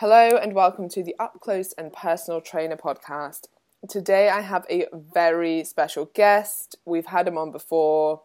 Hello 0.00 0.38
and 0.38 0.54
welcome 0.54 0.88
to 0.88 1.02
the 1.02 1.14
Up 1.18 1.40
Close 1.40 1.74
and 1.74 1.92
Personal 1.92 2.40
Trainer 2.40 2.78
podcast. 2.78 3.48
Today 3.86 4.30
I 4.30 4.40
have 4.40 4.64
a 4.70 4.86
very 4.94 5.62
special 5.62 6.06
guest. 6.14 6.74
We've 6.86 7.04
had 7.04 7.28
him 7.28 7.36
on 7.36 7.52
before. 7.52 8.22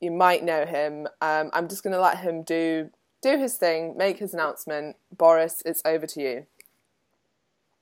You 0.00 0.10
might 0.10 0.42
know 0.42 0.66
him. 0.66 1.06
Um, 1.20 1.50
I'm 1.52 1.68
just 1.68 1.84
going 1.84 1.92
to 1.92 2.00
let 2.00 2.18
him 2.18 2.42
do 2.42 2.90
do 3.22 3.38
his 3.38 3.54
thing, 3.54 3.96
make 3.96 4.18
his 4.18 4.34
announcement. 4.34 4.96
Boris, 5.16 5.62
it's 5.64 5.80
over 5.84 6.08
to 6.08 6.20
you. 6.20 6.46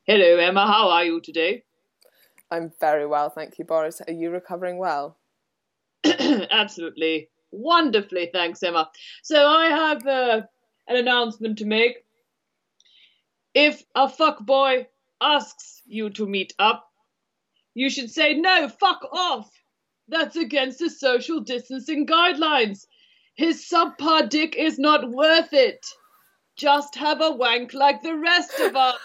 Hello, 0.05 0.37
Emma. 0.37 0.67
How 0.67 0.91
are 0.91 1.07
you 1.07 1.23
today? 1.23 1.63
I'm 2.51 2.75
very 2.79 3.07
well, 3.07 3.31
thank 3.31 3.59
you, 3.59 3.65
Boris. 3.65 4.03
Are 4.07 4.13
you 4.13 4.29
recovering 4.29 4.77
well? 4.77 5.17
Absolutely 6.05 7.31
wonderfully, 7.53 8.29
thanks, 8.35 8.63
Emma. 8.63 8.91
So 9.23 9.47
I 9.47 9.69
have 9.69 10.07
uh, 10.07 10.43
an 10.87 10.97
announcement 10.97 11.57
to 11.61 11.65
make. 11.65 12.05
If 13.61 13.83
a 13.97 14.09
fuck 14.09 14.39
boy 14.47 14.87
asks 15.21 15.83
you 15.85 16.11
to 16.11 16.29
meet 16.29 16.55
up, 16.61 16.89
you 17.75 17.91
should 17.91 18.09
say 18.09 18.35
no, 18.35 18.69
fuck 18.69 19.05
off. 19.13 19.51
That's 20.07 20.37
against 20.37 20.79
the 20.79 20.89
social 20.89 21.41
distancing 21.41 22.07
guidelines. 22.07 22.87
His 23.35 23.69
subpar 23.69 24.29
dick 24.29 24.55
is 24.55 24.79
not 24.79 25.11
worth 25.11 25.53
it. 25.53 25.85
Just 26.55 26.95
have 26.95 27.21
a 27.21 27.33
wank 27.33 27.75
like 27.75 28.01
the 28.01 28.17
rest 28.17 28.61
of 28.61 28.77
us. 28.77 28.97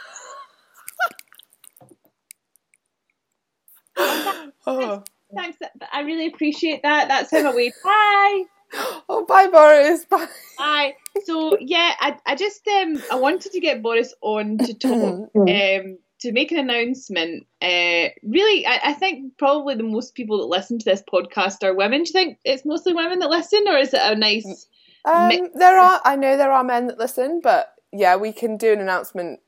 Oh, 4.65 5.03
Thanks. 5.35 5.57
I 5.91 6.01
really 6.01 6.27
appreciate 6.27 6.83
that. 6.83 7.07
That's 7.09 7.31
him 7.31 7.45
away. 7.45 7.73
Bye. 7.83 8.43
oh 9.09 9.25
bye, 9.27 9.47
Boris. 9.47 10.05
Bye. 10.05 10.27
Bye. 10.57 10.93
So 11.25 11.57
yeah, 11.59 11.93
I, 11.99 12.17
I 12.25 12.35
just 12.35 12.67
um 12.67 13.03
I 13.11 13.15
wanted 13.15 13.51
to 13.51 13.59
get 13.59 13.83
Boris 13.83 14.13
on 14.21 14.57
to 14.59 14.73
talk 14.79 15.29
um 15.35 15.97
to 16.23 16.31
make 16.31 16.51
an 16.51 16.57
announcement. 16.57 17.45
Uh, 17.61 18.07
really, 18.23 18.65
I, 18.65 18.79
I 18.85 18.93
think 18.93 19.37
probably 19.37 19.75
the 19.75 19.83
most 19.83 20.15
people 20.15 20.37
that 20.37 20.45
listen 20.45 20.79
to 20.79 20.85
this 20.85 21.03
podcast 21.03 21.63
are 21.63 21.73
women. 21.73 22.03
Do 22.03 22.09
you 22.09 22.13
think 22.13 22.39
it's 22.45 22.65
mostly 22.65 22.93
women 22.93 23.19
that 23.19 23.29
listen, 23.29 23.65
or 23.67 23.77
is 23.77 23.93
it 23.93 24.01
a 24.01 24.15
nice? 24.15 24.67
Um, 25.05 25.27
Mi- 25.27 25.49
there 25.53 25.77
are, 25.77 25.99
I 26.05 26.15
know 26.15 26.37
there 26.37 26.51
are 26.51 26.63
men 26.63 26.87
that 26.87 26.97
listen, 26.97 27.41
but 27.43 27.73
yeah, 27.91 28.15
we 28.15 28.31
can 28.31 28.55
do 28.55 28.71
an 28.71 28.79
announcement 28.79 29.41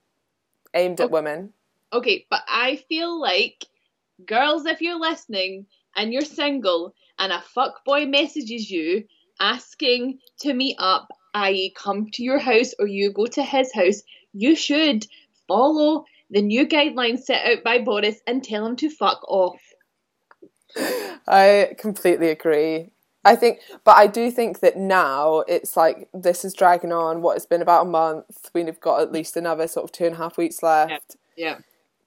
aimed 0.73 0.99
at 0.99 1.05
Okay. 1.05 1.13
women. 1.13 1.53
Okay, 1.93 2.25
but 2.29 2.41
I 2.47 2.75
feel 2.89 3.19
like 3.21 3.65
girls, 4.25 4.65
if 4.65 4.81
you're 4.81 4.99
listening 4.99 5.65
and 5.95 6.11
you're 6.11 6.23
single 6.23 6.93
and 7.17 7.31
a 7.31 7.41
fuckboy 7.55 8.09
messages 8.09 8.69
you 8.69 9.05
asking 9.39 10.19
to 10.41 10.53
meet 10.53 10.75
up, 10.77 11.07
i.e., 11.35 11.73
come 11.77 12.09
to 12.13 12.23
your 12.23 12.39
house 12.39 12.73
or 12.79 12.87
you 12.87 13.11
go 13.11 13.27
to 13.27 13.43
his 13.43 13.71
house, 13.73 14.01
you 14.33 14.55
should 14.55 15.05
follow 15.47 16.05
the 16.31 16.41
new 16.41 16.67
guidelines 16.67 17.19
set 17.19 17.45
out 17.45 17.63
by 17.63 17.77
Boris 17.79 18.19
and 18.25 18.43
tell 18.43 18.65
him 18.65 18.75
to 18.77 18.89
fuck 18.89 19.21
off. 19.27 19.61
I 21.27 21.75
completely 21.77 22.29
agree. 22.29 22.91
I 23.23 23.35
think, 23.35 23.59
but 23.83 23.97
I 23.97 24.05
do 24.07 24.29
think 24.29 24.59
that 24.59 24.77
now 24.77 25.39
it's 25.47 25.75
like 25.75 26.09
this 26.13 26.45
is 26.45 26.53
dragging 26.53 26.91
on. 26.91 27.21
What 27.21 27.37
it's 27.37 27.45
been 27.45 27.61
about 27.61 27.87
a 27.87 27.89
month. 27.89 28.49
We've 28.53 28.79
got 28.79 29.01
at 29.01 29.11
least 29.11 29.35
another 29.35 29.67
sort 29.67 29.85
of 29.85 29.91
two 29.91 30.05
and 30.05 30.13
a 30.13 30.17
half 30.17 30.37
weeks 30.37 30.61
left. 30.61 31.15
Yeah. 31.35 31.57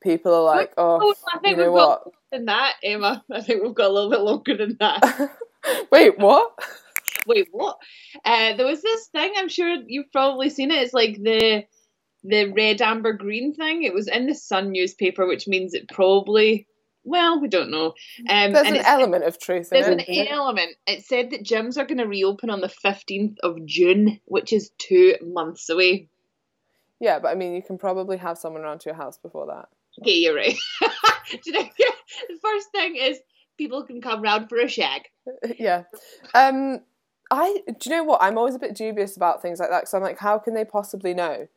People 0.01 0.33
are 0.33 0.43
like, 0.45 0.73
Oh, 0.79 1.01
oh, 1.03 1.15
I 1.33 1.37
you 1.37 1.41
think 1.41 1.59
know 1.59 1.73
we've 1.73 1.79
got 1.79 1.89
what? 1.89 2.07
longer 2.07 2.19
than 2.31 2.45
that, 2.45 2.75
Emma. 2.85 3.25
I 3.33 3.41
think 3.41 3.63
we've 3.63 3.75
got 3.75 3.91
a 3.91 3.93
little 3.93 4.11
bit 4.11 4.21
longer 4.21 4.57
than 4.57 4.77
that. 4.79 5.31
Wait, 5.91 6.19
what? 6.19 6.53
Wait, 7.29 7.49
what? 7.51 7.79
Uh, 8.25 8.57
there 8.57 8.67
was 8.67 8.83
this 8.83 9.09
thing. 9.09 9.33
I'm 9.37 9.49
sure 9.49 9.77
you've 9.87 10.11
probably 10.13 10.51
seen 10.51 10.71
it. 10.71 10.83
It's 10.83 10.95
like 10.95 11.17
the 11.17 11.65
the 12.25 12.53
red, 12.53 12.83
amber, 12.83 13.13
green 13.13 13.55
thing. 13.55 13.85
It 13.85 13.95
was 13.95 14.09
in 14.09 14.27
the 14.27 14.35
Sun 14.35 14.73
newspaper, 14.73 15.27
which 15.27 15.47
means 15.47 15.75
it 15.75 15.89
probably. 15.89 16.67
Well, 17.05 17.41
we 17.41 17.49
don't 17.49 17.71
know. 17.71 17.95
Um, 18.29 18.53
There's 18.53 18.67
an 18.67 18.77
element 18.85 19.25
of 19.25 19.41
truth 19.41 19.73
in 19.73 19.81
There's 19.81 19.87
an 19.87 20.01
it. 20.01 20.29
element. 20.31 20.77
It 20.87 21.05
said 21.05 21.31
that 21.31 21.43
gyms 21.45 21.79
are 21.79 21.87
going 21.87 21.99
to 21.99 22.07
reopen 22.07 22.51
on 22.51 22.61
the 22.61 22.67
15th 22.85 23.37
of 23.43 23.65
June, 23.65 24.21
which 24.27 24.53
is 24.53 24.73
two 24.77 25.15
months 25.23 25.71
away. 25.71 26.09
Yeah, 27.01 27.19
but 27.19 27.29
I 27.29 27.35
mean, 27.35 27.55
you 27.55 27.63
can 27.63 27.79
probably 27.79 28.19
have 28.19 28.37
someone 28.37 28.63
around 28.63 28.81
to 28.81 28.91
your 28.91 28.97
house 28.97 29.17
before 29.17 29.47
that. 29.47 29.69
Okay, 30.03 30.17
you're 30.17 30.35
right. 30.35 30.57
You 31.45 31.53
know, 31.53 31.63
the 32.29 32.39
first 32.43 32.71
thing 32.73 32.97
is 32.97 33.21
people 33.57 33.85
can 33.85 34.01
come 34.01 34.23
round 34.23 34.49
for 34.49 34.59
a 34.59 34.69
shag. 34.69 35.03
yeah. 35.59 35.85
Um, 36.35 36.81
I 37.31 37.63
do 37.67 37.91
you 37.91 37.97
know 37.97 38.05
what? 38.05 38.23
I'm 38.23 38.39
always 38.39 38.55
a 38.55 38.59
bit 38.59 38.75
dubious 38.75 39.17
about 39.17 39.43
things 39.43 39.61
like 39.61 39.71
that 39.71 39.83
because 39.83 39.95
I'm 39.95 40.03
like, 40.03 40.19
how 40.19 40.39
can 40.39 40.55
they 40.55 40.65
possibly 40.65 41.15
know? 41.15 41.49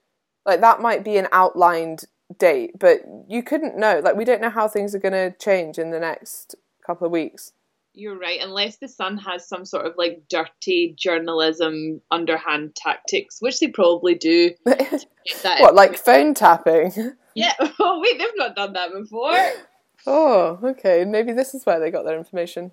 Like 0.45 0.61
that 0.61 0.81
might 0.81 1.03
be 1.03 1.17
an 1.17 1.27
outlined 1.31 2.05
date, 2.37 2.79
but 2.79 3.01
you 3.27 3.43
couldn't 3.43 3.77
know. 3.77 4.01
Like 4.03 4.15
we 4.15 4.25
don't 4.25 4.41
know 4.41 4.49
how 4.49 4.67
things 4.67 4.95
are 4.95 4.99
going 4.99 5.13
to 5.13 5.37
change 5.37 5.77
in 5.77 5.91
the 5.91 5.99
next 5.99 6.55
couple 6.85 7.05
of 7.05 7.11
weeks. 7.11 7.53
You're 7.93 8.17
right, 8.17 8.39
unless 8.41 8.77
the 8.77 8.87
Sun 8.87 9.17
has 9.17 9.47
some 9.47 9.65
sort 9.65 9.85
of 9.85 9.95
like 9.97 10.23
dirty 10.29 10.95
journalism 10.97 12.01
underhand 12.09 12.73
tactics, 12.75 13.41
which 13.41 13.59
they 13.59 13.67
probably 13.67 14.15
do. 14.15 14.51
What, 15.43 15.75
like 15.75 15.97
phone 15.97 16.33
tapping? 16.33 16.91
Yeah. 17.33 17.53
Oh 17.79 18.01
wait, 18.01 18.19
they've 18.19 18.27
not 18.35 18.57
done 18.57 18.73
that 18.73 18.91
before. 18.91 19.37
oh, 20.05 20.59
okay. 20.61 21.05
Maybe 21.05 21.31
this 21.31 21.53
is 21.53 21.65
where 21.65 21.79
they 21.79 21.89
got 21.89 22.03
their 22.03 22.17
information. 22.17 22.71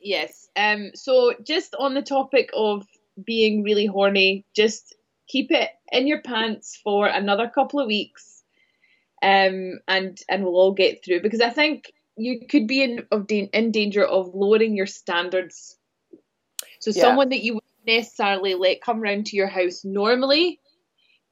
Yes. 0.00 0.48
Um. 0.56 0.90
So 0.94 1.34
just 1.44 1.74
on 1.78 1.94
the 1.94 2.02
topic 2.02 2.50
of 2.54 2.86
being 3.22 3.62
really 3.62 3.86
horny, 3.86 4.44
just 4.54 4.96
keep 5.28 5.50
it 5.50 5.70
in 5.92 6.06
your 6.06 6.22
pants 6.22 6.80
for 6.82 7.06
another 7.06 7.48
couple 7.48 7.80
of 7.80 7.86
weeks, 7.86 8.42
um, 9.22 9.80
and 9.86 10.18
and 10.28 10.42
we'll 10.44 10.56
all 10.56 10.72
get 10.72 11.04
through 11.04 11.20
because 11.20 11.40
I 11.40 11.50
think 11.50 11.92
you 12.16 12.46
could 12.48 12.66
be 12.66 12.82
in 12.82 13.06
of 13.10 13.26
da- 13.26 13.50
in 13.52 13.70
danger 13.72 14.04
of 14.04 14.34
lowering 14.34 14.74
your 14.76 14.86
standards. 14.86 15.76
So 16.80 16.90
Yeah. 16.90 17.02
someone 17.02 17.28
that 17.30 17.42
you 17.42 17.54
wouldn't 17.54 17.86
necessarily 17.86 18.54
let 18.54 18.80
come 18.80 19.00
round 19.00 19.26
to 19.26 19.36
your 19.36 19.48
house 19.48 19.84
normally, 19.84 20.60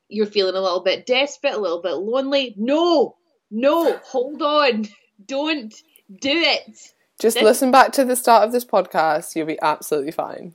you're 0.09 0.27
feeling 0.27 0.55
a 0.55 0.61
little 0.61 0.83
bit 0.83 1.07
desperate, 1.07 1.55
a 1.55 1.59
little 1.59 1.83
bit 1.83 1.95
lonely. 1.95 2.55
No, 2.57 3.17
no, 3.51 3.97
hold 3.99 4.43
on, 4.43 4.87
don't 5.27 5.75
do 6.21 6.31
it. 6.33 6.93
Just 7.19 7.35
This- 7.35 7.45
listen 7.45 7.71
back 7.71 7.93
to 7.93 8.05
the 8.05 8.17
start 8.17 8.45
of 8.45 8.53
this 8.53 8.65
podcast. 8.65 9.35
You'll 9.35 9.47
be 9.47 9.61
absolutely 9.61 10.13
fine. 10.13 10.55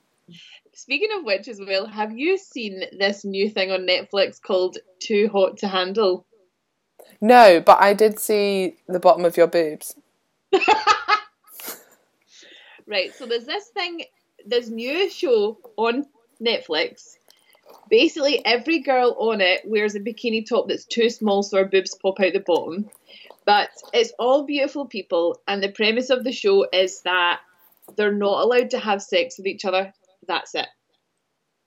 Speaking 0.73 1.09
of 1.17 1.23
which, 1.23 1.47
as 1.47 1.59
well, 1.59 1.85
have 1.85 2.17
you 2.17 2.37
seen 2.37 2.83
this 2.97 3.23
new 3.23 3.49
thing 3.49 3.71
on 3.71 3.85
Netflix 3.85 4.41
called 4.41 4.77
Too 4.99 5.29
Hot 5.29 5.57
to 5.59 5.67
Handle? 5.67 6.25
No, 7.21 7.61
but 7.61 7.79
I 7.79 7.93
did 7.93 8.19
see 8.19 8.77
the 8.87 8.99
bottom 8.99 9.23
of 9.23 9.37
your 9.37 9.47
boobs. 9.47 9.95
Right, 12.85 13.13
so 13.15 13.25
there's 13.25 13.45
this 13.45 13.67
thing, 13.69 14.03
this 14.45 14.67
new 14.69 15.09
show 15.09 15.57
on 15.77 16.05
Netflix. 16.41 17.15
Basically, 17.89 18.45
every 18.45 18.79
girl 18.79 19.15
on 19.17 19.41
it 19.41 19.61
wears 19.65 19.95
a 19.95 19.99
bikini 19.99 20.45
top 20.47 20.67
that's 20.67 20.85
too 20.85 21.09
small 21.09 21.43
so 21.43 21.57
her 21.57 21.65
boobs 21.65 21.95
pop 21.95 22.19
out 22.19 22.33
the 22.33 22.39
bottom. 22.39 22.89
But 23.45 23.69
it's 23.93 24.13
all 24.19 24.45
beautiful 24.45 24.85
people, 24.85 25.39
and 25.47 25.61
the 25.61 25.71
premise 25.71 26.09
of 26.09 26.23
the 26.23 26.31
show 26.31 26.67
is 26.71 27.01
that 27.01 27.41
they're 27.97 28.13
not 28.13 28.43
allowed 28.43 28.69
to 28.71 28.79
have 28.79 29.01
sex 29.01 29.37
with 29.37 29.47
each 29.47 29.65
other. 29.65 29.93
That's 30.27 30.55
it. 30.55 30.67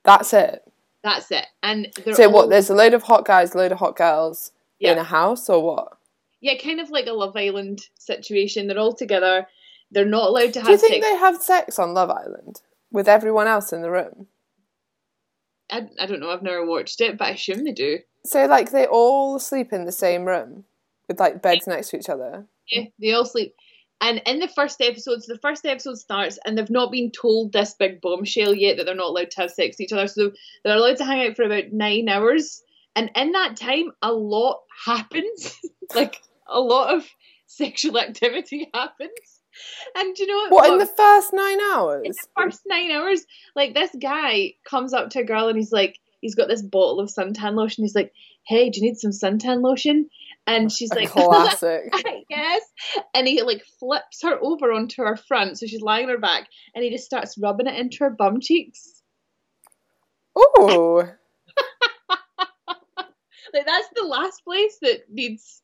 That's 0.03 0.33
it. 0.33 0.63
That's 1.03 1.29
it. 1.31 1.45
And 1.61 1.89
So 2.13 2.25
all, 2.25 2.31
what? 2.33 2.49
There's 2.49 2.69
a 2.69 2.75
load 2.75 2.93
of 2.93 3.03
hot 3.03 3.25
guys, 3.25 3.53
a 3.53 3.57
load 3.57 3.71
of 3.71 3.77
hot 3.77 3.95
girls 3.95 4.51
in 4.79 4.97
a 4.97 5.03
house, 5.03 5.49
or 5.49 5.63
what? 5.63 5.97
yeah, 6.41 6.55
kind 6.57 6.79
of 6.79 6.89
like 6.89 7.07
a 7.07 7.13
Love 7.13 7.35
Island 7.35 7.81
situation. 7.99 8.67
They're 8.67 8.79
all 8.79 8.93
together. 8.93 9.47
They're 9.91 10.05
not 10.05 10.29
allowed 10.29 10.53
to 10.53 10.59
have 10.59 10.67
Do 10.67 10.71
you 10.73 10.77
think 10.77 11.03
sex. 11.03 11.05
they 11.05 11.17
have 11.17 11.41
sex 11.41 11.79
on 11.79 11.93
Love 11.93 12.09
Island 12.09 12.61
with 12.91 13.07
everyone 13.07 13.47
else 13.47 13.71
in 13.73 13.81
the 13.81 13.89
room? 13.91 14.27
I, 15.71 15.87
I 15.99 16.05
don't 16.05 16.19
know. 16.19 16.29
I've 16.29 16.43
never 16.43 16.65
watched 16.65 17.01
it, 17.01 17.17
but 17.17 17.27
I 17.27 17.31
assume 17.31 17.63
they 17.63 17.71
do. 17.71 17.99
So 18.25 18.45
like 18.45 18.71
they 18.71 18.85
all 18.85 19.39
sleep 19.39 19.71
in 19.73 19.85
the 19.85 19.91
same 19.91 20.25
room 20.25 20.65
with 21.07 21.19
like 21.19 21.41
beds 21.41 21.67
next 21.67 21.89
to 21.89 21.97
each 21.97 22.09
other. 22.09 22.45
Yeah, 22.71 22.85
they 22.99 23.13
all 23.13 23.25
sleep. 23.25 23.55
And 23.99 24.21
in 24.27 24.39
the 24.39 24.47
first 24.47 24.79
episode, 24.79 25.23
so 25.23 25.33
the 25.33 25.39
first 25.39 25.65
episode 25.65 25.97
starts, 25.97 26.37
and 26.45 26.57
they've 26.57 26.69
not 26.69 26.91
been 26.91 27.11
told 27.11 27.51
this 27.51 27.73
big 27.73 27.99
bombshell 27.99 28.53
yet 28.53 28.77
that 28.77 28.85
they're 28.85 28.93
not 28.93 29.09
allowed 29.09 29.31
to 29.31 29.41
have 29.41 29.51
sex 29.51 29.75
with 29.75 29.81
each 29.85 29.93
other. 29.93 30.07
So 30.07 30.31
they're 30.63 30.77
allowed 30.77 30.97
to 30.97 31.05
hang 31.05 31.27
out 31.27 31.35
for 31.35 31.43
about 31.43 31.71
nine 31.71 32.07
hours. 32.07 32.61
And 32.95 33.09
in 33.15 33.31
that 33.31 33.55
time, 33.57 33.91
a 34.03 34.11
lot 34.11 34.61
happens. 34.85 35.57
like, 35.95 36.21
a 36.47 36.59
lot 36.59 36.93
of 36.93 37.07
sexual 37.47 37.99
activity 37.99 38.69
happens. 38.73 39.09
And 39.95 40.15
do 40.15 40.23
you 40.23 40.27
know 40.29 40.49
What 40.55 40.69
in 40.71 40.77
the 40.77 40.85
first 40.85 41.33
nine 41.33 41.59
hours? 41.73 42.03
in 42.05 42.11
the 42.11 42.27
first 42.39 42.61
nine 42.67 42.91
hours, 42.91 43.25
like 43.55 43.73
this 43.73 43.89
guy 43.99 44.53
comes 44.63 44.93
up 44.93 45.09
to 45.11 45.21
a 45.21 45.23
girl 45.23 45.47
and 45.47 45.57
he's 45.57 45.71
like, 45.71 45.97
he's 46.21 46.35
got 46.35 46.47
this 46.47 46.61
bottle 46.61 46.99
of 46.99 47.09
suntan 47.09 47.55
lotion. 47.55 47.83
He's 47.83 47.95
like, 47.95 48.13
"Hey, 48.45 48.69
do 48.69 48.79
you 48.79 48.85
need 48.85 48.97
some 48.97 49.11
suntan 49.11 49.63
lotion?" 49.63 50.09
And 50.47 50.71
she's 50.71 50.91
A 50.91 50.95
like, 50.95 51.09
classic. 51.09 51.93
yes. 52.29 52.61
And 53.13 53.27
he 53.27 53.41
like 53.41 53.63
flips 53.79 54.21
her 54.23 54.39
over 54.41 54.71
onto 54.71 55.03
her 55.03 55.17
front, 55.17 55.59
so 55.59 55.67
she's 55.67 55.81
lying 55.81 56.05
on 56.05 56.11
her 56.11 56.17
back, 56.17 56.47
and 56.73 56.83
he 56.83 56.89
just 56.89 57.05
starts 57.05 57.37
rubbing 57.37 57.67
it 57.67 57.75
into 57.75 57.97
her 57.99 58.09
bum 58.09 58.39
cheeks. 58.39 58.97
Ooh. 60.37 60.97
like 63.53 63.65
that's 63.65 63.89
the 63.95 64.03
last 64.03 64.43
place 64.43 64.77
that 64.81 65.01
needs. 65.11 65.61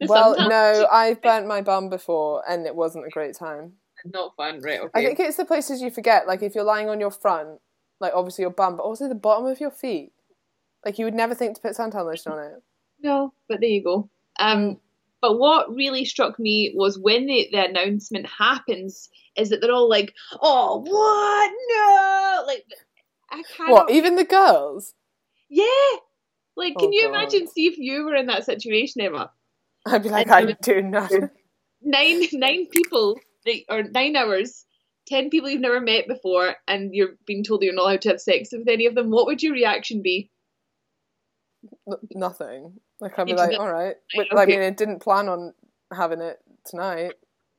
Well, 0.00 0.36
no. 0.48 0.86
I've 0.90 1.22
burnt 1.22 1.46
my 1.46 1.62
bum 1.62 1.88
before 1.88 2.42
and 2.48 2.66
it 2.66 2.74
wasn't 2.74 3.06
a 3.06 3.10
great 3.10 3.36
time. 3.36 3.74
not 4.04 4.34
fun, 4.36 4.60
right? 4.60 4.80
Okay. 4.80 4.90
I 4.94 5.04
think 5.04 5.20
it's 5.20 5.36
the 5.36 5.44
places 5.44 5.80
you 5.80 5.90
forget. 5.90 6.26
Like 6.26 6.42
if 6.42 6.54
you're 6.54 6.64
lying 6.64 6.88
on 6.88 6.98
your 6.98 7.12
front, 7.12 7.60
like 8.00 8.12
obviously 8.14 8.42
your 8.42 8.50
bum, 8.50 8.76
but 8.76 8.82
also 8.82 9.08
the 9.08 9.14
bottom 9.14 9.46
of 9.46 9.60
your 9.60 9.70
feet. 9.70 10.12
Like 10.84 10.98
you 10.98 11.04
would 11.04 11.14
never 11.14 11.34
think 11.34 11.54
to 11.54 11.62
put 11.62 11.76
suntan 11.76 12.04
lotion 12.04 12.32
on 12.32 12.38
it. 12.40 12.62
No, 13.02 13.32
but 13.48 13.60
there 13.60 13.68
you 13.70 13.82
go. 13.82 14.08
Um, 14.38 14.78
but 15.20 15.38
what 15.38 15.74
really 15.74 16.04
struck 16.04 16.38
me 16.38 16.72
was 16.74 16.98
when 16.98 17.26
the, 17.26 17.48
the 17.52 17.64
announcement 17.68 18.26
happens, 18.26 19.08
is 19.36 19.50
that 19.50 19.60
they're 19.60 19.72
all 19.72 19.88
like, 19.88 20.12
"Oh, 20.40 20.82
what? 20.86 21.52
No!" 21.68 22.44
Like, 22.46 22.64
I 23.30 23.42
can't. 23.56 23.70
What? 23.70 23.90
Even 23.90 24.16
the 24.16 24.24
girls? 24.24 24.94
Yeah. 25.48 25.64
Like, 26.56 26.76
can 26.76 26.88
Oh, 26.88 26.92
you 26.92 27.02
God. 27.04 27.14
imagine? 27.14 27.48
See 27.48 27.66
if 27.66 27.78
you 27.78 28.04
were 28.04 28.14
in 28.14 28.26
that 28.26 28.44
situation, 28.44 29.00
Emma. 29.00 29.30
I'd 29.86 30.02
be 30.02 30.08
like, 30.10 30.26
And- 30.28 30.50
I 30.50 30.52
do 30.62 30.82
not. 30.82 31.10
Nine, 31.84 32.22
nine 32.34 32.66
people, 32.66 33.18
or 33.68 33.82
nine 33.82 34.14
hours, 34.14 34.64
ten 35.08 35.30
people 35.30 35.50
you've 35.50 35.60
never 35.60 35.80
met 35.80 36.06
before, 36.06 36.54
and 36.68 36.94
you're 36.94 37.16
being 37.26 37.42
told 37.42 37.60
that 37.60 37.64
you're 37.64 37.74
not 37.74 37.82
allowed 37.86 38.02
to 38.02 38.10
have 38.10 38.20
sex 38.20 38.50
with 38.52 38.68
any 38.68 38.86
of 38.86 38.94
them. 38.94 39.10
What 39.10 39.26
would 39.26 39.42
your 39.42 39.52
reaction 39.52 40.00
be? 40.00 40.30
N- 41.88 41.96
Nothing. 42.14 42.74
Like 43.02 43.18
I'd 43.18 43.26
be 43.26 43.34
like, 43.34 43.58
all 43.58 43.70
right. 43.70 43.96
But, 44.14 44.38
I 44.38 44.46
mean, 44.46 44.62
I 44.62 44.70
didn't 44.70 45.00
plan 45.00 45.28
on 45.28 45.52
having 45.92 46.20
it 46.20 46.38
tonight. 46.64 47.14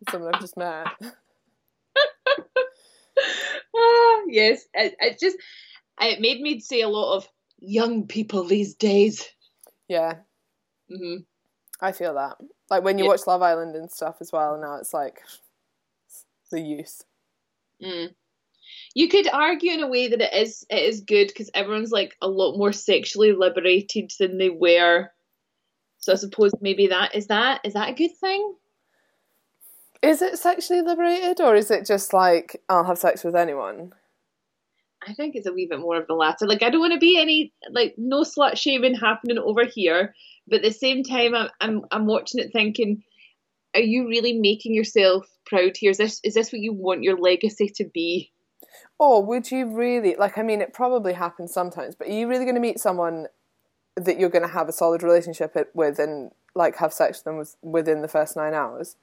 Someone 0.09 0.33
I've 0.33 0.39
just 0.39 0.55
met. 0.55 0.87
ah, 3.75 4.21
yes, 4.27 4.65
it, 4.73 4.95
it 5.01 5.19
just 5.19 5.35
it 5.99 6.21
made 6.21 6.39
me 6.39 6.61
say 6.61 6.79
a 6.79 6.87
lot 6.87 7.17
of 7.17 7.27
young 7.59 8.07
people 8.07 8.45
these 8.45 8.73
days. 8.75 9.27
Yeah, 9.89 10.19
hmm 10.89 11.17
I 11.81 11.91
feel 11.91 12.13
that. 12.13 12.37
Like 12.69 12.85
when 12.85 12.97
you 12.97 13.03
Yeah. 13.03 13.09
watch 13.09 13.27
Love 13.27 13.41
Island 13.41 13.75
and 13.75 13.91
stuff 13.91 14.15
as 14.21 14.31
well. 14.31 14.57
Now 14.57 14.77
it's 14.77 14.93
like 14.93 15.23
the 16.51 16.61
youth. 16.61 17.03
Mm. 17.83 18.15
You 18.95 19.09
could 19.09 19.27
argue 19.27 19.73
in 19.73 19.83
a 19.83 19.89
way 19.89 20.07
that 20.07 20.21
it 20.21 20.33
is 20.33 20.65
it 20.69 20.83
is 20.83 21.01
good 21.01 21.27
because 21.27 21.51
everyone's 21.53 21.91
like 21.91 22.15
a 22.21 22.29
lot 22.29 22.57
more 22.57 22.71
sexually 22.71 23.33
liberated 23.33 24.11
than 24.17 24.37
they 24.37 24.49
were. 24.49 25.09
So 26.03 26.11
I 26.11 26.15
suppose 26.15 26.51
maybe 26.59 26.87
that 26.87 27.15
is 27.15 27.27
that 27.27 27.61
is 27.63 27.73
that 27.73 27.89
a 27.89 27.93
good 27.93 28.11
thing? 28.17 28.55
Is 30.01 30.21
it 30.21 30.37
sexually 30.37 30.81
liberated 30.81 31.39
or 31.39 31.55
is 31.55 31.71
it 31.71 31.85
just 31.85 32.11
like 32.11 32.61
I'll 32.67 32.83
have 32.83 32.97
sex 32.97 33.23
with 33.23 33.37
anyone? 33.37 33.93
I 35.07 35.13
think 35.13 35.35
it's 35.35 35.47
a 35.47 35.53
wee 35.53 35.65
bit 35.69 35.79
more 35.79 35.95
of 35.95 36.07
the 36.07 36.13
latter. 36.13 36.45
Like 36.45 36.61
I 36.61 36.69
don't 36.69 36.81
want 36.81 36.91
to 36.91 36.99
be 36.99 37.17
any 37.17 37.53
like 37.71 37.95
no 37.97 38.23
slut 38.23 38.57
shaming 38.57 38.95
happening 38.95 39.37
over 39.37 39.63
here, 39.63 40.13
but 40.45 40.57
at 40.57 40.63
the 40.63 40.73
same 40.73 41.03
time 41.03 41.33
I'm 41.33 41.49
I'm 41.61 41.81
I'm 41.89 42.05
watching 42.05 42.41
it 42.41 42.51
thinking, 42.51 43.01
are 43.73 43.79
you 43.79 44.09
really 44.09 44.33
making 44.33 44.73
yourself 44.73 45.25
proud 45.45 45.77
here? 45.77 45.91
Is 45.91 45.97
this 45.97 46.19
is 46.25 46.33
this 46.33 46.51
what 46.51 46.59
you 46.59 46.73
want 46.73 47.03
your 47.03 47.17
legacy 47.17 47.71
to 47.75 47.85
be? 47.85 48.29
Or 48.99 49.23
would 49.25 49.51
you 49.51 49.73
really 49.73 50.17
like? 50.17 50.37
I 50.37 50.43
mean, 50.43 50.59
it 50.59 50.73
probably 50.73 51.13
happens 51.13 51.53
sometimes, 51.53 51.95
but 51.95 52.09
are 52.09 52.13
you 52.13 52.27
really 52.27 52.43
going 52.43 52.55
to 52.55 52.61
meet 52.61 52.79
someone 52.79 53.27
that 53.95 54.19
you're 54.19 54.29
going 54.29 54.41
to 54.47 54.53
have 54.53 54.67
a 54.69 54.73
solid 54.73 55.03
relationship 55.03 55.55
with 55.73 55.99
and 55.99 56.31
like 56.55 56.77
have 56.77 56.93
sex 56.93 57.23
with 57.25 57.53
them 57.61 57.71
within 57.71 58.01
the 58.01 58.07
first 58.07 58.35
nine 58.35 58.53
hours? 58.53 58.95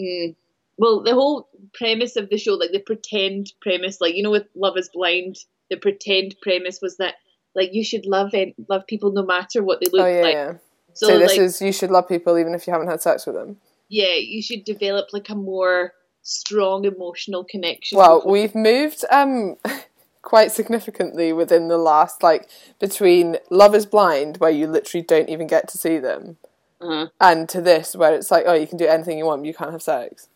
Mm. 0.00 0.36
Well, 0.78 1.02
the 1.02 1.14
whole 1.14 1.48
premise 1.74 2.16
of 2.16 2.30
the 2.30 2.38
show, 2.38 2.54
like 2.54 2.70
the 2.72 2.78
pretend 2.80 3.52
premise, 3.60 4.00
like 4.00 4.14
you 4.14 4.22
know, 4.22 4.30
with 4.30 4.46
Love 4.54 4.76
Is 4.78 4.88
Blind, 4.88 5.36
the 5.68 5.76
pretend 5.76 6.36
premise 6.40 6.80
was 6.80 6.96
that 6.96 7.14
like 7.54 7.70
you 7.72 7.84
should 7.84 8.06
love 8.06 8.32
and 8.32 8.54
love 8.68 8.86
people 8.86 9.12
no 9.12 9.24
matter 9.24 9.62
what 9.62 9.80
they 9.80 9.90
look 9.92 10.06
oh 10.06 10.08
yeah, 10.08 10.22
like. 10.22 10.34
yeah. 10.34 10.52
So, 10.94 11.08
So, 11.08 11.18
this 11.18 11.32
like, 11.32 11.40
is 11.40 11.60
you 11.60 11.72
should 11.72 11.90
love 11.90 12.08
people 12.08 12.38
even 12.38 12.54
if 12.54 12.66
you 12.66 12.72
haven't 12.72 12.88
had 12.88 13.02
sex 13.02 13.26
with 13.26 13.34
them. 13.34 13.58
yeah, 13.88 14.14
you 14.14 14.42
should 14.42 14.64
develop 14.64 15.08
like 15.12 15.28
a 15.28 15.34
more 15.34 15.92
strong 16.22 16.84
emotional 16.84 17.44
connection. 17.44 17.98
Well, 17.98 18.22
we've 18.26 18.54
moved 18.54 19.04
um 19.10 19.56
quite 20.22 20.52
significantly 20.52 21.32
within 21.32 21.68
the 21.68 21.78
last 21.78 22.22
like 22.22 22.48
between 22.78 23.36
Love 23.50 23.74
Is 23.74 23.86
Blind, 23.86 24.36
where 24.38 24.50
you 24.50 24.66
literally 24.66 25.04
don't 25.04 25.28
even 25.28 25.46
get 25.46 25.68
to 25.68 25.78
see 25.78 25.98
them, 25.98 26.36
uh-huh. 26.80 27.08
and 27.20 27.48
to 27.48 27.60
this 27.60 27.96
where 27.96 28.14
it's 28.14 28.30
like, 28.30 28.44
oh, 28.46 28.54
you 28.54 28.66
can 28.66 28.78
do 28.78 28.86
anything 28.86 29.18
you 29.18 29.26
want, 29.26 29.42
but 29.42 29.46
you 29.46 29.54
can't 29.54 29.72
have 29.72 29.82
sex. 29.82 30.28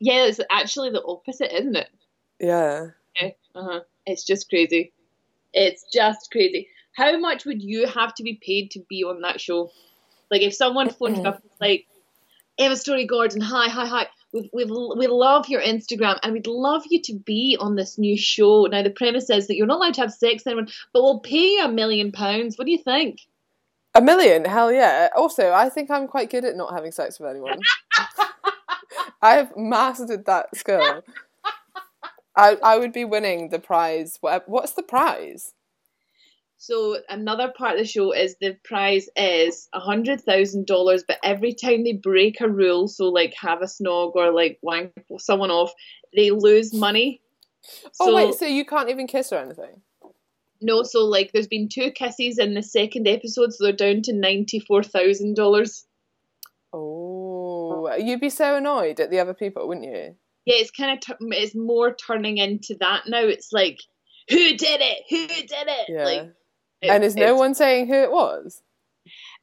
yeah, 0.00 0.24
it's 0.26 0.40
actually 0.50 0.90
the 0.90 1.02
opposite, 1.04 1.54
isn't 1.54 1.76
it? 1.76 1.88
Yeah. 2.38 2.88
Yeah. 3.20 3.30
Uh-huh. 3.54 3.80
It's 4.06 4.24
just 4.24 4.48
crazy. 4.48 4.92
It's 5.52 5.84
just 5.92 6.30
crazy. 6.30 6.68
How 6.96 7.18
much 7.18 7.44
would 7.44 7.62
you 7.62 7.86
have 7.86 8.14
to 8.14 8.22
be 8.22 8.34
paid 8.34 8.70
to 8.72 8.80
be 8.88 9.04
on 9.04 9.20
that 9.22 9.40
show? 9.40 9.70
Like 10.30 10.42
if 10.42 10.54
someone 10.54 10.90
phoned 10.90 11.26
up 11.26 11.42
like, 11.60 11.86
Emma 12.58 12.76
Storey 12.76 13.06
Gordon, 13.06 13.40
hi, 13.40 13.68
hi, 13.68 13.86
hi. 13.86 14.06
We 14.32 14.50
we 14.52 14.64
we 14.64 15.06
love 15.06 15.48
your 15.48 15.62
Instagram 15.62 16.18
and 16.22 16.32
we'd 16.32 16.46
love 16.46 16.82
you 16.90 17.00
to 17.02 17.14
be 17.14 17.56
on 17.58 17.76
this 17.76 17.96
new 17.98 18.16
show. 18.16 18.66
Now 18.66 18.82
the 18.82 18.90
premise 18.90 19.30
is 19.30 19.46
that 19.46 19.56
you're 19.56 19.66
not 19.66 19.78
allowed 19.78 19.94
to 19.94 20.02
have 20.02 20.12
sex 20.12 20.44
with 20.44 20.52
anyone, 20.52 20.68
but 20.92 21.02
we'll 21.02 21.20
pay 21.20 21.54
you 21.54 21.64
a 21.64 21.68
million 21.68 22.12
pounds. 22.12 22.58
What 22.58 22.66
do 22.66 22.70
you 22.70 22.78
think? 22.78 23.20
A 23.94 24.02
million, 24.02 24.44
hell 24.44 24.70
yeah. 24.70 25.08
Also, 25.16 25.52
I 25.52 25.70
think 25.70 25.90
I'm 25.90 26.06
quite 26.06 26.30
good 26.30 26.44
at 26.44 26.56
not 26.56 26.74
having 26.74 26.92
sex 26.92 27.18
with 27.18 27.30
anyone. 27.30 27.58
I've 29.22 29.56
mastered 29.56 30.26
that 30.26 30.54
skill. 30.54 31.02
I 32.36 32.56
I 32.62 32.78
would 32.78 32.92
be 32.92 33.04
winning 33.04 33.48
the 33.48 33.58
prize. 33.58 34.18
What 34.20 34.48
what's 34.48 34.72
the 34.72 34.82
prize? 34.82 35.54
So 36.60 36.96
another 37.08 37.52
part 37.56 37.74
of 37.74 37.78
the 37.78 37.86
show 37.86 38.12
is 38.12 38.34
the 38.40 38.56
prize 38.64 39.08
is 39.16 39.68
a 39.72 39.78
hundred 39.78 40.20
thousand 40.22 40.66
dollars, 40.66 41.04
but 41.06 41.18
every 41.22 41.54
time 41.54 41.84
they 41.84 41.92
break 41.92 42.40
a 42.40 42.48
rule, 42.48 42.88
so 42.88 43.06
like 43.06 43.32
have 43.40 43.62
a 43.62 43.66
snog 43.66 44.16
or 44.16 44.32
like 44.32 44.58
wank 44.60 44.92
someone 45.18 45.52
off, 45.52 45.72
they 46.14 46.32
lose 46.32 46.74
money. 46.74 47.20
Oh 48.00 48.06
So 48.06 48.16
wait, 48.16 48.34
so 48.34 48.44
you 48.44 48.64
can't 48.64 48.90
even 48.90 49.06
kiss 49.06 49.32
or 49.32 49.36
anything? 49.38 49.82
no, 50.60 50.82
so 50.82 51.04
like 51.04 51.30
there's 51.32 51.46
been 51.46 51.68
two 51.68 51.92
kisses 51.92 52.38
in 52.38 52.54
the 52.54 52.62
second 52.62 53.06
episode, 53.06 53.52
so 53.54 53.62
they're 53.64 53.72
down 53.72 54.02
to 54.02 54.12
ninety 54.12 54.58
four 54.58 54.82
thousand 54.82 55.36
dollars. 55.36 55.86
Oh, 56.72 57.94
you'd 57.96 58.20
be 58.20 58.30
so 58.30 58.56
annoyed 58.56 58.98
at 59.00 59.10
the 59.10 59.20
other 59.20 59.34
people, 59.34 59.68
wouldn't 59.68 59.86
you? 59.86 60.16
Yeah, 60.44 60.56
it's 60.56 60.70
kind 60.72 60.92
of 60.92 61.00
t- 61.00 61.36
it's 61.36 61.54
more 61.54 61.94
turning 61.94 62.38
into 62.38 62.74
that 62.80 63.04
now. 63.06 63.22
It's 63.22 63.52
like 63.52 63.78
who 64.28 64.56
did 64.56 64.80
it? 64.80 65.04
Who 65.08 65.26
did 65.28 65.48
it? 65.50 65.88
Yeah. 65.88 66.04
Like, 66.04 66.32
and 66.82 67.04
is 67.04 67.16
no 67.16 67.34
one 67.34 67.54
saying 67.54 67.86
who 67.86 67.94
it 67.94 68.10
was? 68.10 68.62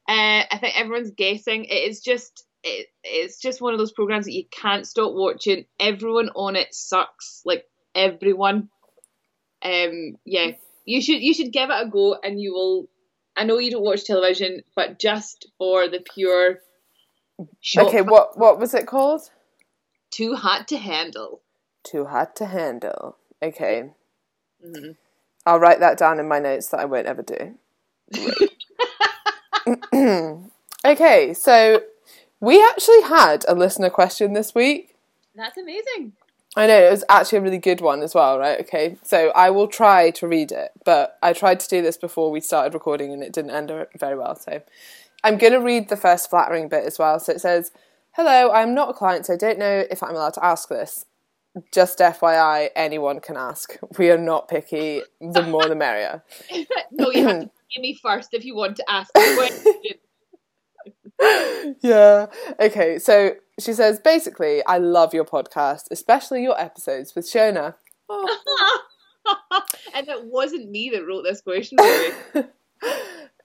Uh, 0.08 0.44
I 0.50 0.58
think 0.60 0.78
everyone's 0.78 1.10
guessing. 1.10 1.64
It 1.64 1.90
is 1.90 2.00
just 2.00 2.44
it, 2.62 2.88
it's 3.02 3.40
just 3.40 3.60
one 3.60 3.72
of 3.72 3.78
those 3.78 3.92
programs 3.92 4.26
that 4.26 4.32
you 4.32 4.44
can't 4.50 4.86
stop 4.86 5.12
watching. 5.14 5.64
Everyone 5.80 6.30
on 6.34 6.56
it 6.56 6.74
sucks. 6.74 7.42
Like 7.44 7.64
everyone. 7.94 8.68
Um, 9.62 10.16
yeah, 10.24 10.52
you 10.84 11.00
should 11.00 11.22
you 11.22 11.34
should 11.34 11.52
give 11.52 11.70
it 11.70 11.86
a 11.86 11.88
go, 11.88 12.16
and 12.22 12.40
you 12.40 12.52
will. 12.52 12.88
I 13.36 13.44
know 13.44 13.58
you 13.58 13.70
don't 13.70 13.84
watch 13.84 14.04
television, 14.04 14.62
but 14.74 14.98
just 14.98 15.46
for 15.58 15.88
the 15.88 16.00
pure. 16.14 16.60
Okay, 17.78 18.02
what 18.02 18.38
what 18.38 18.58
was 18.58 18.74
it 18.74 18.86
called? 18.86 19.22
Too 20.10 20.34
hot 20.34 20.68
to 20.68 20.78
handle. 20.78 21.42
Too 21.84 22.06
hot 22.06 22.36
to 22.36 22.46
handle. 22.46 23.16
Okay, 23.42 23.90
Mhm. 24.64 24.96
I'll 25.46 25.60
write 25.60 25.80
that 25.80 25.96
down 25.96 26.18
in 26.18 26.28
my 26.28 26.40
notes 26.40 26.68
that 26.68 26.80
I 26.80 26.84
won't 26.84 27.06
ever 27.06 27.22
do. 27.22 27.54
okay, 30.84 31.34
so 31.34 31.82
we 32.40 32.62
actually 32.62 33.02
had 33.02 33.44
a 33.48 33.54
listener 33.54 33.90
question 33.90 34.32
this 34.32 34.54
week. 34.54 34.96
That's 35.34 35.56
amazing. 35.56 36.12
I 36.56 36.66
know 36.66 36.86
it 36.86 36.90
was 36.90 37.04
actually 37.08 37.38
a 37.38 37.42
really 37.42 37.58
good 37.58 37.80
one 37.80 38.02
as 38.02 38.14
well, 38.14 38.38
right? 38.38 38.58
Okay, 38.60 38.96
so 39.02 39.30
I 39.36 39.50
will 39.50 39.68
try 39.68 40.10
to 40.10 40.26
read 40.26 40.52
it, 40.52 40.72
but 40.84 41.18
I 41.22 41.32
tried 41.32 41.60
to 41.60 41.68
do 41.68 41.82
this 41.82 41.98
before 41.98 42.30
we 42.30 42.40
started 42.40 42.72
recording 42.72 43.12
and 43.12 43.22
it 43.22 43.32
didn't 43.32 43.50
end 43.50 43.70
very 43.98 44.16
well. 44.16 44.36
So 44.36 44.62
I'm 45.22 45.36
going 45.36 45.52
to 45.52 45.60
read 45.60 45.90
the 45.90 45.96
first 45.96 46.30
flattering 46.30 46.68
bit 46.68 46.84
as 46.84 46.98
well. 46.98 47.20
So 47.20 47.32
it 47.32 47.40
says, 47.40 47.72
Hello, 48.12 48.50
I'm 48.50 48.74
not 48.74 48.88
a 48.88 48.94
client, 48.94 49.26
so 49.26 49.34
I 49.34 49.36
don't 49.36 49.58
know 49.58 49.84
if 49.90 50.02
I'm 50.02 50.14
allowed 50.14 50.34
to 50.34 50.44
ask 50.44 50.70
this. 50.70 51.04
Just 51.72 51.98
FYI, 51.98 52.68
anyone 52.76 53.20
can 53.20 53.36
ask. 53.36 53.78
We 53.98 54.10
are 54.10 54.18
not 54.18 54.48
picky. 54.48 55.02
The 55.20 55.42
more 55.42 55.66
the 55.66 55.74
merrier. 55.74 56.22
no, 56.92 57.10
you 57.10 57.26
have 57.26 57.40
to 57.40 57.50
pay 57.74 57.80
me 57.80 57.98
first 58.02 58.30
if 58.32 58.44
you 58.44 58.54
want 58.54 58.76
to 58.76 58.84
ask 58.90 59.10
yeah. 61.80 62.26
Okay, 62.60 62.98
so 62.98 63.36
she 63.58 63.72
says 63.72 64.00
basically, 64.00 64.62
I 64.66 64.78
love 64.78 65.14
your 65.14 65.24
podcast, 65.24 65.84
especially 65.90 66.42
your 66.42 66.60
episodes 66.60 67.14
with 67.14 67.24
Shona. 67.24 67.74
Oh. 68.08 68.38
and 69.94 70.08
it 70.08 70.26
wasn't 70.26 70.70
me 70.70 70.90
that 70.90 71.06
wrote 71.06 71.22
this 71.22 71.40
question. 71.40 71.78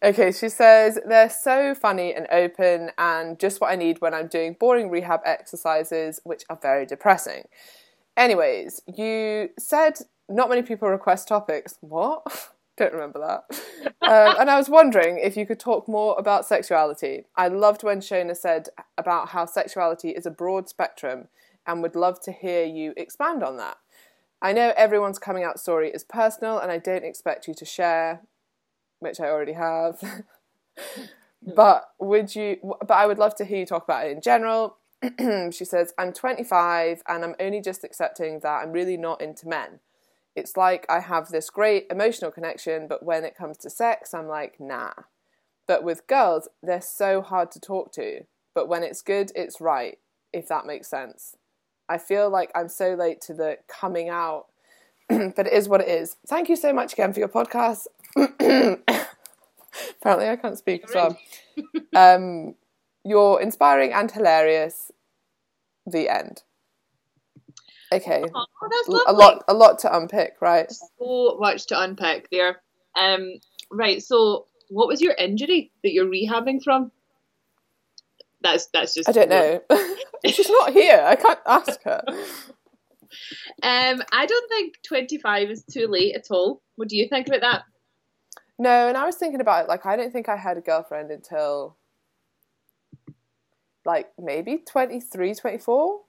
Okay, 0.04 0.32
she 0.32 0.50
says 0.50 0.98
they're 1.06 1.30
so 1.30 1.76
funny 1.76 2.14
and 2.14 2.26
open 2.32 2.90
and 2.98 3.40
just 3.40 3.62
what 3.62 3.72
I 3.72 3.76
need 3.76 4.02
when 4.02 4.16
I'm 4.16 4.28
doing 4.28 4.56
boring 4.60 4.90
rehab 4.90 5.22
exercises, 5.26 6.20
which 6.24 6.44
are 6.50 6.58
very 6.60 6.88
depressing. 6.88 7.44
Anyways, 8.22 8.84
you 8.86 9.50
said 9.58 9.98
not 10.30 10.48
many 10.48 10.62
people 10.62 10.88
request 10.88 11.28
topics. 11.28 11.80
What? 11.82 12.22
Don't 12.78 12.94
remember 12.94 13.20
that. 13.20 13.60
Um, 14.04 14.36
and 14.40 14.48
I 14.48 14.58
was 14.58 14.70
wondering 14.70 15.18
if 15.18 15.36
you 15.36 15.48
could 15.48 15.60
talk 15.60 15.88
more 15.88 16.16
about 16.20 16.46
sexuality. 16.46 17.24
I 17.36 17.48
loved 17.48 17.82
when 17.82 18.00
Shona 18.00 18.38
said 18.38 18.70
about 18.96 19.30
how 19.30 19.48
sexuality 19.48 20.10
is 20.10 20.28
a 20.28 20.32
broad 20.32 20.70
spectrum 20.70 21.30
and 21.66 21.82
would 21.82 21.96
love 21.96 22.22
to 22.22 22.32
hear 22.32 22.64
you 22.64 22.94
expand 22.96 23.42
on 23.42 23.58
that. 23.58 23.78
I 24.40 24.54
know 24.54 24.72
everyone's 24.78 25.18
coming 25.18 25.44
out 25.44 25.60
story 25.60 25.90
is 25.90 26.04
personal 26.04 26.60
and 26.60 26.72
I 26.72 26.78
don't 26.78 27.04
expect 27.04 27.48
you 27.48 27.56
to 27.56 27.66
share, 27.66 28.22
which 29.00 29.20
I 29.20 29.30
already 29.30 29.54
have. 29.54 30.00
but 31.56 31.90
would 32.00 32.36
you 32.36 32.76
but 32.82 32.92
I 32.92 33.08
would 33.08 33.18
love 33.18 33.34
to 33.38 33.46
hear 33.46 33.58
you 33.58 33.66
talk 33.66 33.84
about 33.84 34.06
it 34.06 34.12
in 34.12 34.22
general. 34.22 34.78
she 35.52 35.66
says, 35.66 35.94
I'm 35.98 36.14
25 36.14 37.02
and 37.08 37.24
I'm 37.24 37.36
only 37.40 37.62
just 37.62 37.84
accepting 37.84 38.40
that 38.42 38.64
I'm 38.64 38.72
really 38.72 38.98
not 38.98 39.22
into 39.22 39.48
men. 39.48 39.80
It's 40.36 40.56
like 40.56 40.86
I 40.90 41.00
have 41.00 41.30
this 41.30 41.50
great 41.50 41.88
emotional 41.90 42.32
connection, 42.32 42.88
but 42.88 43.04
when 43.04 43.26
it 43.26 43.36
comes 43.36 43.58
to 43.60 43.70
sex, 43.70 44.14
I'm 44.14 44.28
like, 44.28 44.60
nah. 44.60 44.92
But 45.68 45.84
with 45.84 46.08
girls, 46.08 46.48
they're 46.62 46.82
so 46.82 47.22
hard 47.22 47.52
to 47.52 47.60
talk 47.60 47.92
to. 47.94 48.22
But 48.54 48.68
when 48.68 48.84
it's 48.84 49.02
good, 49.02 49.32
it's 49.36 49.60
right, 49.60 49.98
if 50.34 50.48
that 50.48 50.66
makes 50.66 50.90
sense. 50.90 51.36
I 51.90 51.98
feel 51.98 52.30
like 52.30 52.52
I'm 52.56 52.70
so 52.70 52.94
late 52.94 53.20
to 53.22 53.34
the 53.34 53.58
coming 53.68 54.10
out, 54.10 54.46
but 55.10 55.48
it 55.48 55.54
is 55.54 55.68
what 55.68 55.82
it 55.82 55.90
is. 55.90 56.16
Thank 56.28 56.48
you 56.48 56.56
so 56.56 56.72
much 56.72 56.94
again 56.94 57.12
for 57.12 57.20
your 57.20 57.28
podcast. 57.28 57.88
Apparently, 58.16 60.30
I 60.30 60.38
can't 60.38 60.58
speak 60.58 60.86
as 60.88 60.96
well. 60.96 61.18
Um, 61.94 62.56
you're 63.04 63.42
inspiring 63.42 63.94
and 63.94 64.12
hilarious. 64.12 64.92
The 65.86 66.10
end. 66.10 66.44
Okay. 67.94 68.24
Oh, 68.34 68.46
a 69.08 69.14
lot, 69.14 69.44
a 69.48 69.54
lot 69.54 69.80
to 69.80 69.96
unpick, 69.96 70.36
right? 70.40 70.72
So 70.72 71.38
much 71.40 71.68
to 71.68 71.82
unpack 71.82 72.30
there. 72.32 72.62
Um, 72.98 73.34
right. 73.70 74.02
So, 74.02 74.48
what 74.70 74.88
was 74.88 75.02
your 75.02 75.14
injury 75.14 75.72
that 75.84 75.92
you're 75.92 76.06
rehabbing 76.06 76.64
from? 76.64 76.92
That's 78.42 78.68
that's 78.68 78.94
just. 78.94 79.10
I 79.10 79.12
don't 79.12 79.30
know. 79.30 79.62
She's 80.26 80.50
not 80.50 80.72
here. 80.72 81.04
I 81.06 81.16
can't 81.16 81.40
ask 81.46 81.82
her. 81.84 82.02
Um, 83.64 84.02
I 84.12 84.26
don't 84.26 84.50
think 84.50 84.76
25 84.84 85.50
is 85.50 85.64
too 85.64 85.88
late 85.88 86.16
at 86.16 86.28
all. 86.32 86.62
What 86.76 86.88
do 86.88 86.96
you 86.96 87.08
think 87.08 87.28
about 87.28 87.42
that? 87.42 87.64
No, 88.58 88.88
and 88.88 88.98
I 88.98 89.06
was 89.06 89.16
thinking 89.16 89.42
about 89.42 89.66
it. 89.66 89.68
Like, 89.68 89.86
I 89.86 89.96
don't 89.96 90.14
think 90.14 90.30
I 90.30 90.38
had 90.38 90.58
a 90.58 90.62
girlfriend 90.62 91.12
until 91.12 91.78
like 93.92 94.10
maybe 94.18 94.64
23, 94.70 95.36
24. 95.36 96.00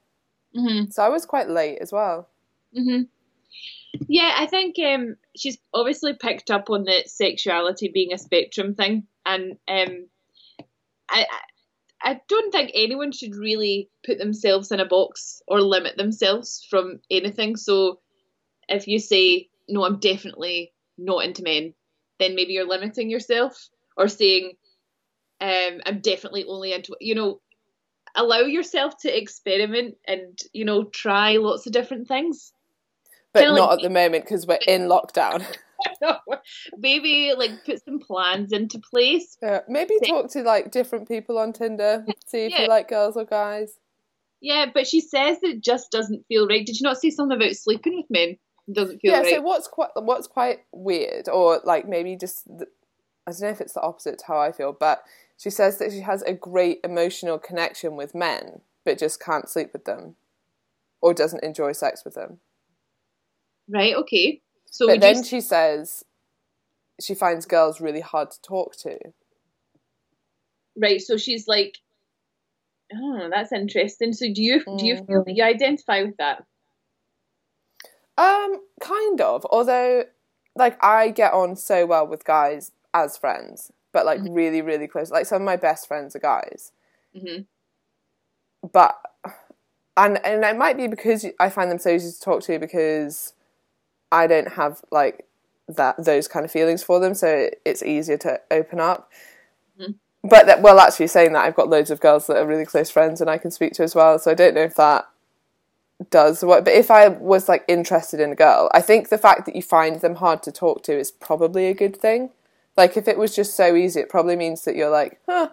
Mm-hmm. 0.56 0.90
So 0.90 1.02
I 1.02 1.08
was 1.08 1.26
quite 1.26 1.48
late 1.48 1.78
as 1.80 1.90
well. 1.90 2.28
Mm-hmm. 2.78 3.02
Yeah, 4.08 4.36
I 4.38 4.46
think 4.46 4.76
um, 4.78 5.16
she's 5.36 5.58
obviously 5.74 6.14
picked 6.14 6.50
up 6.50 6.70
on 6.70 6.84
the 6.84 7.02
sexuality 7.06 7.90
being 7.92 8.12
a 8.12 8.18
spectrum 8.18 8.74
thing, 8.74 9.06
and 9.26 9.58
um, 9.68 10.06
I, 11.10 11.26
I 11.30 11.40
I 12.04 12.20
don't 12.28 12.50
think 12.50 12.70
anyone 12.74 13.12
should 13.12 13.36
really 13.36 13.90
put 14.04 14.18
themselves 14.18 14.72
in 14.72 14.80
a 14.80 14.86
box 14.86 15.42
or 15.46 15.60
limit 15.60 15.96
themselves 15.96 16.66
from 16.68 17.00
anything. 17.10 17.56
So 17.56 18.00
if 18.68 18.88
you 18.88 18.98
say 18.98 19.50
no, 19.68 19.84
I'm 19.84 20.00
definitely 20.00 20.72
not 20.96 21.24
into 21.24 21.42
men, 21.42 21.74
then 22.18 22.34
maybe 22.34 22.54
you're 22.54 22.66
limiting 22.66 23.10
yourself, 23.10 23.68
or 23.96 24.08
saying 24.08 24.52
um, 25.42 25.80
I'm 25.84 26.00
definitely 26.00 26.44
only 26.44 26.72
into 26.72 26.96
you 27.00 27.14
know 27.14 27.41
allow 28.14 28.40
yourself 28.40 28.97
to 28.99 29.16
experiment 29.16 29.97
and 30.07 30.38
you 30.52 30.64
know 30.64 30.85
try 30.85 31.37
lots 31.37 31.66
of 31.66 31.73
different 31.73 32.07
things 32.09 32.52
But 33.33 33.40
Kinda 33.40 33.54
not 33.57 33.71
like- 33.71 33.78
at 33.78 33.83
the 33.83 33.90
moment 33.90 34.25
because 34.25 34.47
we're 34.47 34.59
in 34.66 34.83
lockdown. 34.83 35.45
maybe 36.78 37.33
like 37.37 37.64
put 37.64 37.85
some 37.85 37.99
plans 37.99 38.52
into 38.52 38.78
place 38.78 39.37
Yeah, 39.42 39.61
maybe 39.69 39.95
talk 40.07 40.31
to 40.33 40.42
like 40.42 40.71
different 40.71 41.09
people 41.09 41.38
on 41.38 41.52
Tinder, 41.52 42.04
see 42.26 42.47
if 42.47 42.52
Yeah. 42.52 42.62
you 42.62 42.69
like 42.69 42.88
girls 42.88 43.16
or 43.16 43.25
guys. 43.25 43.78
yeah 44.40 44.66
but 44.73 44.87
she 44.87 45.00
says 45.00 45.40
that 45.40 45.50
it 45.50 45.61
just 45.62 45.90
doesn't 45.90 46.26
feel 46.28 46.47
right 46.49 46.64
did 46.66 46.78
you 46.78 46.85
not 46.85 46.99
say 46.99 47.11
something 47.11 47.37
about 47.37 47.54
sleeping 47.57 47.97
with 47.97 48.07
men 48.11 48.37
It 48.69 48.75
doesn't 48.75 49.00
feel 49.00 49.12
right. 49.12 49.25
yeah. 49.25 49.31
right 49.33 49.37
So 49.37 49.42
what's 49.42 49.69
quite 49.69 49.90
what's 49.97 50.26
quite 50.28 50.61
weird, 50.73 51.28
or 51.28 51.61
like 51.64 51.88
maybe 51.88 52.16
just 52.16 52.45
the, 52.47 52.66
I 53.26 53.31
don't 53.33 53.40
know 53.42 53.49
if 53.49 53.61
it's 53.61 53.75
the 53.75 53.81
opposite 53.83 54.19
to 54.19 54.25
how 54.26 54.38
I 54.40 54.52
feel, 54.52 54.73
but 54.78 55.02
she 55.42 55.50
says 55.50 55.78
that 55.78 55.90
she 55.90 56.00
has 56.00 56.22
a 56.22 56.32
great 56.34 56.78
emotional 56.84 57.38
connection 57.38 57.96
with 57.96 58.14
men, 58.14 58.61
but 58.84 58.99
just 58.99 59.20
can't 59.20 59.49
sleep 59.49 59.70
with 59.72 59.84
them, 59.87 60.14
or 61.00 61.12
doesn't 61.14 61.42
enjoy 61.42 61.72
sex 61.72 62.04
with 62.04 62.14
them. 62.14 62.38
right 63.68 63.94
okay 63.96 64.40
so 64.70 64.87
but 64.87 65.00
then 65.00 65.16
you 65.18 65.25
she 65.25 65.40
says 65.40 66.04
she 67.00 67.14
finds 67.14 67.46
girls 67.46 67.80
really 67.80 68.00
hard 68.00 68.30
to 68.30 68.40
talk 68.42 68.76
to. 68.76 68.99
right 70.76 71.00
so 71.00 71.16
she's 71.16 71.46
like 71.49 71.78
oh 72.94 73.28
that's 73.30 73.52
interesting 73.52 74.12
so 74.12 74.26
do 74.32 74.42
you 74.42 74.62
do 74.76 74.87
you 74.87 74.96
Mm. 74.96 75.06
feel 75.06 75.25
that 75.25 75.32
you 75.34 75.44
identify 75.44 76.02
with 76.02 76.16
that 76.18 76.44
Um, 78.18 78.61
kind 78.80 79.20
of. 79.22 79.46
Although, 79.46 80.04
like, 80.54 80.76
I 80.84 81.08
get 81.11 81.32
on 81.32 81.56
so 81.56 81.87
well 81.87 82.06
with 82.06 82.25
guys 82.25 82.70
as 82.92 83.16
friends, 83.16 83.72
but 83.92 84.06
like 84.06 84.20
really, 84.25 84.62
really 84.62 84.88
close. 84.88 85.11
Like, 85.11 85.26
some 85.26 85.42
of 85.42 85.46
my 85.46 85.56
best 85.56 85.88
friends 85.88 86.16
are 86.16 86.20
guys, 86.20 86.72
hmm 87.18 87.42
but 88.72 89.00
and 89.96 90.25
and 90.25 90.44
it 90.44 90.56
might 90.56 90.76
be 90.76 90.87
because 90.87 91.26
I 91.38 91.50
find 91.50 91.70
them 91.70 91.78
so 91.78 91.90
easy 91.90 92.12
to 92.12 92.20
talk 92.20 92.42
to 92.44 92.58
because 92.58 93.34
I 94.12 94.26
don't 94.26 94.54
have 94.54 94.82
like 94.92 95.26
that 95.68 96.02
those 96.04 96.28
kind 96.28 96.44
of 96.44 96.52
feelings 96.52 96.82
for 96.82 97.00
them, 97.00 97.14
so 97.14 97.50
it's 97.64 97.82
easier 97.82 98.18
to 98.18 98.40
open 98.50 98.80
up. 98.80 99.11
Mhm. 99.80 99.96
But 100.25 100.46
that, 100.46 100.62
well, 100.62 100.80
actually, 100.80 101.08
saying 101.08 101.32
that 101.34 101.44
I've 101.44 101.56
got 101.56 101.68
loads 101.70 101.90
of 101.90 102.00
girls 102.00 102.26
that 102.28 102.38
are 102.38 102.46
really 102.46 102.66
close 102.66 102.90
friends 102.90 103.20
and 103.20 103.30
I 103.30 103.38
can 103.38 103.50
speak 103.52 103.75
to 103.75 103.84
as 103.84 103.94
well, 103.94 104.18
so 104.18 104.30
I 104.30 104.34
don't 104.34 104.54
know 104.54 104.62
if 104.62 104.76
that 104.76 105.08
does 106.11 106.44
what. 106.44 106.64
But 106.64 106.75
if 106.75 106.90
I 106.90 107.08
was 107.08 107.49
like 107.49 107.64
interested 107.68 108.20
in 108.20 108.32
a 108.32 108.37
girl, 108.37 108.70
I 108.75 108.80
think 108.80 109.08
the 109.08 109.18
fact 109.18 109.46
that 109.46 109.56
you 109.56 109.62
find 109.62 110.00
them 110.00 110.16
hard 110.16 110.42
to 110.44 110.52
talk 110.52 110.82
to 110.84 110.99
is 110.99 111.11
probably 111.11 111.66
a 111.66 111.75
good 111.75 111.96
thing. 111.96 112.30
Like 112.76 112.96
if 112.96 113.08
it 113.08 113.18
was 113.18 113.34
just 113.34 113.56
so 113.56 113.74
easy, 113.74 114.00
it 114.00 114.08
probably 114.08 114.36
means 114.36 114.62
that 114.62 114.76
you're 114.76 114.90
like, 114.90 115.20
huh, 115.28 115.50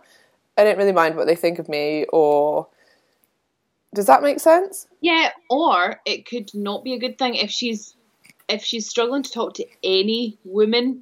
I 0.58 0.64
don't 0.64 0.78
really 0.78 0.92
mind 0.92 1.16
what 1.16 1.28
they 1.28 1.36
think 1.36 1.60
of 1.60 1.70
me, 1.70 2.06
or 2.14 2.68
does 3.94 4.06
that 4.06 4.22
make 4.22 4.40
sense? 4.40 4.88
yeah 5.02 5.32
or 5.50 6.00
it 6.06 6.28
could 6.28 6.54
not 6.54 6.84
be 6.84 6.94
a 6.94 7.00
good 7.00 7.18
thing 7.18 7.34
if 7.34 7.50
she's 7.50 7.96
if 8.48 8.64
she's 8.64 8.88
struggling 8.88 9.24
to 9.24 9.32
talk 9.32 9.56
to 9.56 9.66
any 9.84 10.38
woman 10.44 11.02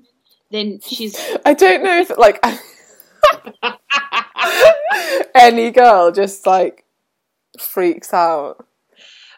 then 0.52 0.80
she's 0.86 1.20
I 1.46 1.54
don't 1.54 1.84
know 1.84 1.98
if 1.98 2.18
like 2.18 2.44
any 5.36 5.72
girl 5.72 6.12
just 6.12 6.46
like 6.46 6.86
freaks 7.60 8.14
out. 8.14 8.66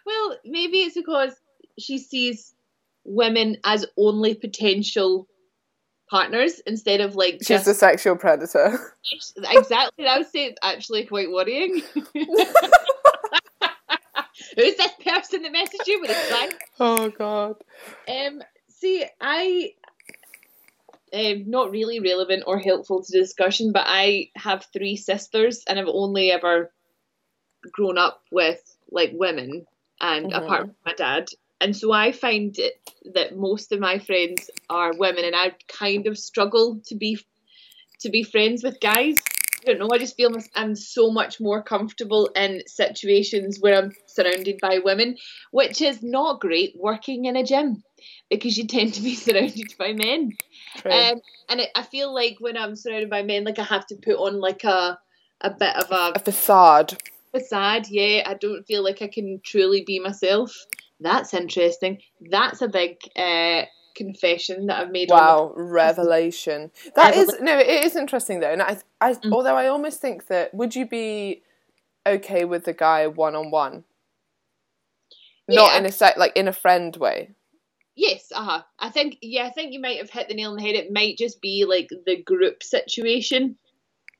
Well, 0.05 0.38
maybe 0.45 0.81
it's 0.81 0.95
because 0.95 1.36
she 1.77 1.98
sees 1.98 2.53
women 3.05 3.57
as 3.63 3.86
only 3.98 4.36
potential 4.36 5.27
partners 6.10 6.60
instead 6.66 7.01
of 7.01 7.16
like 7.16 7.39
She's 7.42 7.68
a 7.68 7.74
sexual 7.74 8.16
predator. 8.16 8.96
exactly. 9.44 10.08
I 10.08 10.18
would 10.18 10.28
say 10.28 10.46
it's 10.46 10.60
actually 10.62 11.06
quite 11.06 11.32
worrying. 11.32 11.82
Who's 14.56 14.75
this 14.75 14.92
person 15.06 15.44
that 15.44 15.54
messaged 15.54 15.88
you 15.88 16.01
with 16.01 16.12
a 16.12 16.16
sign? 16.34 16.50
Oh 16.80 17.10
god. 17.10 17.56
Um, 18.08 18.42
see, 18.68 19.06
I 19.22 19.74
um, 21.13 21.50
not 21.50 21.72
really 21.72 22.00
relevant 22.00 22.44
or 22.48 22.60
helpful 22.60 23.04
to 23.04 23.12
the 23.12 23.20
discussion, 23.20 23.72
but 23.72 23.86
I 23.86 24.30
have 24.36 24.66
three 24.74 24.96
sisters, 24.96 25.63
and 25.68 25.80
I've 25.80 25.88
only 25.88 26.32
ever 26.32 26.72
grown 27.72 27.98
up 27.98 28.24
with 28.32 28.62
like 28.92 29.12
women, 29.13 29.66
and 30.01 30.32
Mhm. 30.32 30.38
apart 30.38 30.62
from 30.62 30.75
my 30.86 30.94
dad, 30.94 31.30
and 31.62 31.75
so 31.75 31.92
I 31.92 32.12
find 32.12 32.58
it 32.58 32.80
that 33.13 33.38
most 33.38 33.72
of 33.72 33.80
my 33.80 34.00
friends 34.00 34.50
are 34.70 34.94
women, 34.96 35.25
and 35.25 35.36
I 35.36 35.56
kind 35.68 36.08
of 36.08 36.18
struggle 36.18 36.82
to 36.88 36.96
be 36.96 37.20
to 38.01 38.10
be 38.10 38.24
friends 38.24 38.63
with 38.63 38.80
guys. 38.80 39.18
I 39.62 39.66
don't 39.66 39.80
know. 39.80 39.89
I 39.92 39.98
just 39.98 40.16
feel 40.16 40.32
I'm 40.56 40.74
so 40.75 41.12
much 41.12 41.42
more 41.42 41.62
comfortable 41.62 42.28
in 42.28 42.63
situations 42.66 43.58
where 43.60 43.78
I'm 43.78 43.92
surrounded 44.06 44.60
by 44.62 44.80
women, 44.80 45.18
which 45.51 45.82
is 45.82 46.01
not 46.01 46.39
great 46.39 46.75
working 46.78 47.25
in 47.25 47.36
a 47.36 47.44
gym 47.44 47.84
because 48.30 48.58
you 48.58 48.68
tend 48.68 48.94
to 48.94 49.01
be 49.01 49.16
surrounded 49.16 49.74
by 49.78 49.92
men. 49.92 50.32
Um, 50.86 51.20
and 51.50 51.60
it, 51.60 51.72
I 51.75 51.84
feel 51.84 52.13
like 52.13 52.38
when 52.39 52.56
I'm 52.56 52.78
surrounded 52.78 53.10
by 53.10 53.24
men, 53.24 53.44
like 53.44 53.60
I 53.60 53.63
have 53.63 53.86
to 53.88 53.96
put 53.96 54.16
on 54.16 54.39
like 54.39 54.63
a 54.63 54.98
a 55.42 55.50
bit 55.50 55.75
of 55.75 55.92
a 55.92 56.13
a 56.16 56.20
facade. 56.20 56.98
facade. 57.34 57.88
Yeah, 57.89 58.24
I 58.25 58.36
don't 58.36 58.66
feel 58.66 58.84
like 58.84 59.01
I 59.01 59.08
can 59.08 59.42
truly 59.44 59.84
be 59.86 60.00
myself. 60.00 60.56
That's 61.00 61.34
interesting. 61.34 62.00
That's 62.29 62.62
a 62.62 62.68
big 62.68 62.98
uh, 63.15 63.63
confession 63.96 64.65
that 64.68 64.79
I've 64.79 64.91
made. 64.91 65.12
on 65.12 65.18
the 65.18 65.24
Wow, 65.24 65.53
revelation. 65.56 66.72
That 66.96 67.15
is 67.15 67.36
no, 67.41 67.58
it 67.58 67.86
is 67.86 67.96
interesting 67.96 68.39
though, 68.39 68.51
and 68.51 68.62
I, 68.62 68.77
I, 69.01 69.13
Mm. 69.13 69.32
although 69.34 69.56
I 69.56 69.68
almost 69.68 70.01
think 70.01 70.27
that 70.27 70.53
would 70.53 70.75
you 70.75 70.86
be 70.86 71.44
okay 72.06 72.46
with 72.46 72.65
the 72.65 72.74
guy 72.74 73.08
one 73.08 73.36
on 73.36 73.51
one, 73.51 73.84
not 75.48 75.77
in 75.77 75.86
a 75.86 75.91
sec, 75.91 76.18
like 76.18 76.36
in 76.36 76.48
a 76.48 76.53
friend 76.53 76.96
way. 76.98 77.32
Yes, 77.96 78.32
uh 78.34 78.44
huh. 78.44 78.62
I 78.79 78.89
think 78.89 79.18
yeah, 79.22 79.46
I 79.46 79.51
think 79.51 79.74
you 79.74 79.82
might 79.82 79.98
have 79.98 80.10
hit 80.10 80.27
the 80.29 80.36
nail 80.36 80.51
on 80.51 80.58
the 80.58 80.63
head. 80.63 80.75
It 80.75 80.91
might 80.91 81.18
just 81.18 81.41
be 81.41 81.65
like 81.68 81.89
the 82.06 82.22
group 82.24 82.63
situation. 82.63 83.58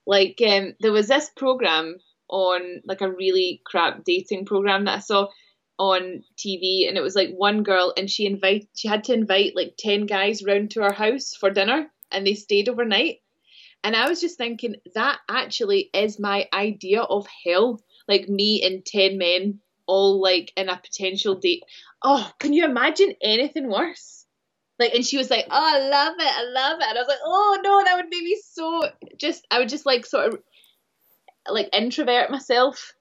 Like 0.06 0.42
um, 0.46 0.74
there 0.82 0.92
was 0.92 1.08
this 1.08 1.30
program 1.36 1.98
on 2.30 2.82
like 2.86 3.02
a 3.02 3.12
really 3.12 3.62
crap 3.66 4.04
dating 4.04 4.46
program 4.46 4.86
that 4.86 4.98
I 4.98 5.00
saw 5.00 5.28
on 5.80 6.24
TV, 6.38 6.88
and 6.88 6.98
it 6.98 7.02
was 7.02 7.16
like 7.16 7.32
one 7.32 7.64
girl, 7.64 7.94
and 7.98 8.10
she 8.10 8.26
invite 8.26 8.68
she 8.76 8.88
had 8.88 9.06
to 9.06 9.14
invite 9.14 9.56
like 9.56 9.76
ten 9.78 10.06
guys 10.06 10.44
round 10.44 10.72
to 10.72 10.82
her 10.82 10.94
house 10.94 11.34
for 11.34 11.50
dinner, 11.50 11.90
and 12.12 12.28
they 12.28 12.36
stayed 12.36 12.70
overnight. 12.70 13.22
And 13.84 13.96
I 13.96 14.10
was 14.10 14.20
just 14.20 14.38
thinking 14.38 14.76
that 14.94 15.20
actually 15.30 15.90
is 15.94 16.20
my 16.20 16.48
idea 16.54 17.02
of 17.02 17.26
hell. 17.46 17.82
Like 18.08 18.28
me 18.28 18.62
and 18.64 18.86
ten 18.86 19.18
men 19.18 19.62
all 19.88 20.22
like 20.22 20.52
in 20.56 20.70
a 20.70 20.78
potential 20.78 21.36
date. 21.36 21.64
Oh, 22.04 22.30
can 22.40 22.54
you 22.54 22.66
imagine 22.66 23.14
anything 23.22 23.70
worse? 23.70 24.26
Like, 24.78 24.94
and 24.94 25.06
she 25.06 25.18
was 25.18 25.30
like, 25.30 25.46
"Oh, 25.50 25.76
I 25.76 25.80
love 25.80 26.16
it, 26.20 26.22
I 26.22 26.44
love 26.44 26.80
it," 26.80 26.88
and 26.88 26.98
I 26.98 27.02
was 27.02 27.08
like, 27.08 27.20
"Oh 27.24 27.60
no, 27.64 27.84
that 27.84 27.96
would 27.96 28.10
make 28.10 28.24
me 28.24 28.42
so 28.44 28.84
just." 29.18 29.46
I 29.52 29.60
would 29.60 29.70
just 29.70 29.86
like 29.86 30.06
sort 30.06 30.34
of 30.34 30.40
like 31.50 31.70
introvert 31.74 32.32
myself. 32.32 32.94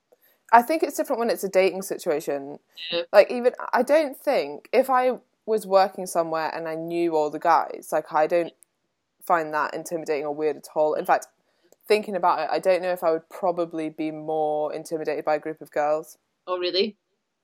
I 0.52 0.62
think 0.62 0.82
it's 0.82 0.96
different 0.96 1.20
when 1.20 1.30
it's 1.30 1.44
a 1.44 1.48
dating 1.48 1.82
situation. 1.82 2.58
Yeah. 2.90 3.02
Like 3.12 3.30
even 3.30 3.52
I 3.72 3.82
don't 3.82 4.16
think 4.16 4.68
if 4.72 4.88
I 4.88 5.18
was 5.46 5.66
working 5.66 6.06
somewhere 6.06 6.50
and 6.54 6.68
I 6.68 6.74
knew 6.74 7.16
all 7.16 7.30
the 7.30 7.38
guys, 7.38 7.88
like 7.92 8.12
I 8.12 8.26
don't 8.26 8.52
find 9.24 9.52
that 9.54 9.74
intimidating 9.74 10.24
or 10.24 10.34
weird 10.34 10.56
at 10.56 10.68
all. 10.74 10.94
In 10.94 11.04
fact, 11.04 11.26
thinking 11.86 12.16
about 12.16 12.40
it, 12.40 12.48
I 12.50 12.58
don't 12.58 12.82
know 12.82 12.92
if 12.92 13.02
I 13.04 13.10
would 13.10 13.28
probably 13.28 13.88
be 13.88 14.10
more 14.10 14.72
intimidated 14.72 15.24
by 15.24 15.36
a 15.36 15.38
group 15.38 15.60
of 15.60 15.70
girls. 15.70 16.18
Oh, 16.46 16.58
really? 16.58 16.96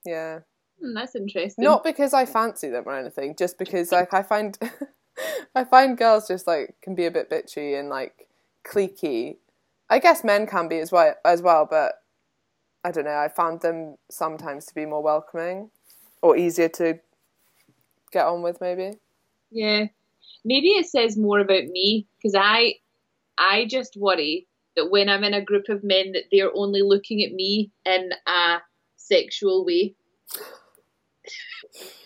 Yeah. 0.04 0.40
Hmm, 0.80 0.94
that's 0.94 1.14
interesting. 1.14 1.64
Not 1.64 1.84
because 1.84 2.14
I 2.14 2.26
fancy 2.26 2.68
them 2.68 2.84
or 2.86 2.96
anything, 2.98 3.34
just 3.36 3.58
because 3.58 3.92
like 3.92 4.14
I 4.14 4.22
find 4.22 4.58
I 5.54 5.64
find 5.64 5.96
girls 5.96 6.28
just 6.28 6.46
like 6.46 6.76
can 6.82 6.94
be 6.94 7.06
a 7.06 7.10
bit 7.10 7.30
bitchy 7.30 7.78
and 7.78 7.88
like 7.88 8.28
cliquey. 8.64 9.36
I 9.90 9.98
guess 9.98 10.24
men 10.24 10.46
can 10.46 10.68
be 10.68 10.78
as 10.78 10.90
well 10.90 11.14
as 11.24 11.42
well, 11.42 11.66
but 11.70 12.02
I 12.84 12.90
don't 12.90 13.04
know, 13.04 13.16
I 13.16 13.28
found 13.28 13.62
them 13.62 13.96
sometimes 14.10 14.66
to 14.66 14.74
be 14.74 14.84
more 14.84 15.02
welcoming 15.02 15.70
or 16.22 16.36
easier 16.36 16.68
to 16.68 17.00
get 18.12 18.26
on 18.26 18.42
with 18.42 18.60
maybe. 18.60 18.98
Yeah, 19.50 19.86
maybe 20.44 20.68
it 20.68 20.86
says 20.86 21.16
more 21.16 21.40
about 21.40 21.64
me 21.64 22.06
because 22.16 22.34
I, 22.34 22.74
I 23.38 23.66
just 23.66 23.96
worry 23.96 24.46
that 24.76 24.90
when 24.90 25.08
I'm 25.08 25.24
in 25.24 25.34
a 25.34 25.42
group 25.42 25.68
of 25.68 25.82
men 25.82 26.12
that 26.12 26.24
they're 26.30 26.54
only 26.54 26.82
looking 26.82 27.22
at 27.22 27.32
me 27.32 27.70
in 27.86 28.10
a 28.26 28.58
sexual 28.96 29.64
way. 29.64 29.94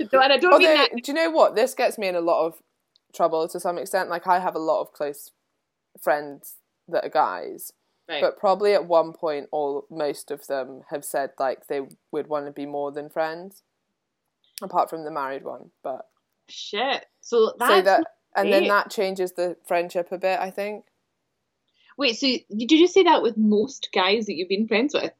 And 0.01 0.33
I 0.33 0.39
don't 0.39 0.59
mean 0.59 0.75
that. 0.75 0.91
do 0.91 1.13
you 1.13 1.13
know 1.13 1.31
what? 1.31 1.55
This 1.55 1.75
gets 1.75 1.99
me 1.99 2.09
in 2.09 2.15
a 2.15 2.21
lot 2.21 2.47
of 2.47 2.63
trouble 3.15 3.47
to 3.49 3.61
some 3.61 3.77
extent. 3.77 4.09
Like 4.09 4.27
I 4.27 4.39
have 4.39 4.55
a 4.55 4.61
lot 4.61 4.81
of 4.81 4.93
close 4.93 5.33
friends 6.01 6.55
that 6.89 7.05
are 7.05 7.11
guys, 7.11 7.73
Right. 8.09 8.23
but 8.23 8.39
probably 8.39 8.73
at 8.73 8.87
one 8.87 9.13
point, 9.13 9.49
all 9.53 9.87
most 9.91 10.31
of 10.31 10.47
them 10.47 10.83
have 10.91 11.05
said 11.05 11.31
like 11.39 11.67
they 11.67 11.83
would 12.11 12.27
want 12.27 12.47
to 12.47 12.53
be 12.53 12.67
more 12.67 12.91
than 12.91 13.11
friends, 13.11 13.63
apart 14.63 14.89
from 14.89 15.05
the 15.05 15.11
married 15.11 15.45
one. 15.45 15.71
But 15.83 16.09
Shit. 16.49 17.07
So 17.21 17.53
that's 17.59 17.71
so 17.71 17.83
that 17.83 18.07
and 18.35 18.53
then 18.53 18.69
that 18.69 18.91
changes 18.91 19.33
the 19.33 19.57
friendship 19.67 20.11
a 20.13 20.19
bit. 20.19 20.39
I 20.41 20.51
think 20.51 20.85
wait. 21.97 22.19
So 22.19 22.27
did 22.27 22.71
you 22.73 22.87
say 22.87 23.03
that 23.03 23.23
with 23.23 23.37
most 23.37 23.89
guys 23.93 24.27
that 24.27 24.35
you've 24.35 24.49
been 24.49 24.69
friends 24.69 24.95
with? 24.95 25.13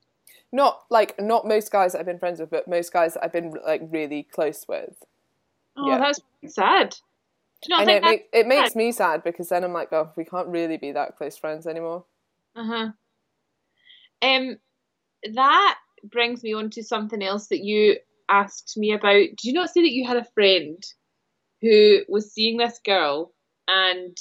not 0.53 0.85
like 0.89 1.21
not 1.21 1.47
most 1.47 1.71
guys 1.71 1.93
that 1.93 2.01
I've 2.01 2.07
been 2.07 2.19
friends 2.19 2.41
with, 2.41 2.51
but 2.51 2.67
most 2.69 2.93
guys 2.93 3.15
that 3.15 3.25
I've 3.25 3.33
been 3.33 3.55
like 3.67 3.83
really 3.91 4.23
close 4.23 4.67
with. 4.67 4.97
Oh, 5.77 5.89
Yeah. 5.89 5.99
that's 5.99 6.21
sad. 6.55 6.97
Do 7.63 7.73
you 7.73 7.77
not 7.77 7.87
think 7.87 7.99
it, 7.99 8.03
make, 8.05 8.29
it 8.33 8.47
makes 8.47 8.77
me 8.77 8.93
sad 8.93 9.25
because 9.25 9.49
then 9.49 9.65
I'm 9.65 9.73
like, 9.73 9.93
oh, 9.93 10.13
we 10.17 10.25
can't 10.25 10.47
really 10.49 10.77
be 10.77 10.93
that 10.93 11.17
close 11.17 11.37
friends 11.37 11.67
anymore. 11.67 12.05
Uh 12.59 12.65
huh. 12.65 12.89
Um, 14.21 14.57
that 15.35 15.79
brings 16.03 16.43
me 16.43 16.55
on 16.55 16.71
to 16.71 16.83
something 16.83 17.23
else 17.23 17.47
that 17.49 17.63
you 17.63 17.99
asked 18.29 18.77
me 18.77 18.93
about. 18.93 19.13
Did 19.13 19.45
you 19.45 19.53
not 19.53 19.71
say 19.71 19.83
that 19.83 19.93
you 19.93 20.07
had 20.07 20.17
a 20.17 20.25
friend 20.35 20.83
who 21.61 22.01
was 22.09 22.33
seeing 22.33 22.57
this 22.57 22.81
girl 22.85 23.33
and 23.69 24.17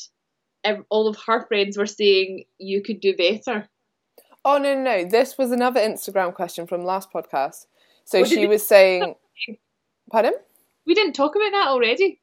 all 0.89 1.07
of 1.07 1.17
her 1.25 1.45
friends 1.47 1.77
were 1.77 1.87
saying 1.87 2.43
you 2.59 2.83
could 2.83 2.99
do 2.99 3.15
better? 3.15 3.67
Oh 4.45 4.59
no, 4.59 4.75
no, 4.75 4.83
no! 4.83 5.05
This 5.05 5.37
was 5.37 5.51
another 5.51 5.79
Instagram 5.79 6.33
question 6.33 6.67
from 6.67 6.85
last 6.85 7.11
podcast. 7.11 7.65
So 8.05 8.23
she 8.23 8.45
was 8.45 8.65
saying, 8.65 9.15
"Pardon? 10.11 10.33
We 10.85 10.93
didn't 10.93 11.13
talk 11.13 11.35
about 11.35 11.51
that 11.51 11.67
already. 11.69 12.21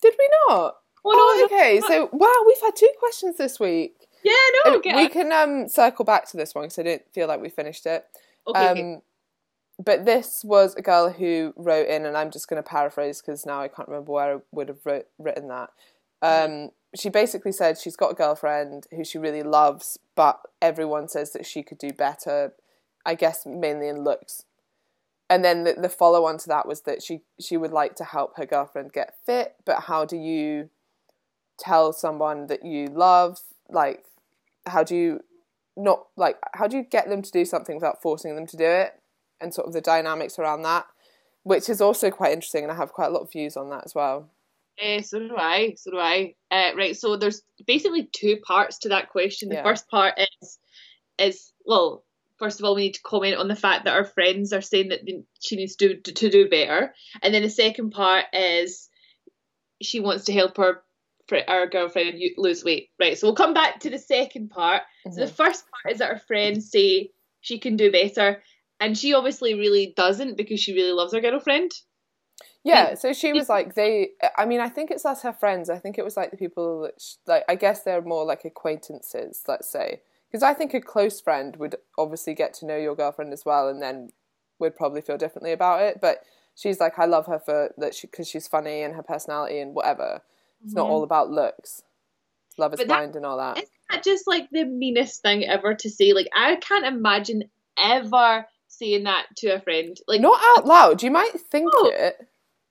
Did 0.00 0.14
we 0.18 0.28
not?" 0.48 0.76
Oh, 1.04 1.10
Oh, 1.14 1.36
no, 1.38 1.44
okay. 1.44 1.80
So 1.80 2.08
wow, 2.12 2.44
we've 2.46 2.60
had 2.60 2.74
two 2.74 2.90
questions 2.98 3.36
this 3.36 3.60
week. 3.60 4.01
Yeah, 4.24 4.32
no, 4.64 4.80
we 4.84 5.08
can 5.08 5.32
um 5.32 5.68
circle 5.68 6.04
back 6.04 6.28
to 6.30 6.36
this 6.36 6.54
one 6.54 6.64
because 6.64 6.78
I 6.78 6.82
don't 6.82 7.02
feel 7.12 7.28
like 7.28 7.40
we 7.40 7.48
finished 7.48 7.86
it. 7.86 8.06
Okay, 8.46 8.66
um, 8.66 8.78
okay. 8.78 9.00
but 9.84 10.04
this 10.04 10.42
was 10.44 10.74
a 10.76 10.82
girl 10.82 11.10
who 11.10 11.52
wrote 11.56 11.88
in, 11.88 12.06
and 12.06 12.16
I'm 12.16 12.30
just 12.30 12.48
going 12.48 12.62
to 12.62 12.68
paraphrase 12.68 13.20
because 13.20 13.44
now 13.46 13.60
I 13.60 13.68
can't 13.68 13.88
remember 13.88 14.12
where 14.12 14.36
I 14.36 14.40
would 14.52 14.68
have 14.68 14.84
wrote, 14.84 15.06
written 15.18 15.48
that. 15.48 15.70
Um, 16.22 16.70
she 16.94 17.08
basically 17.08 17.52
said 17.52 17.78
she's 17.78 17.96
got 17.96 18.12
a 18.12 18.14
girlfriend 18.14 18.86
who 18.90 19.04
she 19.04 19.18
really 19.18 19.42
loves, 19.42 19.98
but 20.14 20.40
everyone 20.60 21.08
says 21.08 21.32
that 21.32 21.46
she 21.46 21.62
could 21.62 21.78
do 21.78 21.92
better. 21.92 22.52
I 23.04 23.14
guess 23.14 23.44
mainly 23.44 23.88
in 23.88 24.04
looks. 24.04 24.44
And 25.28 25.44
then 25.44 25.64
the, 25.64 25.74
the 25.74 25.88
follow 25.88 26.26
on 26.26 26.38
to 26.38 26.48
that 26.48 26.68
was 26.68 26.82
that 26.82 27.02
she 27.02 27.22
she 27.40 27.56
would 27.56 27.72
like 27.72 27.96
to 27.96 28.04
help 28.04 28.36
her 28.36 28.46
girlfriend 28.46 28.92
get 28.92 29.14
fit, 29.24 29.56
but 29.64 29.84
how 29.84 30.04
do 30.04 30.16
you 30.16 30.70
tell 31.58 31.92
someone 31.92 32.46
that 32.48 32.64
you 32.64 32.86
love 32.86 33.40
like 33.68 34.04
how 34.66 34.82
do 34.84 34.94
you 34.96 35.20
not 35.76 36.06
like 36.16 36.36
how 36.54 36.66
do 36.68 36.76
you 36.76 36.82
get 36.84 37.08
them 37.08 37.22
to 37.22 37.30
do 37.30 37.44
something 37.44 37.76
without 37.76 38.02
forcing 38.02 38.34
them 38.36 38.46
to 38.46 38.56
do 38.56 38.64
it 38.64 38.92
and 39.40 39.52
sort 39.54 39.66
of 39.66 39.72
the 39.72 39.80
dynamics 39.80 40.38
around 40.38 40.62
that 40.62 40.86
which 41.44 41.68
is 41.68 41.80
also 41.80 42.10
quite 42.10 42.32
interesting 42.32 42.62
and 42.62 42.70
i 42.70 42.76
have 42.76 42.92
quite 42.92 43.06
a 43.06 43.10
lot 43.10 43.22
of 43.22 43.32
views 43.32 43.56
on 43.56 43.70
that 43.70 43.82
as 43.84 43.94
well 43.94 44.28
Uh, 44.82 45.02
so 45.02 45.18
do 45.18 45.36
I. 45.36 45.74
So 45.76 45.90
do 45.90 45.98
I. 45.98 46.34
Uh, 46.50 46.70
right. 46.76 46.96
So 46.96 47.16
there's 47.16 47.42
basically 47.66 48.08
two 48.10 48.38
parts 48.46 48.78
to 48.80 48.88
that 48.88 49.10
question. 49.10 49.50
The 49.50 49.56
Yeah. 49.56 49.62
first 49.64 49.86
part 49.88 50.14
is 50.18 50.58
is 51.18 51.52
well, 51.66 52.04
first 52.38 52.58
of 52.58 52.64
all, 52.64 52.74
we 52.74 52.82
need 52.84 52.94
to 52.94 53.02
comment 53.02 53.36
on 53.36 53.48
the 53.48 53.54
fact 53.64 53.84
that 53.84 53.94
our 53.94 54.04
friends 54.04 54.52
are 54.54 54.62
saying 54.62 54.88
that 54.88 55.00
she 55.40 55.56
needs 55.56 55.76
to 55.76 55.96
to, 56.00 56.12
to 56.12 56.30
do 56.30 56.48
better, 56.48 56.94
and 57.22 57.34
then 57.34 57.42
the 57.42 57.50
second 57.50 57.90
part 57.90 58.24
is 58.32 58.88
she 59.82 60.00
wants 60.00 60.24
to 60.24 60.32
help 60.32 60.56
her 60.56 60.82
our 61.48 61.66
girlfriend 61.66 62.20
lose 62.36 62.64
weight. 62.64 62.90
Right. 63.00 63.18
So 63.18 63.26
we'll 63.26 63.34
come 63.34 63.54
back 63.54 63.80
to 63.80 63.90
the 63.90 63.98
second 63.98 64.50
part. 64.50 64.82
So 65.04 65.10
the 65.20 65.26
mm-hmm. 65.26 65.34
first 65.34 65.64
part 65.70 65.92
is 65.92 65.98
that 65.98 66.10
her 66.10 66.18
friends 66.18 66.70
say 66.70 67.10
she 67.40 67.58
can 67.58 67.76
do 67.76 67.90
better, 67.90 68.42
and 68.82 68.98
she 68.98 69.14
obviously 69.14 69.54
really 69.54 69.92
doesn't 69.96 70.36
because 70.36 70.60
she 70.60 70.74
really 70.74 70.92
loves 70.92 71.14
her 71.14 71.20
girlfriend. 71.20 71.70
yeah 72.64 72.94
so 72.94 73.12
she 73.12 73.32
was 73.32 73.48
like 73.48 73.74
they 73.74 74.10
i 74.36 74.44
mean 74.44 74.60
i 74.60 74.68
think 74.68 74.90
it's 74.90 75.04
us 75.04 75.22
her 75.22 75.32
friends 75.32 75.68
i 75.68 75.78
think 75.78 75.98
it 75.98 76.04
was 76.04 76.16
like 76.16 76.30
the 76.30 76.36
people 76.36 76.82
that 76.82 77.00
sh 77.00 77.14
like 77.26 77.44
i 77.48 77.56
guess 77.56 77.82
they're 77.82 78.02
more 78.02 78.24
like 78.24 78.44
acquaintances 78.44 79.42
let's 79.48 79.68
say 79.68 80.00
because 80.28 80.42
i 80.42 80.54
think 80.54 80.74
a 80.74 80.80
close 80.80 81.20
friend 81.20 81.56
would 81.56 81.76
obviously 81.98 82.34
get 82.34 82.54
to 82.54 82.66
know 82.66 82.76
your 82.76 82.94
girlfriend 82.94 83.32
as 83.32 83.44
well 83.44 83.68
and 83.68 83.82
then 83.82 84.10
would 84.60 84.76
probably 84.76 85.00
feel 85.00 85.18
differently 85.18 85.52
about 85.52 85.82
it 85.82 86.00
but 86.00 86.22
she's 86.54 86.78
like 86.78 86.98
i 86.98 87.04
love 87.04 87.26
her 87.26 87.38
for 87.38 87.72
that 87.78 87.94
she 87.94 88.06
because 88.06 88.28
she's 88.28 88.46
funny 88.46 88.82
and 88.82 88.94
her 88.94 89.02
personality 89.02 89.58
and 89.58 89.74
whatever 89.74 90.22
it's 90.64 90.74
not 90.74 90.86
all 90.88 91.02
about 91.02 91.30
looks 91.30 91.82
love 92.58 92.72
is 92.74 92.78
But 92.78 92.88
that- 92.88 92.94
blind 92.94 93.16
and 93.16 93.24
all 93.26 93.38
that 93.38 93.56
Isn't 93.58 93.68
that 93.90 94.04
just 94.04 94.26
like 94.26 94.48
the 94.50 94.64
meanest 94.64 95.22
thing 95.22 95.44
ever 95.44 95.74
to 95.74 95.90
say? 95.90 96.12
Like 96.12 96.28
I 96.36 96.56
can't 96.56 96.84
imagine 96.86 97.44
ever 97.78 98.46
saying 98.68 99.04
that 99.04 99.26
to 99.38 99.48
a 99.48 99.60
friend. 99.60 99.96
Like 100.08 100.20
not 100.20 100.40
out 100.56 100.66
loud 100.66 101.02
you 101.02 101.10
might 101.10 101.32
think 101.50 101.70
No. 101.72 101.86
it 101.90 102.16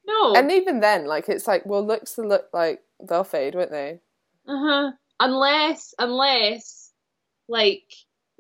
no. 0.06 0.34
and 0.34 0.52
even 0.52 0.80
then 0.80 1.06
like 1.06 1.30
it's 1.30 1.48
like 1.48 1.66
well 1.66 1.86
looks 1.86 2.14
to 2.14 2.22
look 2.22 2.48
like 2.54 2.82
they'll 3.08 3.24
fade 3.24 3.56
won't 3.56 3.72
they 3.72 4.00
uh-huh. 4.48 4.92
Unless 5.20 5.94
unless 6.00 6.92
like 7.48 7.84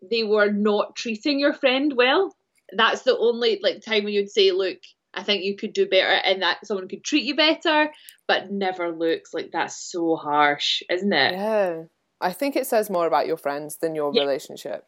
they 0.10 0.24
were 0.24 0.52
not 0.52 0.96
treating 0.96 1.40
your 1.40 1.54
friend 1.54 1.94
well. 1.96 2.36
That's 2.76 3.04
the 3.04 3.16
only 3.18 3.60
like 3.62 3.84
time 3.86 4.04
when 4.06 4.14
you'd 4.14 4.32
say, 4.32 4.52
Look, 4.52 4.80
I 5.14 5.24
think 5.24 5.44
you 5.44 5.56
could 5.58 5.74
do 5.74 5.88
better 5.88 6.08
and 6.08 6.42
that 6.42 6.66
someone 6.66 6.88
could 6.88 7.04
treat 7.04 7.24
you 7.26 7.36
better, 7.36 7.92
but 8.28 8.52
never 8.52 8.92
looks 8.92 9.34
like 9.34 9.52
that's 9.52 9.76
so 9.92 10.16
harsh, 10.16 10.82
isn't 10.90 11.14
it? 11.14 11.34
yeah 11.34 11.84
i 12.24 12.32
think 12.32 12.56
it 12.56 12.68
says 12.68 12.88
more 12.90 13.08
about 13.08 13.26
your 13.26 13.36
friends 13.38 13.78
than 13.78 13.96
your 13.96 14.12
Yeah. 14.14 14.22
relationship 14.22 14.86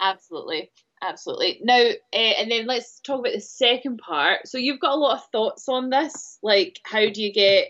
Absolutely. 0.00 0.70
Absolutely. 1.02 1.60
Now, 1.62 1.80
uh, 1.80 2.16
and 2.16 2.50
then 2.50 2.66
let's 2.66 3.00
talk 3.00 3.20
about 3.20 3.32
the 3.32 3.40
second 3.40 3.98
part. 3.98 4.46
So 4.46 4.56
you've 4.58 4.80
got 4.80 4.92
a 4.92 4.96
lot 4.96 5.16
of 5.18 5.24
thoughts 5.32 5.68
on 5.68 5.90
this. 5.90 6.38
Like, 6.42 6.80
how 6.84 7.08
do 7.10 7.22
you 7.22 7.32
get? 7.32 7.68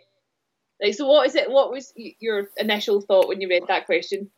Like, 0.83 0.95
so 0.95 1.07
what 1.07 1.27
is 1.27 1.35
it? 1.35 1.51
What 1.51 1.71
was 1.71 1.92
your 1.97 2.49
initial 2.57 3.01
thought 3.01 3.29
when 3.29 3.40
you 3.40 3.49
read 3.49 3.64
that 3.69 3.87
question? 3.87 4.31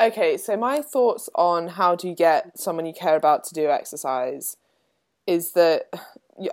Okay, 0.00 0.36
so 0.36 0.56
my 0.56 0.80
thoughts 0.82 1.28
on 1.34 1.68
how 1.68 1.94
do 1.94 2.08
you 2.08 2.14
get 2.16 2.58
someone 2.58 2.86
you 2.86 2.92
care 2.94 3.16
about 3.16 3.44
to 3.44 3.54
do 3.54 3.68
exercise 3.68 4.56
is 5.26 5.52
that, 5.52 5.86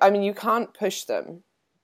I 0.02 0.10
mean, 0.10 0.24
you 0.24 0.34
can't 0.34 0.74
push 0.74 1.04
them. 1.04 1.44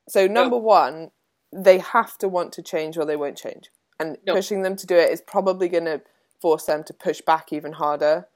So, 0.09 0.27
number 0.27 0.57
one, 0.57 1.11
they 1.51 1.79
have 1.79 2.17
to 2.19 2.27
want 2.27 2.51
to 2.53 2.61
change 2.61 2.97
or 2.97 3.05
they 3.05 3.15
won't 3.15 3.37
change. 3.37 3.71
And 3.99 4.17
No. 4.25 4.33
pushing 4.33 4.61
them 4.61 4.75
to 4.75 4.85
do 4.85 4.95
it 4.95 5.09
is 5.09 5.21
probably 5.21 5.69
going 5.69 5.85
to 5.85 6.01
force 6.41 6.65
them 6.65 6.83
to 6.83 6.93
push 6.93 7.21
back 7.21 7.53
even 7.53 7.73
harder. 7.73 8.27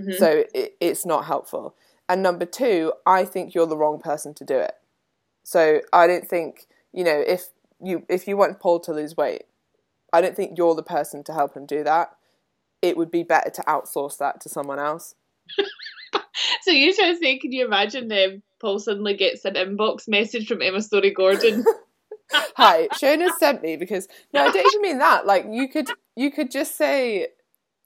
Mhm. 0.00 0.18
So 0.18 0.44
it, 0.54 0.76
it's 0.80 1.04
not 1.04 1.26
helpful. 1.26 1.76
And 2.08 2.22
number 2.22 2.46
two, 2.46 2.94
I 3.06 3.24
think 3.24 3.54
you're 3.54 3.66
the 3.66 3.76
wrong 3.76 4.00
person 4.00 4.32
to 4.34 4.44
do 4.44 4.56
it. 4.56 4.74
So 5.42 5.80
I 5.92 6.06
don't 6.06 6.26
think 6.26 6.66
you 6.92 7.04
know 7.04 7.18
if 7.20 7.50
you 7.80 8.04
if 8.08 8.26
you 8.26 8.36
want 8.36 8.58
Paul 8.58 8.80
to 8.80 8.92
lose 8.92 9.16
weight, 9.16 9.44
I 10.12 10.20
don't 10.22 10.34
think 10.34 10.56
you're 10.56 10.74
the 10.74 10.82
person 10.82 11.22
to 11.24 11.32
help 11.32 11.54
him 11.54 11.66
do 11.66 11.84
that. 11.84 12.16
It 12.80 12.96
would 12.96 13.10
be 13.10 13.22
better 13.22 13.50
to 13.50 13.62
outsource 13.62 14.16
that 14.18 14.40
to 14.40 14.48
someone 14.48 14.78
else. 14.78 15.14
So 16.62 16.70
you 16.70 16.94
trying 16.94 17.14
to 17.14 17.18
say, 17.18 17.38
can 17.38 17.52
you 17.52 17.64
imagine 17.64 18.10
um, 18.12 18.42
Paul 18.60 18.78
suddenly 18.78 19.14
gets 19.14 19.44
an 19.44 19.54
inbox 19.54 20.08
message 20.08 20.46
from 20.46 20.62
Emma 20.62 20.80
Storey 20.80 21.12
Gordon? 21.12 21.64
Hi, 22.56 22.88
Shona 22.94 23.30
sent 23.38 23.62
me 23.62 23.76
because 23.76 24.08
no, 24.32 24.42
I 24.44 24.50
don't 24.50 24.66
even 24.66 24.80
mean 24.82 24.98
that. 24.98 25.26
Like 25.26 25.46
you 25.50 25.68
could 25.68 25.90
you 26.16 26.30
could 26.30 26.50
just 26.50 26.76
say 26.76 27.28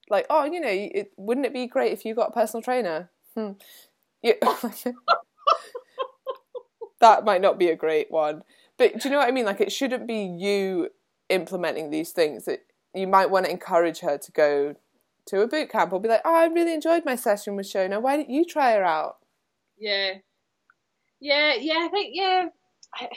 like, 0.09 0.27
oh, 0.31 0.45
you 0.45 0.61
know, 0.61 0.69
it, 0.71 1.11
wouldn't 1.17 1.47
it 1.47 1.53
be 1.53 1.67
great 1.67 1.93
if 1.93 2.05
you 2.05 2.15
got 2.15 2.29
a 2.29 2.33
personal 2.33 2.63
trainer? 2.63 3.11
Hmm. 3.35 3.53
You, 4.23 4.35
that 7.01 7.25
might 7.25 7.41
not 7.41 7.59
be 7.59 7.69
a 7.71 7.77
great 7.77 8.11
one, 8.11 8.43
but 8.79 9.01
do 9.01 9.09
you 9.09 9.13
know 9.13 9.19
what 9.19 9.29
I 9.29 9.33
mean? 9.33 9.47
Like 9.47 9.61
it 9.61 9.73
shouldn't 9.73 10.07
be 10.07 10.23
you 10.25 10.91
implementing 11.29 11.91
these 11.91 12.13
things. 12.13 12.45
That 12.45 12.61
you 12.95 13.07
might 13.09 13.31
want 13.31 13.47
to 13.47 13.51
encourage 13.51 14.01
her 14.01 14.19
to 14.19 14.33
go 14.33 14.77
to 15.27 15.41
a 15.41 15.49
boot 15.49 15.71
camp 15.71 15.93
or 15.93 16.01
be 16.01 16.09
like, 16.09 16.23
oh, 16.25 16.35
I 16.35 16.47
really 16.47 16.75
enjoyed 16.75 17.05
my 17.05 17.17
session 17.17 17.57
with 17.57 17.67
Shona. 17.67 18.01
Why 18.01 18.17
don't 18.17 18.31
you 18.31 18.45
try 18.45 18.73
her 18.73 18.85
out? 18.85 19.17
yeah, 19.79 20.15
yeah, 21.21 21.55
yeah. 21.59 21.79
I 21.81 21.89
think 21.89 22.11
yeah, 22.13 22.47
I, 22.95 23.09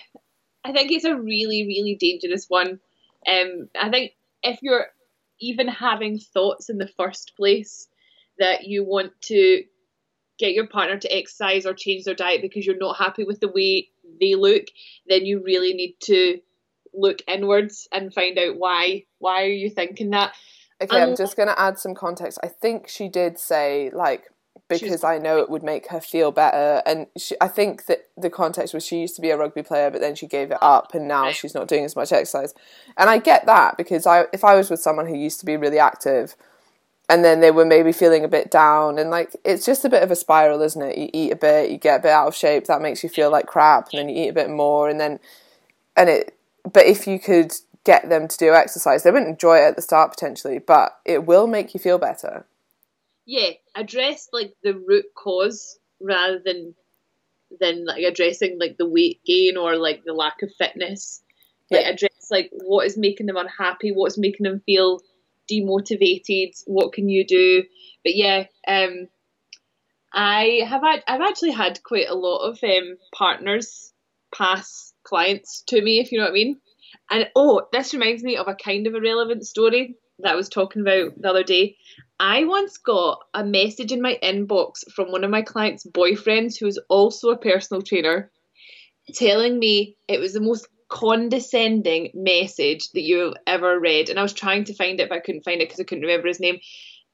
I 0.65 0.71
think 0.71 0.91
it's 0.91 1.05
a 1.05 1.15
really, 1.15 1.65
really 1.65 1.95
dangerous 1.99 2.45
one. 2.47 2.79
Um, 3.27 3.69
I 3.79 3.89
think 3.89 4.13
if 4.43 4.59
you're 4.61 4.87
even 5.39 5.67
having 5.67 6.19
thoughts 6.19 6.69
in 6.69 6.77
the 6.77 6.89
first 6.97 7.33
place 7.37 7.87
that 8.39 8.65
you 8.65 8.83
want 8.83 9.13
to 9.21 9.63
get 10.37 10.53
your 10.53 10.67
partner 10.67 10.97
to 10.97 11.15
exercise 11.15 11.65
or 11.65 11.73
change 11.73 12.05
their 12.05 12.15
diet 12.15 12.41
because 12.41 12.65
you're 12.65 12.77
not 12.77 12.97
happy 12.97 13.23
with 13.23 13.39
the 13.39 13.49
way 13.49 13.89
they 14.19 14.35
look, 14.35 14.65
then 15.07 15.25
you 15.25 15.43
really 15.43 15.73
need 15.73 15.95
to 16.01 16.39
look 16.93 17.19
inwards 17.27 17.87
and 17.91 18.13
find 18.13 18.37
out 18.39 18.57
why. 18.57 19.05
Why 19.19 19.43
are 19.43 19.47
you 19.47 19.69
thinking 19.69 20.11
that? 20.11 20.33
Okay, 20.81 21.01
I'm 21.01 21.09
Um, 21.09 21.15
just 21.15 21.35
going 21.35 21.49
to 21.49 21.59
add 21.59 21.77
some 21.77 21.93
context. 21.93 22.39
I 22.43 22.47
think 22.47 22.87
she 22.87 23.09
did 23.09 23.37
say 23.37 23.89
like 23.93 24.29
because 24.67 25.03
I 25.03 25.17
know 25.17 25.39
it 25.39 25.49
would 25.49 25.63
make 25.63 25.87
her 25.87 25.99
feel 25.99 26.31
better, 26.31 26.83
and 26.85 27.07
she, 27.17 27.35
I 27.41 27.47
think 27.47 27.87
that 27.87 28.05
the 28.15 28.29
context 28.29 28.73
was 28.73 28.85
she 28.85 28.99
used 28.99 29.15
to 29.15 29.21
be 29.21 29.31
a 29.31 29.37
rugby 29.37 29.63
player, 29.63 29.89
but 29.89 29.99
then 29.99 30.13
she 30.15 30.27
gave 30.27 30.51
it 30.51 30.59
up, 30.61 30.93
and 30.93 31.07
now 31.07 31.31
she's 31.31 31.55
not 31.55 31.67
doing 31.67 31.85
as 31.85 31.95
much 31.95 32.11
exercise. 32.11 32.53
And 32.95 33.09
I 33.09 33.17
get 33.17 33.47
that 33.47 33.77
because 33.77 34.05
I 34.05 34.25
if 34.31 34.43
I 34.43 34.55
was 34.55 34.69
with 34.69 34.79
someone 34.79 35.07
who 35.07 35.15
used 35.15 35.39
to 35.39 35.45
be 35.45 35.57
really 35.57 35.79
active, 35.79 36.35
and 37.09 37.25
then 37.25 37.39
they 37.39 37.49
were 37.49 37.65
maybe 37.65 37.91
feeling 37.91 38.23
a 38.23 38.27
bit 38.27 38.51
down, 38.51 38.99
and 38.99 39.09
like 39.09 39.35
it's 39.43 39.65
just 39.65 39.85
a 39.85 39.89
bit 39.89 40.03
of 40.03 40.11
a 40.11 40.15
spiral, 40.15 40.61
isn't 40.61 40.81
it? 40.81 40.97
You 40.97 41.09
eat 41.13 41.31
a 41.31 41.35
bit, 41.35 41.71
you 41.71 41.77
get 41.77 42.01
a 42.01 42.03
bit 42.03 42.11
out 42.11 42.27
of 42.27 42.35
shape, 42.35 42.65
that 42.65 42.81
makes 42.81 43.01
you 43.03 43.09
feel 43.09 43.31
like 43.31 43.47
crap, 43.47 43.89
and 43.91 43.99
then 43.99 44.09
you 44.09 44.23
eat 44.23 44.29
a 44.29 44.33
bit 44.33 44.49
more, 44.49 44.87
and 44.87 44.99
then 44.99 45.19
and 45.95 46.09
it. 46.09 46.35
But 46.71 46.85
if 46.85 47.07
you 47.07 47.19
could 47.19 47.53
get 47.89 48.09
them 48.09 48.27
to 48.27 48.37
do 48.37 48.53
exercise, 48.53 49.03
they 49.03 49.11
wouldn't 49.11 49.29
enjoy 49.31 49.57
it 49.57 49.69
at 49.69 49.75
the 49.75 49.81
start 49.81 50.11
potentially, 50.11 50.59
but 50.59 50.99
it 51.05 51.25
will 51.25 51.47
make 51.47 51.73
you 51.73 51.79
feel 51.79 51.97
better. 51.97 52.45
yeah, 53.25 53.51
address 53.75 54.29
like 54.33 54.53
the 54.63 54.73
root 54.73 55.05
cause 55.15 55.77
rather 56.01 56.39
than 56.43 56.75
than 57.59 57.85
like 57.85 58.03
addressing 58.03 58.57
like 58.59 58.77
the 58.77 58.89
weight 58.89 59.21
gain 59.25 59.57
or 59.57 59.75
like 59.75 60.03
the 60.05 60.13
lack 60.13 60.41
of 60.43 60.51
fitness. 60.57 61.21
Like 61.71 61.85
Yeah. 61.85 61.89
address 61.93 62.29
like 62.31 62.49
what 62.51 62.85
is 62.87 62.97
making 62.97 63.27
them 63.27 63.37
unhappy, 63.37 63.91
what's 63.91 64.17
making 64.17 64.43
them 64.43 64.61
feel 64.65 65.01
demotivated, 65.51 66.51
what 66.65 66.93
can 66.93 67.09
you 67.09 67.25
do? 67.25 67.63
But 68.03 68.15
yeah, 68.15 68.45
um 68.67 69.07
I 70.11 70.61
have 70.67 70.81
had, 70.81 71.03
I've 71.07 71.21
actually 71.21 71.51
had 71.51 71.83
quite 71.83 72.07
a 72.09 72.15
lot 72.15 72.47
of 72.49 72.59
um 72.63 72.97
partners 73.13 73.93
pass 74.33 74.93
clients 75.03 75.63
to 75.67 75.81
me, 75.81 75.99
if 75.99 76.11
you 76.11 76.19
know 76.19 76.25
what 76.25 76.31
I 76.31 76.33
mean. 76.33 76.59
And 77.09 77.29
oh, 77.35 77.67
this 77.71 77.93
reminds 77.93 78.23
me 78.23 78.37
of 78.37 78.47
a 78.47 78.55
kind 78.55 78.87
of 78.87 78.95
irrelevant 78.95 79.45
story 79.45 79.95
that 80.19 80.31
I 80.31 80.35
was 80.35 80.49
talking 80.49 80.81
about 80.81 81.19
the 81.19 81.29
other 81.29 81.43
day. 81.43 81.77
I 82.19 82.45
once 82.45 82.77
got 82.77 83.19
a 83.33 83.45
message 83.45 83.91
in 83.91 84.01
my 84.01 84.17
inbox 84.21 84.89
from 84.93 85.11
one 85.11 85.23
of 85.23 85.31
my 85.31 85.41
clients' 85.41 85.85
boyfriends, 85.85 86.59
who 86.59 86.67
is 86.67 86.79
also 86.89 87.29
a 87.29 87.37
personal 87.37 87.81
trainer, 87.81 88.31
telling 89.13 89.57
me 89.57 89.95
it 90.07 90.19
was 90.19 90.33
the 90.33 90.41
most 90.41 90.67
condescending 90.89 92.11
message 92.13 92.89
that 92.91 93.01
you've 93.01 93.35
ever 93.47 93.79
read. 93.79 94.09
And 94.09 94.19
I 94.19 94.23
was 94.23 94.33
trying 94.33 94.65
to 94.65 94.73
find 94.73 94.99
it, 94.99 95.07
but 95.07 95.15
I 95.15 95.21
couldn't 95.21 95.45
find 95.45 95.61
it 95.61 95.69
because 95.69 95.79
I 95.79 95.83
couldn't 95.83 96.03
remember 96.03 96.27
his 96.27 96.39
name. 96.39 96.59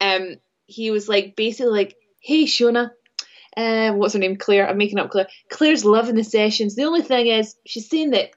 Um, 0.01 0.35
he 0.65 0.89
was 0.91 1.07
like 1.07 1.35
basically 1.35 1.71
like, 1.71 1.95
"Hey, 2.21 2.45
Shona." 2.45 2.91
Uh, 3.55 3.93
what's 3.93 4.13
her 4.13 4.19
name? 4.19 4.35
Claire. 4.35 4.67
I'm 4.67 4.77
making 4.77 4.99
up 4.99 5.11
Claire. 5.11 5.27
Claire's 5.49 5.85
loving 5.85 6.15
the 6.15 6.25
sessions. 6.25 6.75
The 6.75 6.83
only 6.83 7.03
thing 7.03 7.27
is, 7.27 7.55
she's 7.65 7.89
saying 7.89 8.09
that 8.09 8.31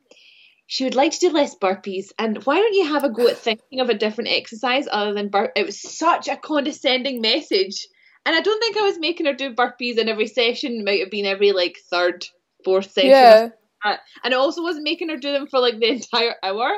she 0.70 0.84
would 0.84 0.94
like 0.94 1.12
to 1.12 1.18
do 1.18 1.30
less 1.30 1.56
burpees. 1.56 2.12
And 2.18 2.44
why 2.44 2.56
don't 2.56 2.74
you 2.74 2.86
have 2.92 3.02
a 3.02 3.08
go 3.10 3.26
at 3.26 3.38
thinking 3.38 3.80
of 3.80 3.88
a 3.88 3.94
different 3.94 4.30
exercise 4.30 4.86
other 4.90 5.14
than 5.14 5.28
burp? 5.30 5.52
It 5.56 5.64
was 5.66 5.80
such 5.80 6.28
a 6.28 6.36
condescending 6.36 7.20
message. 7.22 7.88
And 8.26 8.36
I 8.36 8.40
don't 8.40 8.60
think 8.60 8.76
I 8.76 8.82
was 8.82 8.98
making 8.98 9.24
her 9.26 9.32
do 9.32 9.54
burpees 9.54 9.96
in 9.96 10.08
every 10.10 10.26
session. 10.26 10.80
It 10.80 10.84
might 10.84 11.00
have 11.00 11.10
been 11.10 11.24
every 11.24 11.52
like 11.52 11.78
third, 11.90 12.26
fourth 12.64 12.90
session. 12.92 13.10
Yeah, 13.10 13.48
like. 13.82 13.98
And 14.22 14.34
I 14.34 14.36
also 14.36 14.62
wasn't 14.62 14.84
making 14.84 15.08
her 15.08 15.16
do 15.16 15.32
them 15.32 15.46
for 15.46 15.58
like 15.58 15.78
the 15.78 15.88
entire 15.88 16.34
hour. 16.42 16.70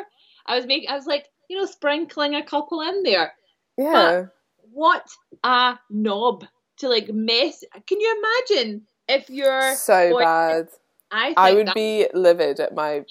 I 0.47 0.55
was 0.55 0.67
making, 0.67 0.89
I 0.89 0.95
was 0.95 1.07
like, 1.07 1.27
you 1.49 1.59
know, 1.59 1.67
sprinkling 1.67 2.37
a 2.37 2.45
couple 2.45 2.81
in 2.83 3.03
there. 3.03 3.33
yeah. 3.77 4.27
What 4.73 5.05
a 5.43 5.75
knob 5.91 6.45
to 6.77 6.89
like 6.89 7.09
mess. 7.13 7.65
Can 7.89 8.01
you 8.01 8.23
imagine 8.49 8.83
if 9.09 9.29
you're 9.29 9.75
So 9.75 10.11
boy- 10.11 10.21
bad. 10.21 10.69
I 11.11 11.25
think 11.27 11.39
I 11.39 11.55
would 11.55 11.67
that, 11.67 11.75
be 11.75 12.07
livid 12.15 12.61
at 12.61 12.73
my 12.73 13.05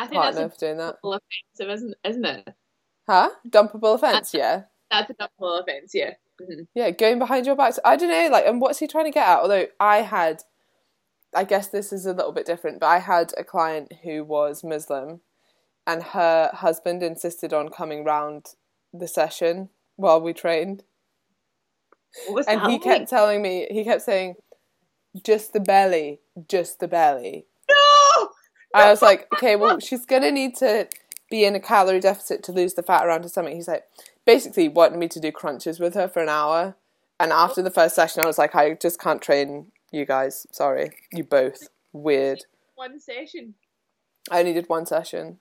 I 0.00 0.06
think 0.06 0.22
that's 0.22 0.36
partner 0.36 0.46
a 0.46 0.50
for 0.50 0.58
doing 0.58 0.76
that. 0.78 0.96
offensive, 1.04 1.74
isn't 1.74 1.94
isn't 2.04 2.24
it? 2.24 2.48
Huh? 3.06 3.30
Dumpable 3.48 3.94
offence, 3.94 4.32
yeah. 4.32 4.62
That's 4.90 5.10
a 5.10 5.14
dumpable 5.14 5.60
offense, 5.60 5.92
yeah. 5.94 6.14
hmm 6.40 6.62
Yeah, 6.74 6.90
going 6.90 7.18
behind 7.18 7.44
your 7.44 7.54
back. 7.54 7.74
I 7.84 7.96
don't 7.96 8.08
know, 8.08 8.28
like, 8.32 8.46
and 8.46 8.60
what's 8.62 8.78
he 8.78 8.86
trying 8.86 9.04
to 9.04 9.10
get 9.10 9.28
at? 9.28 9.40
Although 9.40 9.66
I 9.78 9.98
had, 9.98 10.42
I 11.34 11.44
guess 11.44 11.68
this 11.68 11.92
is 11.92 12.06
a 12.06 12.14
little 12.14 12.32
bit 12.32 12.46
different, 12.46 12.80
but 12.80 12.86
I 12.86 12.98
had 12.98 13.32
a 13.36 13.44
client 13.44 13.92
who 14.02 14.24
was 14.24 14.64
Muslim, 14.64 15.20
and 15.86 16.02
her 16.02 16.50
husband 16.54 17.02
insisted 17.02 17.52
on 17.52 17.68
coming 17.68 18.02
round 18.02 18.46
the 18.94 19.08
session 19.08 19.68
while 19.96 20.20
we 20.20 20.32
trained, 20.32 20.82
What 22.26 22.34
was 22.36 22.46
and 22.46 22.62
he 22.70 22.78
kept 22.78 23.10
telling 23.10 23.42
me, 23.42 23.66
he 23.70 23.84
kept 23.84 24.02
saying, 24.02 24.36
"Just 25.22 25.52
the 25.52 25.60
belly, 25.60 26.22
just 26.48 26.80
the 26.80 26.88
belly." 26.88 27.46
I 28.74 28.90
was 28.90 29.02
like, 29.02 29.26
okay, 29.34 29.56
well, 29.56 29.80
she's 29.80 30.06
gonna 30.06 30.30
need 30.30 30.56
to 30.56 30.88
be 31.30 31.44
in 31.44 31.54
a 31.54 31.60
calorie 31.60 32.00
deficit 32.00 32.42
to 32.44 32.52
lose 32.52 32.74
the 32.74 32.82
fat 32.82 33.06
around 33.06 33.22
her 33.22 33.28
stomach. 33.28 33.54
He's 33.54 33.68
like, 33.68 33.84
basically 34.24 34.68
wanted 34.68 34.98
me 34.98 35.08
to 35.08 35.20
do 35.20 35.32
crunches 35.32 35.80
with 35.80 35.94
her 35.94 36.08
for 36.08 36.22
an 36.22 36.28
hour. 36.28 36.76
And 37.18 37.32
after 37.32 37.62
the 37.62 37.70
first 37.70 37.94
session, 37.94 38.22
I 38.22 38.26
was 38.26 38.38
like, 38.38 38.54
I 38.54 38.74
just 38.74 39.00
can't 39.00 39.20
train 39.20 39.66
you 39.92 40.04
guys. 40.04 40.46
Sorry, 40.52 40.92
you 41.12 41.24
both. 41.24 41.68
Weird. 41.92 42.44
One 42.74 43.00
session. 43.00 43.54
I 44.30 44.40
only 44.40 44.52
did 44.52 44.68
one 44.68 44.86
session. 44.86 45.38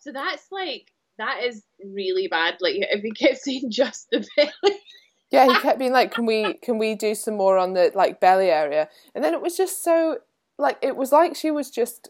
So 0.00 0.12
that's 0.12 0.50
like 0.50 0.92
that 1.18 1.42
is 1.44 1.62
really 1.82 2.28
bad. 2.28 2.56
Like 2.60 2.74
if 2.76 3.02
he 3.02 3.10
kept 3.12 3.38
saying 3.42 3.70
just 3.70 4.10
the 4.10 4.26
belly. 4.36 4.78
Yeah, 5.30 5.46
he 5.46 5.58
kept 5.60 5.78
being 5.78 5.92
like, 5.92 6.12
"Can 6.12 6.26
we, 6.26 6.54
can 6.54 6.78
we 6.78 6.94
do 6.94 7.14
some 7.14 7.36
more 7.36 7.58
on 7.58 7.72
the 7.72 7.90
like 7.94 8.20
belly 8.20 8.50
area?" 8.50 8.88
And 9.14 9.24
then 9.24 9.34
it 9.34 9.40
was 9.40 9.56
just 9.56 9.82
so 9.82 10.18
like 10.58 10.78
it 10.82 10.96
was 10.96 11.12
like 11.12 11.36
she 11.36 11.50
was 11.50 11.70
just. 11.70 12.08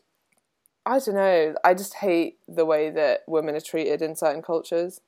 I 0.86 0.98
don't 0.98 1.14
know. 1.14 1.54
I 1.64 1.72
just 1.72 1.94
hate 1.94 2.36
the 2.46 2.66
way 2.66 2.90
that 2.90 3.22
women 3.26 3.54
are 3.54 3.60
treated 3.60 4.02
in 4.02 4.16
certain 4.16 4.42
cultures. 4.42 5.00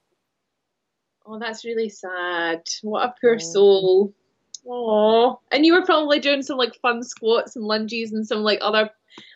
Oh, 1.26 1.38
that's 1.38 1.66
really 1.66 1.90
sad. 1.90 2.62
What 2.82 3.04
a 3.04 3.14
poor 3.20 3.38
soul. 3.38 4.14
Oh, 4.68 5.40
and 5.52 5.66
you 5.66 5.74
were 5.74 5.84
probably 5.84 6.18
doing 6.18 6.42
some 6.42 6.56
like 6.56 6.74
fun 6.80 7.02
squats 7.02 7.56
and 7.56 7.64
lunges 7.64 8.12
and 8.12 8.26
some 8.26 8.38
like 8.40 8.58
other, 8.62 8.90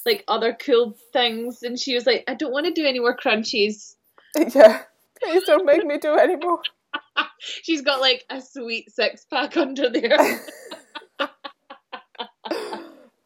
like 0.07 0.25
other 0.29 0.57
cool 0.59 0.97
things. 1.13 1.63
And 1.63 1.79
she 1.79 1.95
was 1.95 2.07
like, 2.07 2.25
"I 2.27 2.35
don't 2.35 2.53
want 2.53 2.67
to 2.67 2.73
do 2.73 2.87
any 2.87 3.01
more 3.01 3.17
crunchies." 3.17 3.97
yeah, 4.55 4.83
please 5.21 5.45
don't 5.45 5.67
make 5.67 5.85
me 5.85 5.99
do 5.99 6.17
anymore. 6.17 6.63
She's 7.39 7.83
got 7.83 8.01
like 8.01 8.25
a 8.31 8.41
sweet 8.41 8.91
six 8.91 9.27
pack 9.31 9.57
under 9.59 9.91
there. 9.91 10.41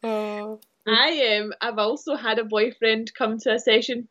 Oh. 0.05 0.61
I 0.87 1.39
um, 1.39 1.53
I've 1.63 1.79
also 1.79 2.15
had 2.15 2.39
a 2.39 2.45
boyfriend 2.45 3.11
come 3.17 3.39
to 3.39 3.55
a 3.55 3.59
session, 3.59 4.07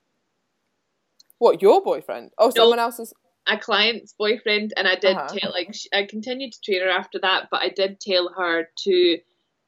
What 1.38 1.62
your 1.62 1.84
boyfriend? 1.84 2.32
Oh, 2.38 2.50
someone 2.50 2.80
else's. 2.80 3.14
a 3.48 3.58
client's 3.60 4.14
boyfriend, 4.18 4.74
and 4.76 4.88
I 4.88 4.96
did 4.96 5.16
Uh-huh. 5.16 5.28
tell 5.38 5.52
like 5.52 5.74
sh 5.76 5.86
I 5.94 6.06
continued 6.06 6.54
to 6.54 6.60
train 6.66 6.82
her 6.82 6.90
after 6.90 7.20
that, 7.20 7.50
but 7.52 7.62
I 7.62 7.70
did 7.70 8.00
tell 8.00 8.30
her 8.36 8.70
to 8.86 9.18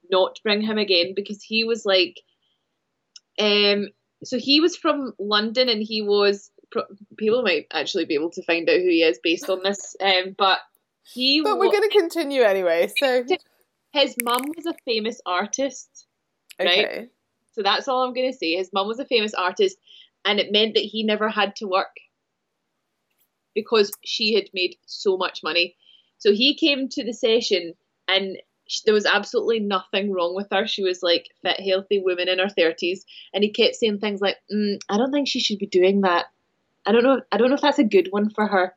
not 0.09 0.39
bring 0.43 0.61
him 0.61 0.77
again 0.79 1.13
because 1.15 1.43
he 1.43 1.63
was 1.63 1.85
like, 1.85 2.19
um, 3.39 3.89
so 4.23 4.37
he 4.39 4.61
was 4.61 4.75
from 4.75 5.13
London, 5.19 5.69
and 5.69 5.83
he 5.83 6.01
was. 6.01 6.49
People 7.17 7.43
might 7.43 7.67
actually 7.71 8.05
be 8.05 8.15
able 8.15 8.31
to 8.31 8.43
find 8.43 8.67
out 8.69 8.77
who 8.79 8.89
he 8.89 9.03
is 9.03 9.19
based 9.21 9.49
on 9.49 9.61
this, 9.63 9.95
um, 10.01 10.35
but 10.37 10.59
he. 11.03 11.41
But 11.43 11.59
we're 11.59 11.67
wa- 11.67 11.71
going 11.71 11.89
to 11.89 11.97
continue 11.99 12.41
anyway. 12.41 12.91
So 12.97 13.23
His 13.93 14.15
mum 14.23 14.41
was 14.57 14.65
a 14.65 14.73
famous 14.85 15.21
artist, 15.25 16.07
right? 16.59 17.09
So 17.53 17.63
that's 17.63 17.87
all 17.87 18.03
I'm 18.03 18.13
going 18.13 18.31
to 18.31 18.37
say. 18.37 18.53
His 18.55 18.71
mum 18.73 18.87
was 18.87 18.99
a 18.99 19.05
famous 19.05 19.33
artist, 19.33 19.77
and 20.25 20.39
it 20.39 20.51
meant 20.51 20.75
that 20.75 20.83
he 20.83 21.03
never 21.03 21.29
had 21.29 21.55
to 21.57 21.67
work 21.67 21.95
because 23.53 23.91
she 24.03 24.33
had 24.33 24.49
made 24.53 24.75
so 24.85 25.17
much 25.17 25.41
money. 25.43 25.75
So 26.17 26.33
he 26.33 26.55
came 26.55 26.89
to 26.89 27.03
the 27.03 27.13
session, 27.13 27.73
and 28.07 28.37
sh- 28.67 28.81
there 28.81 28.93
was 28.93 29.05
absolutely 29.05 29.59
nothing 29.59 30.11
wrong 30.11 30.35
with 30.35 30.47
her. 30.51 30.67
She 30.67 30.83
was 30.83 31.01
like 31.01 31.27
fit, 31.41 31.59
healthy 31.59 31.99
woman 31.99 32.27
in 32.27 32.39
her 32.39 32.49
thirties, 32.49 33.05
and 33.33 33.43
he 33.43 33.51
kept 33.51 33.75
saying 33.75 33.99
things 33.99 34.21
like, 34.21 34.37
mm, 34.53 34.79
"I 34.89 34.97
don't 34.97 35.11
think 35.11 35.27
she 35.27 35.39
should 35.39 35.59
be 35.59 35.67
doing 35.67 36.01
that. 36.01 36.25
I 36.85 36.91
don't 36.91 37.03
know. 37.03 37.21
I 37.31 37.37
don't 37.37 37.49
know 37.49 37.55
if 37.55 37.61
that's 37.61 37.79
a 37.79 37.83
good 37.83 38.07
one 38.11 38.29
for 38.29 38.47
her." 38.47 38.75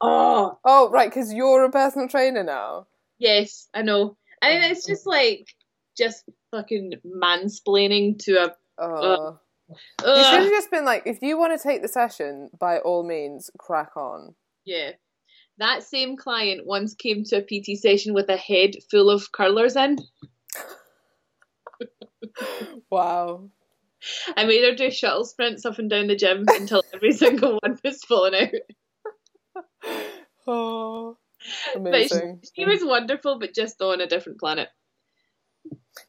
Oh, 0.00 0.58
Oh 0.64 0.90
right, 0.90 1.08
because 1.08 1.32
you're 1.32 1.64
a 1.64 1.70
personal 1.70 2.08
trainer 2.08 2.42
now. 2.42 2.86
yes, 3.18 3.68
I 3.72 3.82
know. 3.82 4.16
And 4.42 4.64
it's 4.64 4.84
just 4.86 5.06
like 5.06 5.54
just 5.96 6.24
fucking 6.50 6.94
mansplaining 7.06 8.18
to 8.24 8.44
a. 8.44 8.54
Oh. 8.78 9.38
Uh, 10.04 10.14
you 10.16 10.24
should 10.24 10.40
have 10.42 10.50
just 10.50 10.70
been 10.70 10.84
like, 10.84 11.04
if 11.06 11.22
you 11.22 11.38
want 11.38 11.58
to 11.58 11.62
take 11.62 11.80
the 11.82 11.88
session, 11.88 12.50
by 12.58 12.78
all 12.78 13.02
means, 13.06 13.50
crack 13.58 13.96
on. 13.96 14.34
Yeah. 14.66 14.90
That 15.58 15.82
same 15.82 16.16
client 16.16 16.66
once 16.66 16.94
came 16.94 17.24
to 17.24 17.36
a 17.36 17.42
PT 17.42 17.78
session 17.78 18.12
with 18.14 18.28
a 18.28 18.36
head 18.36 18.72
full 18.90 19.08
of 19.10 19.30
curlers 19.32 19.76
in. 19.76 19.98
Wow. 22.90 23.48
I 24.36 24.44
made 24.44 24.64
her 24.64 24.74
do 24.74 24.90
shuttle 24.90 25.24
sprints 25.24 25.64
up 25.64 25.78
and 25.78 25.88
down 25.88 26.06
the 26.08 26.16
gym 26.16 26.44
until 26.48 26.82
every 26.92 27.12
single 27.22 27.58
one 27.62 27.78
was 27.84 28.02
falling 28.04 28.34
out. 28.34 29.94
Oh, 30.44 31.18
But 31.74 32.08
she, 32.08 32.14
amazing. 32.16 32.40
she 32.56 32.64
was 32.64 32.80
wonderful, 32.82 33.38
but 33.38 33.54
just 33.54 33.80
on 33.80 34.00
a 34.00 34.08
different 34.08 34.40
planet. 34.40 34.68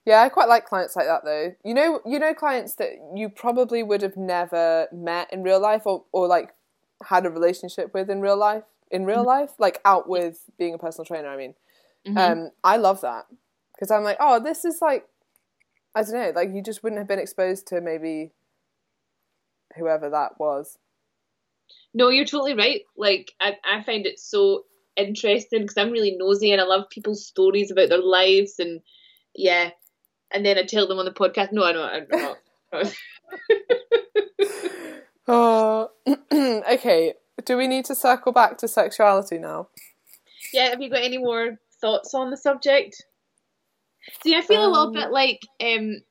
Yeah, 0.06 0.22
I 0.22 0.30
quite 0.30 0.48
like 0.50 0.66
clients 0.66 0.96
like 0.96 1.08
that 1.08 1.24
though. 1.24 1.56
You 1.63 1.74
know, 1.74 2.02
you 2.06 2.20
know 2.20 2.34
clients 2.34 2.76
that 2.76 2.92
you 3.16 3.30
probably 3.30 3.84
would 3.84 4.02
have 4.02 4.18
never 4.18 4.88
met 4.92 5.32
in 5.32 5.44
real 5.44 5.60
life 5.60 5.84
or, 5.86 6.06
or 6.12 6.28
like 6.28 6.54
had 7.06 7.26
a 7.26 7.30
relationship 7.30 7.94
with 7.94 8.10
in 8.10 8.22
real 8.22 8.38
life. 8.38 8.63
In 8.92 9.06
real 9.06 9.26
life, 9.26 9.52
like 9.60 9.80
out 9.86 10.08
with 10.08 10.44
being 10.58 10.74
a 10.76 10.78
personal 10.78 11.06
trainer. 11.06 11.28
I 11.30 11.38
mean, 11.38 11.56
Mhm. 12.06 12.18
um, 12.18 12.52
I 12.63 12.78
love 12.78 13.02
that 13.02 13.26
because 13.74 13.89
I'm 13.92 14.04
like, 14.04 14.18
oh, 14.20 14.39
this 14.39 14.66
is 14.66 14.82
like, 14.82 15.08
I 15.96 16.04
don't 16.04 16.13
know, 16.13 16.32
like 16.36 16.54
you 16.54 16.62
just 16.62 16.84
wouldn't 16.84 17.00
have 17.00 17.08
been 17.08 17.20
exposed 17.20 17.68
to 17.68 17.82
maybe 17.82 18.32
whoever 19.76 20.10
that 20.10 20.39
was. 20.39 20.78
No, 21.94 22.10
you're 22.10 22.26
totally 22.26 22.54
right. 22.56 22.82
Like, 22.98 23.34
I, 23.39 23.58
I 23.63 23.84
find 23.84 24.06
it 24.06 24.20
so 24.20 24.66
interesting 24.96 25.62
because 25.62 25.78
I'm 25.78 25.92
really 25.92 26.16
nosy 26.18 26.52
and 26.52 26.62
I 26.62 26.66
love 26.66 26.89
people's 26.89 27.26
stories 27.26 27.72
about 27.72 27.89
their 27.89 28.02
lives 28.02 28.60
and 28.60 28.82
yeah. 29.36 29.72
And 30.32 30.46
then 30.46 30.58
I 30.58 30.63
tell 30.63 30.88
them 30.88 30.98
on 31.00 31.06
the 31.06 31.12
podcast, 31.12 31.52
no, 31.52 31.63
I 31.63 31.72
know, 31.74 31.84
I'm 31.84 32.08
not. 32.10 32.93
Oh, 35.28 35.89
okay. 36.34 37.13
Do 37.46 37.56
we 37.58 37.67
need 37.67 37.86
to 37.86 37.96
circle 37.96 38.32
back 38.34 38.58
to 38.58 38.67
sexuality 38.67 39.38
now? 39.38 39.69
Yeah, 40.54 40.69
have 40.69 40.82
you 40.82 40.89
got 40.89 41.02
any 41.02 41.17
more 41.17 41.58
thoughts 41.80 42.13
on 42.13 42.30
the 42.30 42.36
subject? 42.38 43.06
See, 44.22 44.36
I 44.36 44.41
feel 44.41 44.65
a 44.65 44.67
little 44.67 44.88
Um, 44.88 44.93
bit 44.93 45.12
like 45.12 45.39
um, 45.62 46.02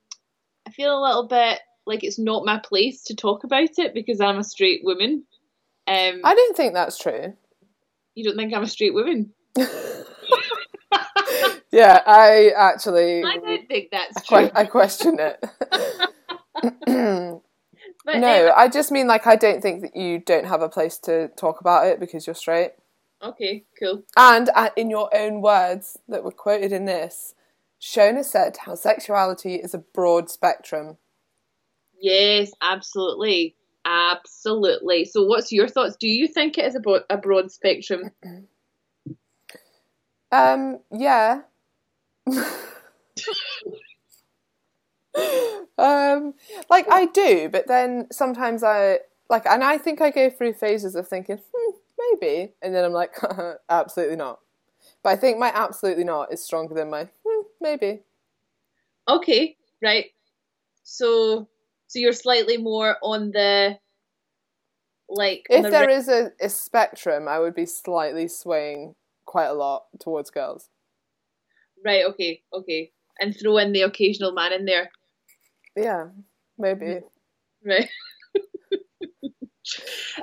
I 0.67 0.71
feel 0.71 0.99
a 0.99 1.03
little 1.05 1.29
bit 1.29 1.61
like 1.87 2.05
it's 2.05 2.19
not 2.19 2.47
my 2.47 2.59
place 2.59 3.03
to 3.05 3.15
talk 3.15 3.45
about 3.45 3.79
it 3.79 3.93
because 3.93 4.21
I'm 4.21 4.39
a 4.39 4.45
straight 4.45 4.81
woman. 4.83 5.25
Um, 5.87 6.21
I 6.25 6.35
don't 6.35 6.57
think 6.57 6.73
that's 6.73 6.97
true. 6.97 7.35
you 8.15 8.25
don't 8.25 8.37
think 8.37 8.55
I'm 8.55 8.63
a 8.63 8.67
straight 8.69 8.95
woman? 8.95 9.35
Yeah, 11.73 12.03
I 12.07 12.51
actually, 12.55 13.25
I 13.25 13.39
don't 13.39 13.67
think 13.67 13.89
I, 13.93 13.97
that's 13.97 14.27
true. 14.27 14.39
que- 14.41 14.53
I 14.55 14.65
question 14.67 15.19
it. 15.19 15.43
no, 16.87 17.43
I 18.55 18.69
just 18.69 18.93
mean 18.93 19.07
like 19.07 19.27
I 19.27 19.37
don't 19.37 19.63
think 19.63 19.81
that 19.81 19.97
you 19.97 20.19
don't 20.19 20.45
have 20.47 20.61
a 20.61 20.69
place 20.69 20.99
to 20.99 21.29
talk 21.29 21.61
about 21.63 21.87
it 21.87 21.99
because 21.99 22.27
you're 22.27 22.35
straight. 22.35 22.73
okay, 23.23 23.65
cool. 23.81 24.03
And 24.19 24.51
uh, 24.55 24.69
in 24.77 24.91
your 24.91 25.09
own 25.17 25.41
words 25.41 25.99
that 26.09 26.23
were 26.23 26.31
quoted 26.31 26.73
in 26.73 26.85
this, 26.85 27.35
Shona 27.81 28.23
said 28.23 28.59
how 28.59 28.75
sexuality 28.75 29.55
is 29.55 29.73
a 29.73 29.79
broad 29.79 30.29
spectrum. 30.31 30.99
Yes, 31.99 32.51
absolutely, 32.61 33.57
absolutely. 33.87 35.07
So, 35.07 35.25
what's 35.25 35.53
your 35.53 35.69
thoughts? 35.69 35.97
Do 35.97 36.07
you 36.07 36.29
think 36.29 36.59
it 36.59 36.67
is 36.67 36.75
a, 36.75 36.81
bro- 36.81 37.01
a 37.09 37.17
broad 37.17 37.51
spectrum? 37.51 38.11
Um, 40.33 40.79
yeah. 40.91 41.43
Um, 45.79 46.35
like 46.71 46.91
I 46.91 47.07
do, 47.13 47.49
but 47.51 47.67
then 47.67 48.07
sometimes 48.11 48.63
I 48.63 49.01
like, 49.29 49.47
and 49.47 49.65
I 49.65 49.79
think 49.79 50.01
I 50.01 50.11
go 50.11 50.31
through 50.31 50.55
phases 50.55 50.95
of 50.95 51.09
thinking, 51.09 51.39
hmm, 51.55 51.77
maybe, 51.99 52.53
and 52.63 52.75
then 52.75 52.85
I'm 52.85 52.93
like, 52.93 53.15
absolutely 53.69 54.17
not. 54.17 54.41
But 55.03 55.11
I 55.11 55.17
think 55.17 55.39
my 55.39 55.51
absolutely 55.55 56.05
not 56.05 56.33
is 56.33 56.43
stronger 56.43 56.75
than 56.75 56.91
my 56.91 57.09
hmm, 57.27 57.43
maybe. 57.61 58.01
Okay, 59.09 59.57
right. 59.83 60.07
So, 60.85 61.49
so 61.89 61.99
you're 61.99 62.13
slightly 62.13 62.57
more 62.57 62.97
on 63.03 63.31
the 63.33 63.79
like. 65.09 65.47
If 65.51 65.65
the 65.65 65.71
there 65.71 65.87
re- 65.87 65.95
is 65.95 66.09
a, 66.09 66.33
a 66.41 66.49
spectrum, 66.49 67.29
I 67.29 67.39
would 67.39 67.55
be 67.55 67.67
slightly 67.67 68.29
swaying 68.29 68.95
quite 69.25 69.47
a 69.47 69.55
lot 69.55 69.85
towards 70.01 70.31
girls. 70.31 70.69
Right, 71.85 72.05
okay, 72.07 72.43
okay, 72.53 72.93
and 73.21 73.35
throw 73.39 73.59
in 73.59 73.73
the 73.73 73.83
occasional 73.83 74.33
man 74.33 74.53
in 74.53 74.65
there, 74.65 74.91
Yeah, 75.77 76.07
maybe. 76.59 77.01
right? 77.65 77.89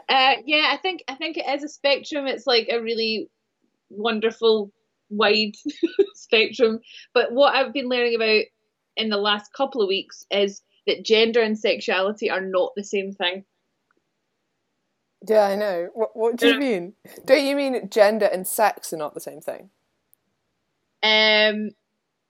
uh, 0.10 0.34
yeah, 0.46 0.70
I 0.72 0.78
think 0.82 1.04
I 1.08 1.16
think 1.16 1.38
it 1.38 1.48
is 1.48 1.64
a 1.64 1.70
spectrum. 1.70 2.28
It's 2.28 2.48
like 2.48 2.68
a 2.72 2.82
really 2.82 3.30
wonderful 3.90 4.72
wide 5.10 5.54
spectrum. 6.16 6.80
But 7.14 7.32
what 7.32 7.56
I've 7.56 7.74
been 7.74 7.90
learning 7.90 8.16
about 8.16 8.44
in 8.96 9.10
the 9.10 9.18
last 9.18 9.54
couple 9.54 9.82
of 9.82 9.88
weeks 9.88 10.26
is 10.30 10.62
that 10.88 11.06
gender 11.06 11.42
and 11.42 11.58
sexuality 11.58 12.30
are 12.30 12.42
not 12.42 12.72
the 12.76 12.84
same 12.84 13.14
thing. 13.14 13.46
Yeah, 15.28 15.44
I 15.44 15.56
know. 15.56 15.90
What, 15.94 16.12
what 16.14 16.38
do 16.38 16.48
you 16.48 16.60
mean? 16.60 16.94
Don't 17.26 17.44
you 17.46 17.56
mean 17.56 17.90
gender 17.90 18.26
and 18.26 18.48
sex 18.48 18.94
are 18.94 18.98
not 18.98 19.14
the 19.14 19.20
same 19.20 19.42
thing? 19.42 19.70
Um, 21.02 21.72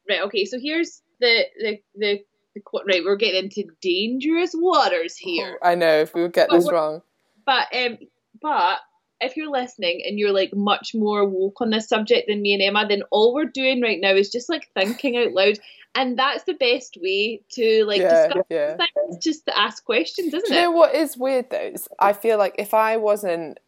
right. 0.07 0.21
Okay. 0.25 0.45
So 0.45 0.59
here's 0.59 1.01
the 1.19 1.45
the 1.59 1.79
the, 1.95 2.19
the 2.55 2.61
right. 2.87 3.03
We're 3.03 3.15
getting 3.15 3.45
into 3.45 3.69
dangerous 3.81 4.51
waters 4.53 5.15
here. 5.17 5.59
I 5.63 5.75
know 5.75 5.99
if 5.99 6.13
we 6.13 6.21
would 6.21 6.33
get 6.33 6.49
But 6.49 6.57
this 6.57 6.71
wrong. 6.71 7.01
But 7.45 7.67
um, 7.75 7.97
but 8.41 8.79
if 9.21 9.35
you're 9.35 9.51
listening 9.51 10.01
and 10.05 10.17
you're 10.17 10.31
like 10.31 10.53
much 10.53 10.95
more 10.95 11.25
woke 11.25 11.61
on 11.61 11.71
this 11.71 11.89
subject 11.89 12.27
than 12.27 12.41
me 12.41 12.53
and 12.53 12.63
Emma, 12.63 12.87
then 12.87 13.03
all 13.11 13.33
we're 13.33 13.45
doing 13.45 13.81
right 13.81 13.99
now 13.99 14.13
is 14.13 14.29
just 14.29 14.49
like 14.49 14.69
thinking 14.73 15.17
out 15.17 15.33
loud, 15.33 15.59
and 15.95 16.17
that's 16.17 16.43
the 16.43 16.53
best 16.53 16.97
way 17.01 17.41
to 17.51 17.85
like 17.85 18.01
yeah, 18.01 18.27
discuss 18.27 18.45
yeah. 18.49 18.77
things. 18.77 19.17
Just 19.23 19.45
to 19.47 19.57
ask 19.57 19.83
questions, 19.83 20.33
isn't 20.33 20.47
Do 20.47 20.53
you 20.53 20.59
it? 20.59 20.63
know 20.63 20.71
what 20.71 20.95
is 20.95 21.17
weird 21.17 21.49
though? 21.49 21.71
Is 21.73 21.87
I 21.99 22.13
feel 22.13 22.37
like 22.37 22.55
if 22.57 22.73
I 22.73 22.97
wasn't 22.97 23.59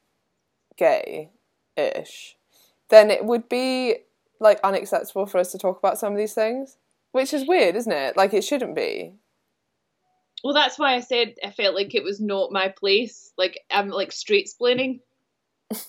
gay-ish, 0.77 2.37
then 2.89 3.11
it 3.11 3.25
would 3.25 3.49
be 3.49 3.97
like 4.41 4.59
unacceptable 4.63 5.25
for 5.25 5.37
us 5.37 5.51
to 5.53 5.57
talk 5.57 5.79
about 5.79 5.97
some 5.97 6.11
of 6.11 6.17
these 6.17 6.33
things, 6.33 6.77
which 7.11 7.33
is 7.33 7.47
weird, 7.47 7.75
isn't 7.75 7.91
it? 7.91 8.17
Like 8.17 8.33
it 8.33 8.43
shouldn't 8.43 8.75
be. 8.75 9.13
Well, 10.43 10.55
that's 10.55 10.79
why 10.79 10.95
I 10.95 11.01
said 11.01 11.35
I 11.45 11.51
felt 11.51 11.75
like 11.75 11.93
it 11.93 12.03
was 12.03 12.19
not 12.19 12.51
my 12.51 12.69
place. 12.69 13.31
Like 13.37 13.59
I'm 13.69 13.89
like 13.89 14.11
straight 14.11 14.49
splaining. 14.49 15.01
that's 15.69 15.87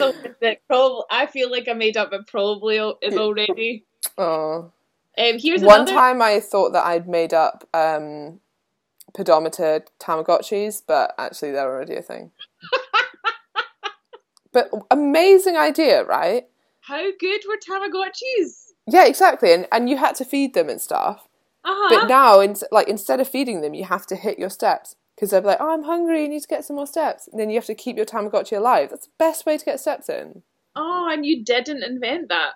a 0.00 0.12
that 0.42 0.58
probably 0.68 1.04
I 1.10 1.26
feel 1.26 1.50
like 1.50 1.68
I 1.68 1.72
made 1.72 1.96
up, 1.96 2.10
but 2.10 2.26
probably 2.26 2.76
is 3.02 3.16
already. 3.16 3.84
Oh. 4.18 4.70
Um, 5.16 5.38
here's 5.38 5.62
One 5.62 5.82
another. 5.82 5.92
time 5.92 6.20
I 6.20 6.40
thought 6.40 6.72
that 6.72 6.84
I'd 6.84 7.08
made 7.08 7.32
up 7.32 7.66
um, 7.72 8.40
pedometer 9.14 9.84
Tamagotchis, 10.00 10.82
but 10.86 11.14
actually 11.16 11.52
they're 11.52 11.72
already 11.72 11.94
a 11.94 12.02
thing. 12.02 12.32
but 14.54 14.70
amazing 14.90 15.56
idea, 15.56 16.04
right? 16.04 16.44
How 16.80 17.10
good 17.20 17.42
were 17.46 17.56
Tamagotchis? 17.58 18.72
Yeah, 18.86 19.04
exactly. 19.06 19.52
And 19.52 19.66
and 19.72 19.88
you 19.90 19.96
had 19.98 20.14
to 20.16 20.24
feed 20.24 20.54
them 20.54 20.68
and 20.70 20.80
stuff. 20.80 21.28
Uh-huh. 21.64 21.88
But 21.90 22.08
now, 22.08 22.40
in, 22.40 22.56
like 22.70 22.88
instead 22.88 23.20
of 23.20 23.28
feeding 23.28 23.60
them, 23.62 23.74
you 23.74 23.84
have 23.84 24.06
to 24.06 24.16
hit 24.16 24.38
your 24.38 24.50
steps 24.50 24.96
because 25.16 25.30
they're 25.30 25.40
like, 25.40 25.58
"Oh, 25.60 25.72
I'm 25.72 25.84
hungry. 25.84 26.22
You 26.22 26.28
need 26.28 26.42
to 26.42 26.48
get 26.48 26.64
some 26.64 26.76
more 26.76 26.86
steps." 26.86 27.26
And 27.28 27.40
then 27.40 27.48
you 27.50 27.56
have 27.56 27.66
to 27.66 27.74
keep 27.74 27.96
your 27.96 28.06
Tamagotchi 28.06 28.56
alive. 28.56 28.90
That's 28.90 29.06
the 29.06 29.12
best 29.18 29.46
way 29.46 29.56
to 29.58 29.64
get 29.64 29.80
steps 29.80 30.08
in. 30.08 30.42
oh, 30.76 31.08
and 31.10 31.24
you 31.24 31.44
didn't 31.44 31.82
invent 31.84 32.28
that. 32.28 32.54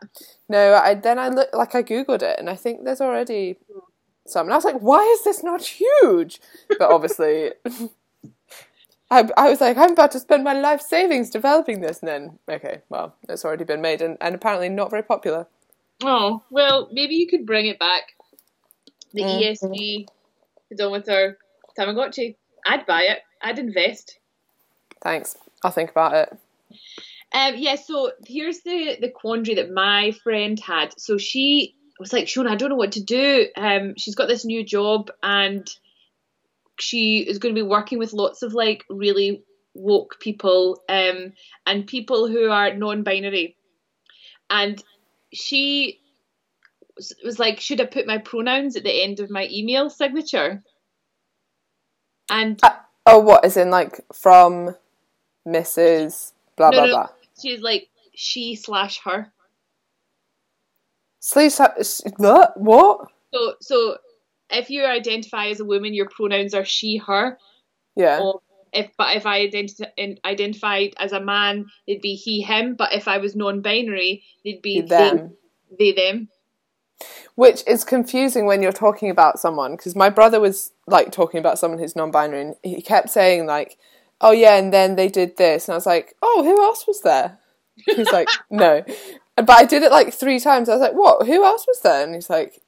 No, 0.49 0.75
I 0.75 0.95
then 0.95 1.19
I 1.19 1.29
look 1.29 1.49
like 1.55 1.75
I 1.75 1.83
googled 1.83 2.23
it, 2.23 2.39
and 2.39 2.51
I 2.51 2.57
think 2.57 2.85
there's 2.85 3.01
already 3.01 3.57
some. 4.27 4.47
And 4.47 4.53
I 4.53 4.57
was 4.57 4.65
like, 4.65 4.81
why 4.81 5.03
is 5.15 5.25
this 5.25 5.43
not 5.43 5.63
huge? 5.63 6.41
But 6.69 6.91
obviously, 6.91 7.53
I, 9.11 9.29
I 9.37 9.49
was 9.49 9.61
like, 9.61 9.77
I'm 9.79 9.93
about 9.93 10.11
to 10.13 10.21
spend 10.21 10.45
my 10.45 10.53
life 10.53 10.81
savings 10.83 11.31
developing 11.31 11.81
this. 11.81 12.01
And 12.01 12.09
then, 12.09 12.39
okay, 12.49 12.83
well, 12.91 13.15
it's 13.29 13.45
already 13.45 13.65
been 13.65 13.81
made 13.81 14.03
and, 14.03 14.19
and 14.21 14.35
apparently 14.35 14.69
not 14.69 14.91
very 14.91 15.03
popular. 15.03 15.47
Oh, 16.03 16.43
well, 16.51 16.89
maybe 16.93 17.15
you 17.15 17.27
could 17.27 17.47
bring 17.47 17.67
it 17.67 17.79
back. 17.79 18.15
The 19.15 19.23
Mm. 19.23 19.41
ESG 19.43 20.07
odometer 20.73 21.39
Tamagotchi. 21.79 22.37
I'd 22.67 22.85
buy 22.87 23.03
it. 23.05 23.21
I'd 23.41 23.59
invest. 23.59 24.19
Thanks. 25.03 25.37
I'll 25.65 25.71
think 25.71 25.91
about 25.91 26.15
it. 26.15 26.39
Um, 27.33 27.55
yeah, 27.57 27.77
so 27.77 28.13
here's 28.27 28.61
the 28.61 28.97
the 29.01 29.11
quandary 29.11 29.55
that 29.57 29.71
my 29.71 30.13
friend 30.23 30.59
had. 30.61 30.99
So 30.99 31.19
she 31.19 31.75
was 31.99 32.13
like, 32.13 32.27
Shona, 32.27 32.51
I 32.51 32.55
don't 32.57 32.71
know 32.71 32.77
what 32.77 32.93
to 32.93 33.03
do. 33.03 33.49
Um, 33.57 33.95
she's 33.97 34.15
got 34.15 34.29
this 34.29 34.45
new 34.45 34.65
job 34.65 35.11
and 35.23 35.69
she 36.81 37.21
is 37.21 37.39
going 37.39 37.55
to 37.55 37.61
be 37.61 37.67
working 37.67 37.99
with 37.99 38.13
lots 38.13 38.43
of 38.43 38.55
like 38.55 38.85
really 38.89 39.43
woke 39.75 40.19
people 40.21 40.83
um, 40.89 41.33
and 41.67 41.87
people 41.87 42.29
who 42.29 42.51
are 42.51 42.75
non-binary. 42.75 43.57
And 44.51 44.83
she 45.33 46.01
was, 46.97 47.15
was 47.25 47.39
like, 47.39 47.61
should 47.61 47.81
I 47.81 47.87
put 47.87 48.07
my 48.07 48.19
pronouns 48.19 48.77
at 48.77 48.83
the 48.83 49.03
end 49.03 49.21
of 49.21 49.31
my 49.31 49.49
email 49.51 49.91
signature? 49.91 50.63
And 52.31 52.61
Oh, 53.11 53.21
what 53.21 53.45
is 53.45 53.57
in, 53.57 53.71
like, 53.71 54.01
from 54.13 54.75
Mrs. 55.47 56.33
blah, 56.57 56.69
no, 56.69 56.77
blah, 56.77 56.87
no, 56.87 56.93
blah. 56.93 57.09
she's 57.41 57.63
like 57.63 57.89
she 58.15 58.55
slash 58.55 59.01
her. 59.05 59.33
Sleep, 61.21 61.53
what? 62.19 62.61
What? 62.61 63.09
So, 63.33 63.55
so 63.61 63.97
if 64.51 64.71
you 64.71 64.85
identify 64.85 65.49
as 65.49 65.61
a 65.61 65.65
woman, 65.65 65.95
your 65.95 66.09
pronouns 66.09 66.55
are 66.55 66.65
she, 66.65 66.99
her. 66.99 67.39
Yeah. 67.97 68.21
Or 68.21 68.41
if, 68.73 68.91
but 68.97 69.17
if 69.17 69.27
I 69.27 69.47
identi- 69.47 70.19
identified 70.25 70.95
as 70.99 71.13
a 71.13 71.21
man, 71.21 71.67
it'd 71.87 72.03
be 72.03 72.15
he, 72.15 72.43
him. 72.43 72.75
But 72.75 72.95
if 72.95 73.09
I 73.09 73.19
was 73.19 73.37
non-binary, 73.37 74.23
it'd 74.45 74.63
be 74.63 74.81
them. 74.81 75.37
they, 75.79 75.93
they, 75.93 76.11
them. 76.11 76.29
Which 77.35 77.63
is 77.67 77.85
confusing 77.85 78.47
when 78.47 78.63
you're 78.63 78.73
talking 78.73 79.11
about 79.11 79.39
someone 79.39 79.73
because 79.73 79.95
my 79.95 80.11
brother 80.11 80.41
was 80.41 80.73
like 80.87 81.13
talking 81.13 81.39
about 81.39 81.59
someone 81.59 81.79
who's 81.79 81.95
non-binary 81.95 82.41
and 82.41 82.55
he 82.65 82.83
kept 82.83 83.11
saying 83.11 83.47
like, 83.47 83.79
"Oh 84.21 84.33
yeah," 84.33 84.57
and 84.57 84.73
then 84.73 84.97
they 84.97 85.09
did 85.09 85.37
this, 85.37 85.69
and 85.69 85.75
I 85.75 85.77
was 85.77 85.87
like, 85.87 86.17
"Oh, 86.23 86.43
who 86.43 86.61
else 86.61 86.89
was 86.89 87.03
there?" 87.03 87.39
He's 87.87 88.11
like, 88.11 88.29
"No," 88.51 88.83
but 89.37 89.51
I 89.51 89.65
did 89.65 89.85
it 89.85 89.93
like 89.93 90.13
three 90.13 90.41
times. 90.41 90.69
I 90.69 90.73
was 90.73 90.81
like, 90.81 90.95
"What? 90.95 91.29
Who 91.29 91.45
else 91.45 91.65
was 91.69 91.81
there?" 91.83 92.03
And 92.03 92.17
he's 92.17 92.29
like, 92.29 92.61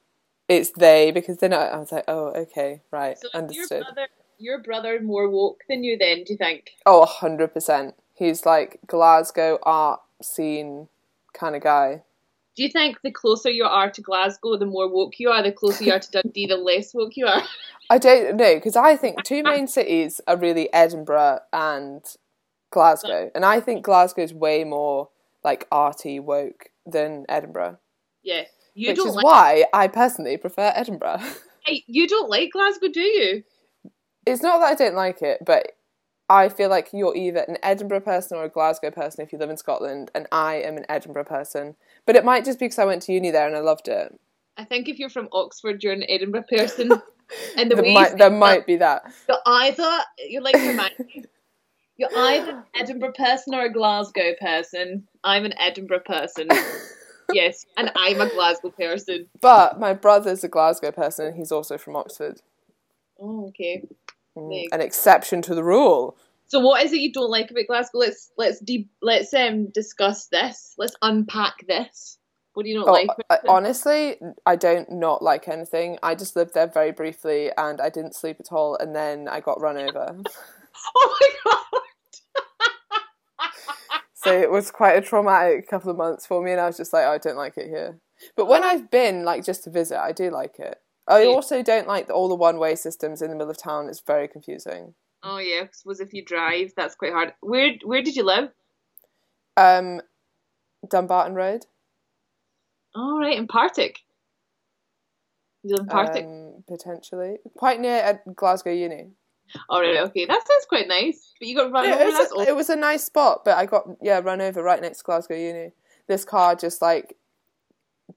"It's 0.51 0.71
they," 0.71 1.11
because 1.11 1.37
then 1.37 1.53
I, 1.53 1.67
I 1.67 1.77
was 1.77 1.91
like, 1.91 2.05
"Oh, 2.07 2.27
okay, 2.43 2.81
right, 2.91 3.17
So 3.17 3.27
is 3.27 3.33
your 3.33 3.41
understood." 3.41 3.83
brother, 3.83 4.07
your 4.37 4.59
brother 4.59 4.99
more 5.01 5.29
woke 5.29 5.61
than 5.69 5.83
you? 5.83 5.97
Then 5.97 6.23
do 6.23 6.33
you 6.33 6.37
think? 6.37 6.71
Oh, 6.85 7.05
hundred 7.05 7.53
percent. 7.53 7.95
He's 8.13 8.45
like 8.45 8.79
Glasgow 8.87 9.57
art 9.63 10.01
scene 10.21 10.87
kind 11.33 11.55
of 11.55 11.63
guy. 11.63 12.03
Do 12.55 12.63
you 12.63 12.69
think 12.69 13.01
the 13.01 13.11
closer 13.11 13.49
you 13.49 13.63
are 13.63 13.89
to 13.89 14.01
Glasgow, 14.01 14.57
the 14.57 14.65
more 14.65 14.89
woke 14.89 15.19
you 15.19 15.29
are? 15.29 15.41
The 15.41 15.53
closer 15.53 15.85
you 15.85 15.93
are 15.93 15.99
to 15.99 16.11
Dundee, 16.21 16.47
the 16.47 16.57
less 16.57 16.93
woke 16.93 17.15
you 17.15 17.27
are. 17.27 17.43
I 17.89 17.97
don't 17.97 18.35
know 18.35 18.55
because 18.55 18.75
I 18.75 18.95
think 18.97 19.23
two 19.23 19.41
main 19.43 19.67
cities 19.67 20.19
are 20.27 20.37
really 20.37 20.71
Edinburgh 20.73 21.39
and 21.53 22.03
Glasgow, 22.71 23.31
and 23.35 23.45
I 23.45 23.59
think 23.59 23.83
Glasgow 23.83 24.23
is 24.23 24.33
way 24.33 24.63
more 24.63 25.09
like 25.43 25.67
arty 25.71 26.19
woke 26.19 26.69
than 26.85 27.25
Edinburgh, 27.29 27.79
Yeah, 28.21 28.43
you 28.73 28.89
which 28.89 28.97
don't 28.97 29.07
is 29.09 29.15
like. 29.15 29.25
why 29.25 29.65
I 29.73 29.87
personally 29.87 30.37
prefer 30.37 30.71
Edinburgh. 30.75 31.19
Hey, 31.63 31.83
you 31.85 32.07
don't 32.07 32.27
like 32.27 32.49
Glasgow, 32.53 32.87
do 32.91 33.01
you? 33.01 33.43
it's 34.25 34.41
not 34.41 34.59
that 34.61 34.65
I 34.71 34.73
don't 34.73 34.95
like 34.95 35.21
it, 35.21 35.39
but 35.45 35.73
I 36.27 36.49
feel 36.49 36.69
like 36.69 36.89
you're 36.91 37.15
either 37.15 37.41
an 37.47 37.57
Edinburgh 37.61 37.99
person 38.01 38.35
or 38.37 38.45
a 38.45 38.49
Glasgow 38.49 38.89
person 38.89 39.23
if 39.23 39.31
you 39.31 39.37
live 39.37 39.51
in 39.51 39.57
Scotland, 39.57 40.09
and 40.15 40.25
I 40.31 40.55
am 40.55 40.75
an 40.77 40.85
Edinburgh 40.89 41.25
person. 41.25 41.75
But 42.07 42.15
it 42.15 42.25
might 42.25 42.45
just 42.45 42.57
be 42.57 42.65
because 42.65 42.79
I 42.79 42.85
went 42.85 43.03
to 43.03 43.13
uni 43.13 43.29
there 43.29 43.45
and 43.45 43.55
I 43.55 43.59
loved 43.59 43.87
it. 43.87 44.19
I 44.57 44.63
think 44.63 44.89
if 44.89 44.97
you're 44.97 45.09
from 45.09 45.29
Oxford, 45.31 45.83
you're 45.83 45.93
an 45.93 46.03
Edinburgh 46.09 46.45
person. 46.49 46.91
And 47.55 47.71
the 47.71 47.75
There 47.75 47.83
way 47.85 47.93
might, 47.93 48.17
there 48.17 48.29
that, 48.29 48.35
might 48.35 48.65
be 48.65 48.75
that. 48.77 49.03
You're 49.29 49.37
either 49.45 49.99
you're 50.27 50.41
like 50.41 50.55
Hermione. 50.57 51.25
You're 51.95 52.09
either 52.13 52.51
an 52.51 52.63
Edinburgh 52.75 53.13
person 53.13 53.53
or 53.55 53.61
a 53.65 53.71
Glasgow 53.71 54.33
person. 54.41 55.07
I'm 55.23 55.45
an 55.45 55.53
Edinburgh 55.59 56.01
person. 56.05 56.49
yes, 57.35 57.65
and 57.77 57.91
I'm 57.95 58.21
a 58.21 58.29
Glasgow 58.29 58.69
person. 58.69 59.27
But 59.39 59.79
my 59.79 59.93
brother's 59.93 60.43
a 60.43 60.47
Glasgow 60.47 60.91
person, 60.91 61.27
and 61.27 61.35
he's 61.35 61.51
also 61.51 61.77
from 61.77 61.95
Oxford. 61.95 62.41
Oh, 63.19 63.47
okay. 63.49 63.83
Mm, 64.37 64.65
An 64.71 64.81
exception 64.81 65.41
to 65.43 65.55
the 65.55 65.63
rule. 65.63 66.17
So, 66.47 66.59
what 66.59 66.83
is 66.83 66.91
it 66.91 66.99
you 66.99 67.11
don't 67.13 67.29
like 67.29 67.51
about 67.51 67.67
Glasgow? 67.67 67.99
Let's 67.99 68.31
let's 68.37 68.59
de- 68.59 68.89
let's 69.01 69.33
um 69.33 69.67
discuss 69.67 70.27
this. 70.27 70.73
Let's 70.77 70.95
unpack 71.01 71.65
this. 71.67 72.17
What 72.53 72.63
do 72.63 72.69
you 72.69 72.79
not 72.79 72.89
Oh, 72.89 72.91
like? 72.91 73.09
I, 73.29 73.37
honestly, 73.47 74.17
I 74.45 74.57
don't 74.57 74.91
not 74.91 75.21
like 75.21 75.47
anything. 75.47 75.97
I 76.03 76.15
just 76.15 76.35
lived 76.35 76.53
there 76.53 76.67
very 76.67 76.91
briefly, 76.91 77.51
and 77.57 77.79
I 77.79 77.89
didn't 77.89 78.15
sleep 78.15 78.37
at 78.39 78.51
all, 78.51 78.75
and 78.75 78.93
then 78.95 79.27
I 79.29 79.39
got 79.39 79.61
run 79.61 79.77
over. 79.77 80.17
oh 80.95 81.17
my 81.21 81.29
god! 81.51 81.81
So 84.23 84.31
it 84.39 84.51
was 84.51 84.71
quite 84.71 84.93
a 84.97 85.01
traumatic 85.01 85.67
couple 85.67 85.89
of 85.89 85.97
months 85.97 86.25
for 86.25 86.41
me, 86.43 86.51
and 86.51 86.61
I 86.61 86.67
was 86.67 86.77
just 86.77 86.93
like, 86.93 87.05
I 87.05 87.17
don't 87.17 87.37
like 87.37 87.57
it 87.57 87.67
here. 87.67 87.99
But 88.35 88.47
when 88.47 88.63
I've 88.63 88.91
been 88.91 89.25
like 89.25 89.43
just 89.43 89.63
to 89.63 89.69
visit, 89.71 89.99
I 89.99 90.11
do 90.11 90.29
like 90.29 90.59
it. 90.59 90.77
I 91.07 91.25
also 91.25 91.63
don't 91.63 91.87
like 91.87 92.07
the, 92.07 92.13
all 92.13 92.29
the 92.29 92.35
one-way 92.35 92.75
systems 92.75 93.21
in 93.21 93.29
the 93.29 93.35
middle 93.35 93.49
of 93.49 93.57
town. 93.57 93.89
It's 93.89 94.01
very 94.05 94.27
confusing. 94.27 94.93
Oh 95.23 95.39
yeah, 95.39 95.61
'cause 95.65 95.79
suppose 95.79 95.99
if 95.99 96.13
you 96.13 96.23
drive, 96.23 96.71
that's 96.75 96.95
quite 96.95 97.11
hard. 97.13 97.33
Where 97.41 97.71
where 97.83 98.01
did 98.01 98.15
you 98.15 98.23
live? 98.23 98.49
Um, 99.57 100.01
Dumbarton 100.87 101.35
Road. 101.35 101.65
All 102.95 103.19
right, 103.19 103.37
in 103.37 103.47
Partick. 103.47 103.99
You 105.63 105.75
live 105.75 105.81
in 105.81 105.87
Partick. 105.87 106.25
Um, 106.25 106.63
potentially 106.67 107.37
quite 107.57 107.79
near 107.79 107.97
at 107.97 108.35
Glasgow 108.35 108.71
Uni. 108.71 109.11
Oh, 109.55 109.75
All 109.75 109.81
right, 109.81 109.97
okay, 109.97 110.25
that 110.25 110.47
sounds 110.47 110.65
quite 110.67 110.87
nice. 110.87 111.33
But 111.39 111.47
you 111.47 111.55
got 111.55 111.71
run 111.71 111.85
Yeah, 111.85 111.95
over. 111.95 112.03
it, 112.03 112.05
was 112.07 112.47
a, 112.47 112.49
it 112.49 112.55
was 112.55 112.69
a 112.69 112.75
nice 112.75 113.03
spot, 113.05 113.43
but 113.45 113.57
I 113.57 113.65
got 113.65 113.87
yeah 114.01 114.19
run 114.19 114.41
over 114.41 114.63
right 114.63 114.81
next 114.81 114.99
to 114.99 115.03
Glasgow 115.05 115.35
Uni. 115.35 115.71
This 116.07 116.25
car 116.25 116.55
just 116.55 116.81
like 116.81 117.15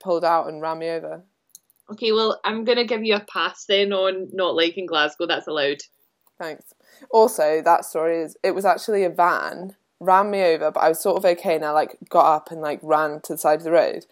pulled 0.00 0.24
out 0.24 0.48
and 0.48 0.60
ran 0.62 0.78
me 0.78 0.90
over. 0.90 1.22
Okay, 1.90 2.12
well, 2.12 2.40
I'm 2.44 2.64
gonna 2.64 2.84
give 2.84 3.04
you 3.04 3.16
a 3.16 3.20
pass 3.20 3.64
then 3.66 3.92
on 3.92 4.28
not 4.32 4.54
liking 4.54 4.86
Glasgow. 4.86 5.26
That's 5.26 5.46
allowed. 5.46 5.82
Thanks. 6.38 6.74
Also, 7.10 7.62
that 7.62 7.84
story 7.84 8.20
is 8.22 8.36
it 8.42 8.54
was 8.54 8.64
actually 8.64 9.04
a 9.04 9.10
van 9.10 9.76
ran 10.00 10.30
me 10.30 10.42
over, 10.44 10.70
but 10.70 10.80
I 10.80 10.88
was 10.88 11.00
sort 11.00 11.16
of 11.16 11.24
okay, 11.24 11.56
and 11.56 11.64
I 11.64 11.70
like 11.70 11.96
got 12.08 12.26
up 12.34 12.50
and 12.50 12.60
like 12.60 12.80
ran 12.82 13.20
to 13.24 13.34
the 13.34 13.38
side 13.38 13.58
of 13.58 13.64
the 13.64 13.72
road. 13.72 14.06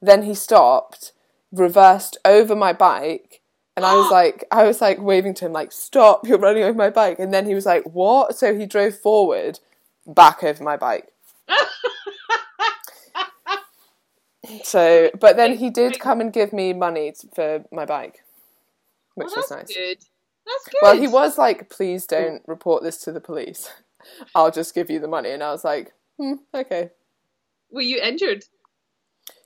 Then 0.00 0.22
he 0.22 0.34
stopped, 0.34 1.12
reversed 1.52 2.16
over 2.24 2.56
my 2.56 2.72
bike, 2.72 3.41
and 3.76 3.84
I 3.84 3.96
was 3.96 4.10
like, 4.12 4.44
I 4.50 4.64
was 4.64 4.80
like 4.80 5.00
waving 5.00 5.34
to 5.34 5.46
him 5.46 5.52
like, 5.52 5.72
"Stop! 5.72 6.26
You're 6.26 6.38
running 6.38 6.62
over 6.62 6.76
my 6.76 6.90
bike!" 6.90 7.18
And 7.18 7.32
then 7.32 7.46
he 7.46 7.54
was 7.54 7.66
like, 7.66 7.84
"What?" 7.84 8.36
So 8.36 8.54
he 8.56 8.66
drove 8.66 8.98
forward, 8.98 9.60
back 10.06 10.42
over 10.42 10.62
my 10.62 10.76
bike. 10.76 11.08
So, 14.64 15.10
but 15.18 15.36
then 15.36 15.56
he 15.56 15.70
did 15.70 16.00
come 16.00 16.20
and 16.20 16.32
give 16.32 16.52
me 16.52 16.72
money 16.72 17.14
for 17.34 17.64
my 17.70 17.84
bike, 17.84 18.24
which 19.14 19.28
well, 19.28 19.36
was 19.36 19.50
nice. 19.50 19.68
good. 19.68 19.98
That's 20.46 20.64
good. 20.66 20.78
Well, 20.82 20.96
he 20.98 21.06
was 21.06 21.38
like, 21.38 21.70
"Please 21.70 22.06
don't 22.06 22.42
report 22.46 22.82
this 22.82 22.98
to 23.04 23.12
the 23.12 23.20
police. 23.20 23.70
I'll 24.34 24.50
just 24.50 24.74
give 24.74 24.90
you 24.90 24.98
the 24.98 25.08
money." 25.08 25.30
And 25.30 25.42
I 25.42 25.52
was 25.52 25.64
like, 25.64 25.92
hmm, 26.18 26.34
"Okay." 26.52 26.90
Were 27.70 27.82
you 27.82 28.00
injured? 28.02 28.44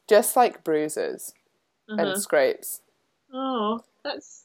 Just 0.08 0.34
like 0.34 0.64
bruises 0.64 1.34
Uh-huh. 1.88 2.02
and 2.02 2.20
scrapes. 2.20 2.80
Oh, 3.32 3.84
that's. 4.06 4.44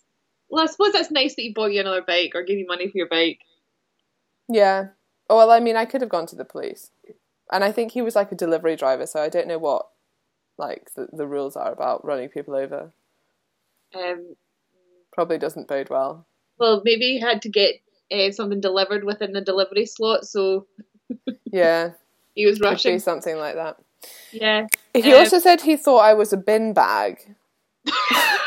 Well, 0.50 0.64
I 0.64 0.68
suppose 0.68 0.92
that's 0.92 1.12
nice 1.12 1.36
that 1.36 1.42
he 1.44 1.54
bought 1.54 1.72
you 1.72 1.80
another 1.80 2.02
bike 2.02 2.32
or 2.36 2.44
gave 2.44 2.58
you 2.60 2.68
money 2.68 2.90
for 2.90 2.98
your 2.98 3.08
bike. 3.08 3.40
Yeah. 4.50 4.88
Oh, 5.30 5.38
well, 5.38 5.52
I 5.52 5.62
mean, 5.62 5.78
I 5.78 5.86
could 5.86 6.02
have 6.02 6.10
gone 6.10 6.26
to 6.28 6.36
the 6.36 6.44
police, 6.44 6.92
and 7.52 7.64
I 7.64 7.72
think 7.72 7.94
he 7.94 8.02
was 8.02 8.16
like 8.18 8.32
a 8.34 8.36
delivery 8.36 8.76
driver, 8.76 9.06
so 9.06 9.22
I 9.22 9.30
don't 9.30 9.48
know 9.48 9.58
what 9.60 9.88
like 10.58 10.94
the, 10.96 11.08
the 11.14 11.26
rules 11.26 11.56
are 11.56 11.72
about 11.72 12.04
running 12.06 12.28
people 12.30 12.56
over. 12.56 12.92
Um, 13.96 14.36
Probably 15.14 15.38
doesn't 15.38 15.68
bode 15.70 15.90
well. 15.90 16.26
well, 16.60 16.82
maybe 16.84 17.06
he 17.14 17.20
had 17.20 17.42
to 17.44 17.50
get 17.50 17.76
uh, 18.12 18.32
something 18.32 18.60
delivered 18.62 19.04
within 19.06 19.32
the 19.32 19.42
delivery 19.42 19.86
slot, 19.86 20.26
so 20.26 20.68
Yeah, 21.46 21.92
he 22.36 22.46
was 22.46 22.60
rushing. 22.60 23.00
something 23.00 23.38
like 23.38 23.56
that. 23.56 23.78
Yeah. 24.34 24.68
He 24.94 25.14
Uh, 25.14 25.18
also 25.20 25.40
said 25.40 25.62
he 25.62 25.78
thought 25.78 26.00
I 26.00 26.14
was 26.14 26.34
a 26.34 26.38
bin 26.38 26.74
bag. 26.74 27.36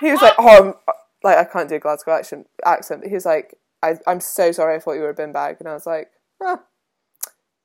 he 0.00 0.10
was 0.10 0.22
like, 0.22 0.34
"Oh, 0.38 0.48
I'm, 0.68 0.74
like 1.22 1.36
I 1.38 1.44
can't 1.44 1.68
do 1.68 1.76
a 1.76 1.80
Glasgow 1.80 2.12
accent." 2.12 2.46
Accent. 2.64 3.00
But 3.02 3.08
he 3.08 3.14
was 3.14 3.26
like, 3.26 3.54
I, 3.82 3.94
"I'm 4.06 4.20
so 4.20 4.52
sorry. 4.52 4.76
I 4.76 4.78
thought 4.78 4.92
you 4.94 5.00
were 5.02 5.10
a 5.10 5.14
bin 5.14 5.32
bag," 5.32 5.56
and 5.60 5.68
I 5.68 5.74
was 5.74 5.86
like, 5.86 6.08
"Huh. 6.42 6.58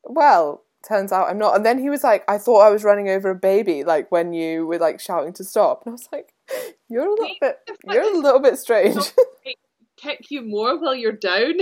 "Well, 0.04 0.64
turns 0.88 1.12
out 1.12 1.30
I'm 1.30 1.38
not." 1.38 1.56
And 1.56 1.66
then 1.66 1.80
he 1.80 1.90
was 1.90 2.04
like, 2.04 2.24
"I 2.28 2.38
thought 2.38 2.62
I 2.62 2.70
was 2.70 2.84
running 2.84 3.10
over 3.10 3.30
a 3.30 3.36
baby, 3.36 3.84
like 3.84 4.12
when 4.12 4.34
you 4.34 4.66
were 4.68 4.80
like 4.80 5.00
shouting 5.00 5.34
to 5.34 5.44
stop," 5.44 5.84
and 5.86 5.92
I 5.92 5.94
was 5.94 6.10
like, 6.12 6.34
You're 6.90 7.06
a 7.08 7.12
little 7.12 7.36
bit. 7.42 7.58
You're 7.86 8.16
a 8.16 8.18
little 8.18 8.40
bit 8.42 8.58
strange. 8.58 9.12
Kick 9.98 10.32
you 10.32 10.42
more 10.42 10.80
while 10.80 10.96
you're 10.96 11.12
down. 11.12 11.56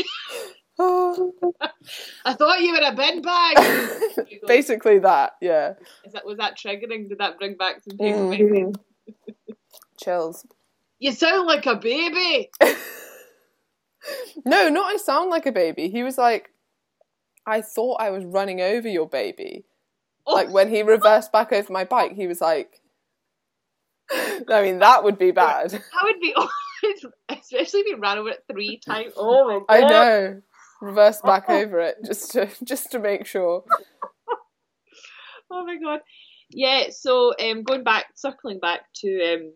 Oh. 0.79 1.33
I 2.25 2.33
thought 2.35 2.61
you 2.61 2.71
were 2.73 2.87
a 2.87 2.93
bin 2.95 3.21
bag. 3.23 4.27
Basically 4.47 4.99
that, 4.99 5.31
yeah. 5.41 5.73
Is 6.05 6.13
that 6.13 6.23
was 6.25 6.37
that 6.37 6.55
triggering? 6.57 7.09
Did 7.09 7.17
that 7.17 7.39
bring 7.39 7.55
back 7.57 7.81
some 7.81 7.97
Mm. 7.97 8.29
painful 8.29 8.29
memories? 8.29 8.75
Chills. 9.99 10.45
You 10.99 11.11
sound 11.11 11.47
like 11.47 11.65
a 11.65 11.75
baby. 11.75 12.51
No, 14.45 14.69
not 14.69 14.93
I 14.93 14.97
sound 14.97 15.29
like 15.29 15.45
a 15.45 15.51
baby. 15.51 15.89
He 15.89 16.03
was 16.03 16.17
like, 16.17 16.51
I 17.45 17.61
thought 17.61 18.01
I 18.01 18.09
was 18.09 18.23
running 18.23 18.61
over 18.61 18.87
your 18.87 19.07
baby. 19.07 19.65
Oh, 20.25 20.33
Like 20.33 20.49
when 20.49 20.69
he 20.69 20.81
reversed 20.81 21.31
back 21.31 21.51
over 21.51 21.73
my 21.73 21.83
bike, 21.83 22.13
he 22.13 22.27
was 22.27 22.39
like, 22.39 22.81
I 24.11 24.61
mean, 24.61 24.79
that 24.79 25.03
would 25.03 25.17
be 25.17 25.31
bad. 25.31 25.71
that 25.71 25.81
would 26.03 26.19
be 26.21 26.33
especially 27.29 27.81
if 27.81 27.87
you 27.87 27.97
ran 27.97 28.17
over 28.17 28.29
it 28.29 28.43
three 28.49 28.79
times. 28.79 29.13
Oh 29.17 29.47
my 29.47 29.59
god! 29.81 29.85
I 29.85 29.89
know. 29.89 30.41
Reverse 30.79 31.21
back 31.21 31.49
over 31.49 31.79
it 31.79 31.97
just 32.05 32.31
to 32.31 32.49
just 32.63 32.91
to 32.91 32.99
make 32.99 33.25
sure. 33.25 33.63
Oh 35.49 35.65
my 35.65 35.77
god. 35.77 36.01
Yeah, 36.49 36.91
so 36.91 37.33
um, 37.39 37.63
going 37.63 37.83
back, 37.83 38.05
circling 38.15 38.59
back 38.59 38.81
to 39.01 39.33
um, 39.33 39.53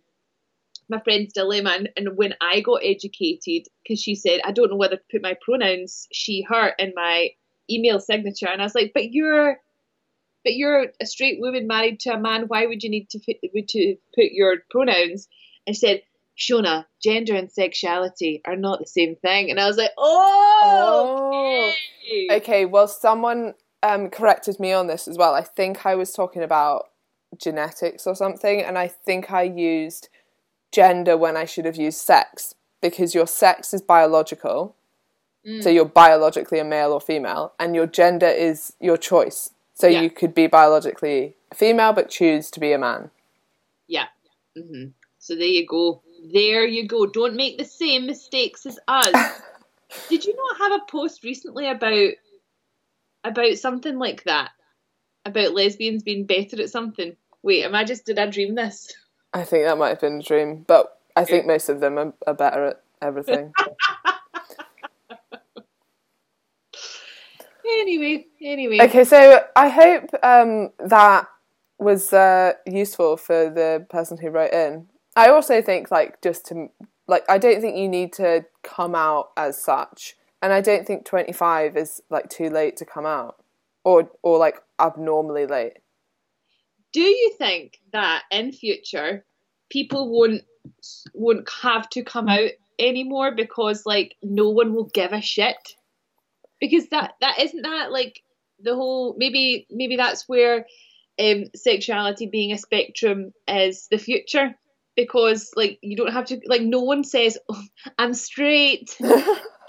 my 0.90 1.00
friend's 1.00 1.34
dilemma, 1.34 1.72
and, 1.72 1.90
and 1.96 2.18
when 2.18 2.34
I 2.42 2.62
got 2.62 2.82
educated, 2.84 3.68
because 3.84 4.02
she 4.02 4.16
said, 4.16 4.42
I 4.44 4.52
don't 4.52 4.70
know 4.70 4.78
whether 4.78 4.98
to 4.98 5.04
put 5.12 5.22
my 5.22 5.36
pronouns 5.42 6.08
she, 6.12 6.46
her 6.50 6.74
in 6.78 6.94
my 6.96 7.30
email 7.70 8.00
signature, 8.00 8.48
and 8.48 8.62
I 8.62 8.66
was 8.66 8.76
like, 8.76 8.92
but 8.94 9.12
you're, 9.12 9.58
but 10.44 10.54
you're 10.54 10.88
a 11.00 11.06
straight 11.06 11.40
woman 11.40 11.68
married 11.68 12.00
to 12.02 12.14
a 12.14 12.20
man. 12.20 12.46
Why 12.48 12.66
would 12.66 12.84
you 12.84 12.90
need 12.90 13.10
to 13.12 13.20
to 13.20 13.96
put 14.16 14.26
your 14.32 14.58
pronouns? 14.70 15.28
And 15.68 15.76
she 15.76 15.80
said, 15.80 16.02
Shona, 16.38 16.86
gender 17.04 17.36
and 17.36 17.52
sexuality 17.52 18.42
are 18.46 18.56
not 18.56 18.80
the 18.80 18.88
same 18.88 19.16
thing, 19.16 19.52
and 19.52 19.60
I 19.60 19.68
was 19.68 19.78
like, 19.78 19.92
oh, 19.98 20.62
Oh. 20.64 21.72
okay. 22.04 22.28
Okay, 22.32 22.66
well, 22.66 22.88
someone 22.88 23.54
um, 23.84 24.10
corrected 24.10 24.60
me 24.60 24.74
on 24.74 24.88
this 24.88 25.08
as 25.08 25.18
well. 25.18 25.34
I 25.34 25.44
think 25.44 25.86
I 25.86 25.96
was 25.96 26.14
talking 26.14 26.44
about 26.44 26.86
genetics 27.38 28.06
or 28.08 28.16
something, 28.16 28.62
and 28.62 28.78
I 28.78 28.88
think 28.88 29.32
I 29.32 29.44
used 29.44 30.10
gender 30.72 31.18
when 31.18 31.36
I 31.38 31.46
should 31.46 31.66
have 31.66 31.76
used 31.76 32.00
sex 32.00 32.56
because 32.82 33.14
your 33.14 33.28
sex 33.28 33.74
is 33.74 33.82
biological. 33.82 34.76
So 35.62 35.70
you're 35.70 35.86
biologically 35.86 36.60
a 36.60 36.64
male 36.64 36.94
or 36.94 37.02
female, 37.02 37.54
and 37.60 37.76
your 37.76 37.88
gender 37.88 38.28
is 38.28 38.74
your 38.80 38.96
choice. 38.96 39.50
So 39.74 39.88
Yeah. 39.88 40.02
you 40.02 40.12
could 40.12 40.36
be 40.36 40.46
biologically 40.46 41.36
a 41.52 41.56
female 41.56 41.94
but 41.94 42.12
choose 42.12 42.52
to 42.52 42.60
be 42.60 42.74
a 42.74 42.78
man. 42.78 43.10
Yeah. 43.88 44.08
hmm 44.56 44.90
So 45.18 45.36
there 45.36 45.48
you 45.48 45.66
go. 45.66 46.04
There 46.32 46.66
you 46.66 46.88
go. 46.88 47.08
Don't 47.08 47.36
make 47.36 47.58
the 47.58 47.66
same 47.66 48.06
mistakes 48.06 48.68
as 48.68 48.80
us. 48.88 49.16
Did 50.10 50.26
you 50.26 50.36
not 50.36 50.58
have 50.60 50.82
a 50.82 50.86
post 50.86 51.24
recently 51.24 51.68
about 51.68 52.14
about 53.24 53.58
something 53.58 53.98
like 53.98 54.24
that? 54.26 54.52
About 55.26 55.54
lesbians 55.54 56.04
being 56.04 56.26
better 56.28 56.62
at 56.62 56.70
something? 56.70 57.16
Wait, 57.42 57.64
am 57.64 57.74
I 57.74 57.84
just 57.84 58.06
did 58.06 58.20
I 58.20 58.28
dream 58.28 58.54
this? 58.56 58.94
I 59.34 59.44
think 59.44 59.66
that 59.66 59.78
might 59.78 59.90
have 59.90 60.02
been 60.02 60.20
a 60.20 60.24
dream, 60.24 60.66
but 60.68 60.98
I 61.16 61.26
think 61.26 61.46
most 61.46 61.70
of 61.70 61.80
them 61.80 61.98
are, 61.98 62.14
are 62.28 62.34
better 62.34 62.66
at 62.68 62.84
everything. 63.02 63.54
Anyway, 67.80 68.26
anyway. 68.42 68.80
Okay, 68.82 69.04
so 69.04 69.44
I 69.56 69.70
hope 69.70 70.10
um, 70.24 70.72
that 70.80 71.28
was 71.80 72.14
uh, 72.14 72.54
useful 72.66 73.18
for 73.18 73.50
the 73.50 73.86
person 73.90 74.18
who 74.18 74.30
wrote 74.30 74.52
in. 74.52 74.88
I 75.16 75.30
also 75.30 75.62
think, 75.62 75.92
like, 75.92 76.22
just 76.22 76.46
to 76.48 76.70
like, 77.08 77.24
I 77.30 77.38
don't 77.38 77.62
think 77.62 77.78
you 77.78 77.90
need 77.90 78.14
to 78.14 78.46
come 78.64 78.96
out 78.96 79.32
as 79.36 79.62
such, 79.62 80.16
and 80.42 80.54
I 80.54 80.62
don't 80.62 80.86
think 80.86 81.06
twenty 81.06 81.34
five 81.34 81.76
is 81.76 82.02
like 82.10 82.30
too 82.30 82.50
late 82.50 82.78
to 82.78 82.86
come 82.86 83.06
out, 83.06 83.44
or 83.84 84.10
or 84.22 84.38
like 84.38 84.62
abnormally 84.80 85.46
late. 85.46 85.74
Do 86.94 87.02
you 87.02 87.34
think 87.38 87.80
that 87.94 88.24
in 88.32 88.52
future 88.52 89.26
people 89.70 90.10
won't 90.10 90.44
won't 91.14 91.50
have 91.62 91.90
to 91.90 92.04
come 92.04 92.28
out 92.28 92.52
anymore 92.78 93.34
because 93.34 93.86
like 93.86 94.16
no 94.22 94.50
one 94.50 94.74
will 94.74 94.90
give 94.94 95.14
a 95.14 95.22
shit? 95.22 95.76
Because 96.60 96.90
that 96.90 97.14
that 97.22 97.40
isn't 97.40 97.62
that 97.62 97.92
like 97.92 98.22
the 98.60 98.76
whole 98.76 99.16
maybe 99.18 99.66
maybe 99.70 99.96
that's 99.96 100.28
where 100.28 100.66
um 101.20 101.46
sexuality 101.56 102.28
being 102.28 102.52
a 102.52 102.58
spectrum 102.58 103.34
is 103.48 103.88
the 103.90 103.98
future. 103.98 104.56
Because 104.98 105.52
like 105.56 105.80
you 105.82 105.96
don't 105.96 106.12
have 106.12 106.26
to 106.26 106.42
like 106.46 106.62
no 106.62 106.82
one 106.82 107.06
says 107.06 107.38
oh, 107.48 107.64
I'm 107.98 108.14
straight. 108.14 108.98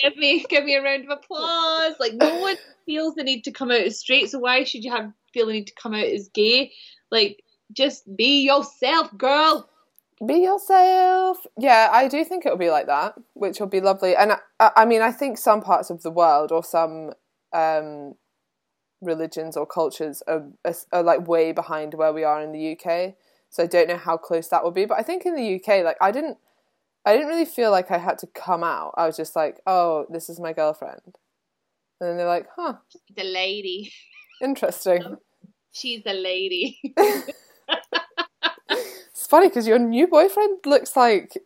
Give 0.00 0.16
me 0.16 0.44
give 0.48 0.64
me 0.64 0.74
a 0.74 0.82
round 0.82 1.04
of 1.04 1.10
applause. 1.10 1.94
Like 2.00 2.14
no 2.14 2.40
one 2.40 2.56
feels 2.86 3.14
the 3.14 3.22
need 3.22 3.44
to 3.44 3.52
come 3.52 3.70
out 3.70 3.82
as 3.82 4.00
straight. 4.00 4.30
So 4.30 4.40
why 4.40 4.64
should 4.64 4.82
you 4.82 4.90
have 4.90 5.12
feel 5.32 5.46
the 5.46 5.52
need 5.52 5.68
to 5.68 5.74
come 5.80 5.94
out 5.94 6.04
as 6.04 6.28
gay 6.28 6.72
like 7.12 7.44
just 7.72 8.04
be 8.16 8.42
yourself 8.42 9.16
girl 9.16 9.68
Be 10.26 10.38
yourself. 10.38 11.46
Yeah, 11.58 11.90
I 11.92 12.08
do 12.08 12.24
think 12.24 12.46
it'll 12.46 12.58
be 12.58 12.70
like 12.70 12.86
that, 12.86 13.14
which 13.34 13.60
will 13.60 13.68
be 13.68 13.80
lovely. 13.80 14.16
And 14.16 14.32
I, 14.60 14.70
I 14.76 14.84
mean, 14.84 15.02
I 15.02 15.12
think 15.12 15.38
some 15.38 15.60
parts 15.60 15.90
of 15.90 16.02
the 16.02 16.10
world 16.10 16.52
or 16.52 16.64
some 16.64 17.12
um, 17.52 18.14
religions 19.00 19.56
or 19.56 19.66
cultures 19.66 20.22
are, 20.28 20.44
are, 20.64 20.74
are 20.92 21.02
like 21.02 21.26
way 21.26 21.52
behind 21.52 21.94
where 21.94 22.12
we 22.12 22.24
are 22.24 22.40
in 22.40 22.52
the 22.52 22.72
UK. 22.72 23.14
So 23.50 23.64
I 23.64 23.66
don't 23.66 23.88
know 23.88 23.96
how 23.98 24.16
close 24.16 24.48
that 24.48 24.64
will 24.64 24.70
be. 24.70 24.86
But 24.86 24.98
I 24.98 25.02
think 25.02 25.26
in 25.26 25.34
the 25.34 25.56
UK, 25.56 25.84
like 25.84 25.98
I 26.00 26.12
didn't, 26.12 26.38
I 27.04 27.14
didn't 27.14 27.28
really 27.28 27.44
feel 27.44 27.72
like 27.72 27.90
I 27.90 27.98
had 27.98 28.18
to 28.18 28.28
come 28.28 28.62
out. 28.62 28.94
I 28.96 29.06
was 29.06 29.16
just 29.16 29.34
like, 29.34 29.60
oh, 29.66 30.06
this 30.08 30.30
is 30.30 30.38
my 30.38 30.52
girlfriend, 30.52 31.00
and 31.04 32.10
then 32.10 32.16
they're 32.16 32.26
like, 32.28 32.46
huh, 32.56 32.74
the 33.16 33.24
lady 33.24 33.92
interesting. 34.42 35.16
She's 35.72 36.02
a 36.06 36.14
lady 36.14 36.80
It's 38.68 39.26
funny 39.26 39.48
because 39.48 39.66
your 39.66 39.78
new 39.78 40.06
boyfriend 40.06 40.58
looks 40.66 40.96
like 40.96 41.36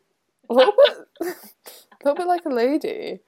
a 0.49 0.55
little 0.55 0.73
bit, 0.87 0.99
a 1.21 2.05
little 2.05 2.17
bit 2.17 2.27
like 2.27 2.45
a 2.45 2.51
lady. 2.51 3.21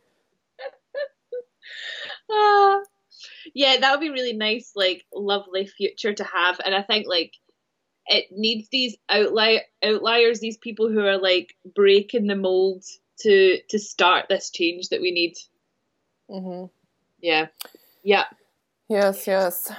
Ah. 2.31 2.81
yeah 3.55 3.77
that 3.81 3.91
would 3.91 4.01
be 4.01 4.11
really 4.11 4.33
nice 4.33 4.73
like 4.75 5.05
lovely 5.15 5.67
future 5.67 6.13
to 6.13 6.25
have 6.25 6.61
and 6.65 6.75
i 6.75 6.83
think 6.83 7.07
like 7.07 7.35
it 8.07 8.27
needs 8.31 8.69
these 8.71 8.97
outlier 9.09 9.61
outliers 9.85 10.41
these 10.41 10.57
people 10.57 10.89
who 10.89 11.01
are 11.01 11.19
like 11.19 11.57
breaking 11.75 12.27
the 12.27 12.37
mold 12.37 12.85
to 13.21 13.59
to 13.69 13.79
start 13.79 14.27
this 14.29 14.51
change 14.51 14.89
that 14.91 15.01
we 15.01 15.11
need 15.11 15.35
hmm 16.31 16.67
yeah 17.21 17.47
yeah 18.03 18.25
Yes, 18.89 19.27
yes. 19.27 19.71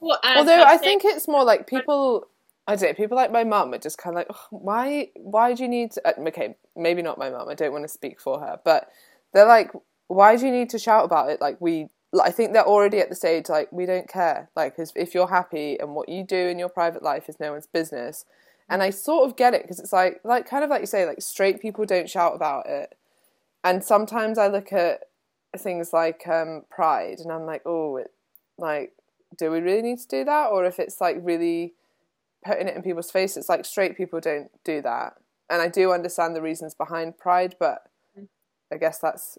Well, 0.00 0.18
Although 0.24 0.62
I 0.62 0.76
think 0.76 1.04
it's 1.04 1.28
more 1.28 1.44
like 1.44 1.66
people. 1.66 2.28
I 2.68 2.74
don't 2.74 2.90
know. 2.90 2.94
People 2.94 3.16
like 3.16 3.30
my 3.30 3.44
mum 3.44 3.72
are 3.74 3.78
just 3.78 3.98
kind 3.98 4.16
of 4.16 4.26
like, 4.26 4.36
why? 4.50 5.10
Why 5.14 5.54
do 5.54 5.62
you 5.62 5.68
need? 5.68 5.92
To, 5.92 6.08
uh, 6.08 6.28
okay, 6.28 6.56
maybe 6.74 7.02
not 7.02 7.18
my 7.18 7.30
mum. 7.30 7.48
I 7.48 7.54
don't 7.54 7.72
want 7.72 7.84
to 7.84 7.88
speak 7.88 8.20
for 8.20 8.40
her, 8.40 8.58
but 8.64 8.88
they're 9.32 9.46
like, 9.46 9.70
why 10.08 10.36
do 10.36 10.46
you 10.46 10.52
need 10.52 10.70
to 10.70 10.78
shout 10.78 11.04
about 11.04 11.30
it? 11.30 11.40
Like 11.40 11.60
we. 11.60 11.88
I 12.20 12.30
think 12.30 12.52
they're 12.52 12.66
already 12.66 13.00
at 13.00 13.10
the 13.10 13.14
stage 13.14 13.48
like 13.48 13.70
we 13.72 13.84
don't 13.84 14.08
care. 14.08 14.48
Like, 14.56 14.76
if 14.78 15.14
you're 15.14 15.26
happy 15.26 15.78
and 15.78 15.94
what 15.94 16.08
you 16.08 16.24
do 16.24 16.36
in 16.36 16.58
your 16.58 16.68
private 16.68 17.02
life 17.02 17.28
is 17.28 17.38
no 17.38 17.52
one's 17.52 17.66
business, 17.66 18.24
and 18.70 18.82
I 18.82 18.90
sort 18.90 19.28
of 19.28 19.36
get 19.36 19.54
it 19.54 19.62
because 19.62 19.80
it's 19.80 19.92
like, 19.92 20.20
like 20.24 20.48
kind 20.48 20.64
of 20.64 20.70
like 20.70 20.80
you 20.80 20.86
say, 20.86 21.04
like 21.04 21.20
straight 21.20 21.60
people 21.60 21.84
don't 21.84 22.08
shout 22.08 22.34
about 22.34 22.66
it, 22.68 22.96
and 23.64 23.84
sometimes 23.84 24.38
I 24.38 24.46
look 24.46 24.72
at 24.72 25.00
things 25.58 25.92
like 25.92 26.26
um, 26.28 26.62
pride 26.70 27.18
and 27.18 27.32
I'm 27.32 27.46
like, 27.46 27.62
oh, 27.66 27.96
it, 27.96 28.12
like 28.58 28.92
do 29.36 29.50
we 29.50 29.60
really 29.60 29.82
need 29.82 29.98
to 29.98 30.08
do 30.08 30.24
that? 30.24 30.46
Or 30.46 30.64
if 30.64 30.78
it's 30.78 31.00
like 31.00 31.16
really 31.20 31.74
putting 32.44 32.68
it 32.68 32.76
in 32.76 32.82
people's 32.82 33.10
faces 33.10 33.38
it's 33.38 33.48
like 33.48 33.64
straight 33.64 33.96
people 33.96 34.20
don't 34.20 34.50
do 34.64 34.80
that. 34.82 35.14
And 35.48 35.62
i 35.62 35.68
do 35.68 35.92
understand 35.92 36.34
the 36.34 36.42
reasons 36.42 36.74
behind 36.74 37.18
pride 37.18 37.54
but 37.58 37.88
mm. 38.18 38.26
i 38.72 38.76
guess 38.76 38.98
that's 38.98 39.38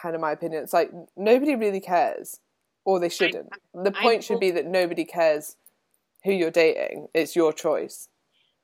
kind 0.00 0.14
of 0.14 0.20
my 0.20 0.32
opinion. 0.32 0.62
It's 0.62 0.72
like 0.72 0.90
nobody 1.16 1.54
really 1.54 1.80
cares. 1.80 2.40
Or 2.84 2.98
they 2.98 3.10
shouldn't. 3.10 3.50
The 3.74 3.92
I 3.94 4.02
point 4.02 4.24
should 4.24 4.40
be 4.40 4.50
that 4.52 4.66
nobody 4.66 5.04
cares 5.04 5.56
who 6.24 6.32
you're 6.32 6.50
dating. 6.50 7.08
It's 7.14 7.36
your 7.36 7.52
choice. 7.52 8.08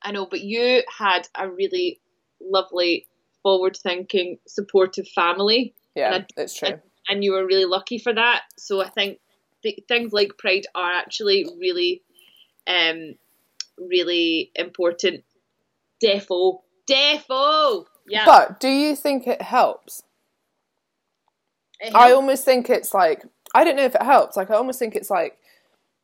I 0.03 0.13
know, 0.13 0.27
but 0.27 0.41
you 0.41 0.83
had 0.99 1.29
a 1.35 1.49
really 1.51 2.01
lovely, 2.41 3.07
forward 3.43 3.77
thinking, 3.77 4.39
supportive 4.47 5.07
family, 5.09 5.75
yeah 5.95 6.15
And 6.15 6.27
it's 6.37 6.59
true. 6.59 6.81
and 7.09 7.23
you 7.23 7.33
were 7.33 7.47
really 7.47 7.67
lucky 7.67 7.99
for 7.99 8.15
that. 8.15 8.45
So 8.57 8.83
I 8.83 8.89
think 8.89 9.19
th- 9.67 9.85
things 9.89 10.13
like 10.13 10.39
pride 10.39 10.67
are 10.75 10.93
actually 10.93 11.47
really, 11.59 12.03
um, 12.67 13.15
really 13.79 14.51
important. 14.55 15.25
Defo, 16.03 16.61
defo. 16.89 17.87
Yeah. 18.09 18.25
but 18.25 18.61
do 18.61 18.69
you 18.69 18.95
think 18.95 19.27
it 19.27 19.43
helps 19.43 20.05
it, 21.81 21.93
i 21.93 22.13
almost 22.13 22.45
think 22.45 22.71
it's 22.71 22.95
like 22.95 23.25
i 23.53 23.65
don't 23.65 23.75
know 23.75 23.85
if 23.85 23.97
it 23.97 24.03
helps 24.03 24.37
like 24.37 24.49
i 24.49 24.55
almost 24.55 24.79
think 24.79 24.95
it's 24.95 25.11
like 25.11 25.37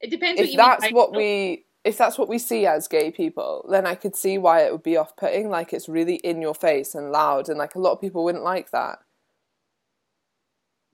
it 0.01 0.11
depends 0.11 0.37
what 0.41 0.45
if 0.45 0.51
you 0.51 0.57
that's 0.57 0.83
mean 0.83 0.95
what 0.95 1.15
we 1.15 1.65
if 1.85 1.99
that's 1.99 2.19
what 2.19 2.29
we 2.29 2.39
see 2.39 2.67
as 2.67 2.87
gay 2.87 3.11
people, 3.11 3.67
then 3.69 3.87
I 3.87 3.95
could 3.95 4.15
see 4.15 4.39
why 4.39 4.63
it 4.63 4.73
would 4.73 4.83
be 4.83 4.97
off 4.97 5.17
putting. 5.17 5.49
Like 5.49 5.73
it's 5.73 5.89
really 5.89 6.17
in 6.17 6.41
your 6.41 6.55
face 6.55 6.95
and 6.95 7.11
loud, 7.11 7.49
and 7.49 7.59
like 7.59 7.75
a 7.75 7.81
lot 7.81 7.93
of 7.93 8.01
people 8.01 8.25
wouldn't 8.25 8.45
like 8.45 8.71
that. 8.71 9.01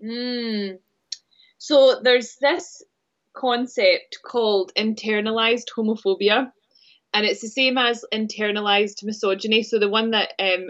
Mm. 0.03 0.79
So 1.59 2.01
there's 2.03 2.37
this 2.41 2.83
concept 3.35 4.19
called 4.25 4.73
internalized 4.77 5.67
homophobia, 5.77 6.51
and 7.15 7.25
it's 7.27 7.41
the 7.41 7.49
same 7.49 7.79
as 7.79 8.05
internalized 8.13 9.05
misogyny. 9.05 9.63
So 9.63 9.79
the 9.79 9.89
one 9.89 10.11
that 10.13 10.33
um 10.39 10.69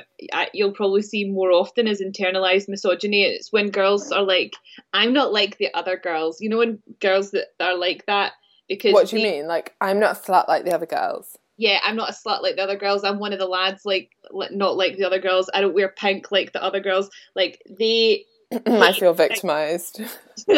you'll 0.52 0.72
probably 0.72 1.02
see 1.02 1.24
more 1.24 1.50
often 1.50 1.86
is 1.86 2.02
internalized 2.02 2.68
misogyny. 2.68 3.22
It's 3.24 3.52
when 3.52 3.70
girls 3.70 4.12
are 4.12 4.22
like, 4.22 4.54
"I'm 4.92 5.12
not 5.12 5.32
like 5.32 5.58
the 5.58 5.72
other 5.74 5.96
girls." 5.96 6.40
You 6.40 6.48
know, 6.48 6.58
when 6.58 6.82
girls 7.00 7.30
that 7.32 7.48
are 7.60 7.76
like 7.76 8.06
that 8.06 8.32
because 8.68 8.92
What 8.92 9.08
do 9.08 9.16
you 9.18 9.22
they- 9.22 9.38
mean? 9.38 9.46
Like 9.48 9.74
I'm 9.80 9.98
not 10.00 10.16
a 10.16 10.20
slut 10.20 10.48
like 10.48 10.64
the 10.64 10.74
other 10.74 10.86
girls. 10.86 11.36
yeah, 11.56 11.80
I'm 11.84 11.96
not 11.96 12.10
a 12.10 12.12
slut 12.12 12.42
like 12.42 12.56
the 12.56 12.62
other 12.62 12.76
girls. 12.76 13.02
I'm 13.04 13.18
one 13.18 13.32
of 13.32 13.38
the 13.38 13.46
lads 13.46 13.84
like 13.84 14.10
not 14.32 14.76
like 14.76 14.96
the 14.96 15.04
other 15.04 15.18
girls. 15.20 15.50
I 15.54 15.60
don't 15.60 15.74
wear 15.74 15.88
pink 15.88 16.30
like 16.30 16.52
the 16.52 16.62
other 16.62 16.80
girls. 16.80 17.10
Like 17.34 17.62
they 17.68 18.24
I 18.66 18.92
feel 18.92 19.14
victimized. 19.14 20.00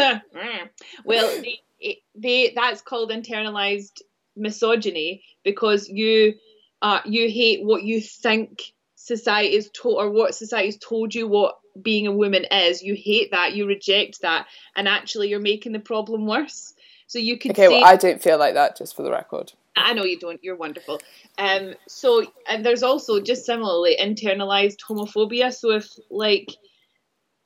well, 1.04 1.42
they, 1.42 2.02
they 2.14 2.52
that's 2.54 2.82
called 2.82 3.10
internalized 3.10 4.02
misogyny 4.36 5.22
because 5.42 5.88
you 5.88 6.34
uh 6.82 7.00
you 7.04 7.28
hate 7.28 7.64
what 7.64 7.82
you 7.82 8.00
think 8.00 8.72
society 8.94 9.54
is 9.54 9.70
told 9.74 9.96
or 9.96 10.10
what 10.10 10.34
society's 10.34 10.78
told 10.78 11.14
you 11.14 11.26
what 11.26 11.58
being 11.80 12.06
a 12.06 12.12
woman 12.12 12.44
is. 12.50 12.82
You 12.82 12.94
hate 12.94 13.32
that, 13.32 13.54
you 13.54 13.66
reject 13.66 14.22
that, 14.22 14.46
and 14.76 14.86
actually 14.86 15.28
you're 15.28 15.40
making 15.40 15.72
the 15.72 15.80
problem 15.80 16.26
worse. 16.26 16.74
So 17.06 17.18
you 17.18 17.38
could 17.38 17.52
Okay, 17.52 17.66
say 17.66 17.68
well 17.68 17.84
I 17.84 17.96
don't 17.96 18.22
feel 18.22 18.38
like 18.38 18.54
that. 18.54 18.76
Just 18.76 18.94
for 18.94 19.02
the 19.02 19.10
record. 19.10 19.52
I 19.76 19.94
know 19.94 20.04
you 20.04 20.18
don't. 20.18 20.42
You're 20.44 20.56
wonderful. 20.56 21.00
Um. 21.38 21.74
So, 21.88 22.24
and 22.48 22.64
there's 22.64 22.82
also 22.82 23.20
just 23.20 23.46
similarly 23.46 23.96
internalized 24.00 24.78
homophobia. 24.88 25.52
So 25.52 25.70
if 25.72 25.88
like 26.10 26.56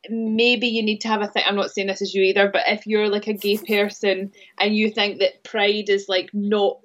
maybe 0.09 0.69
you 0.69 0.83
need 0.83 1.01
to 1.03 1.09
have 1.09 1.23
a 1.23 1.27
thing. 1.27 1.45
I'm 1.47 1.57
not 1.57 1.71
saying 1.71 1.87
this 1.89 2.03
is 2.03 2.15
you 2.15 2.23
either, 2.23 2.49
but 2.49 2.63
if 2.67 2.87
you're 2.87 3.09
like 3.09 3.27
a 3.27 3.33
gay 3.33 3.59
person 3.59 4.33
and 4.59 4.77
you 4.77 4.91
think 4.91 5.19
that 5.21 5.45
pride 5.45 5.89
is 5.89 6.09
like 6.09 6.31
not 6.33 6.79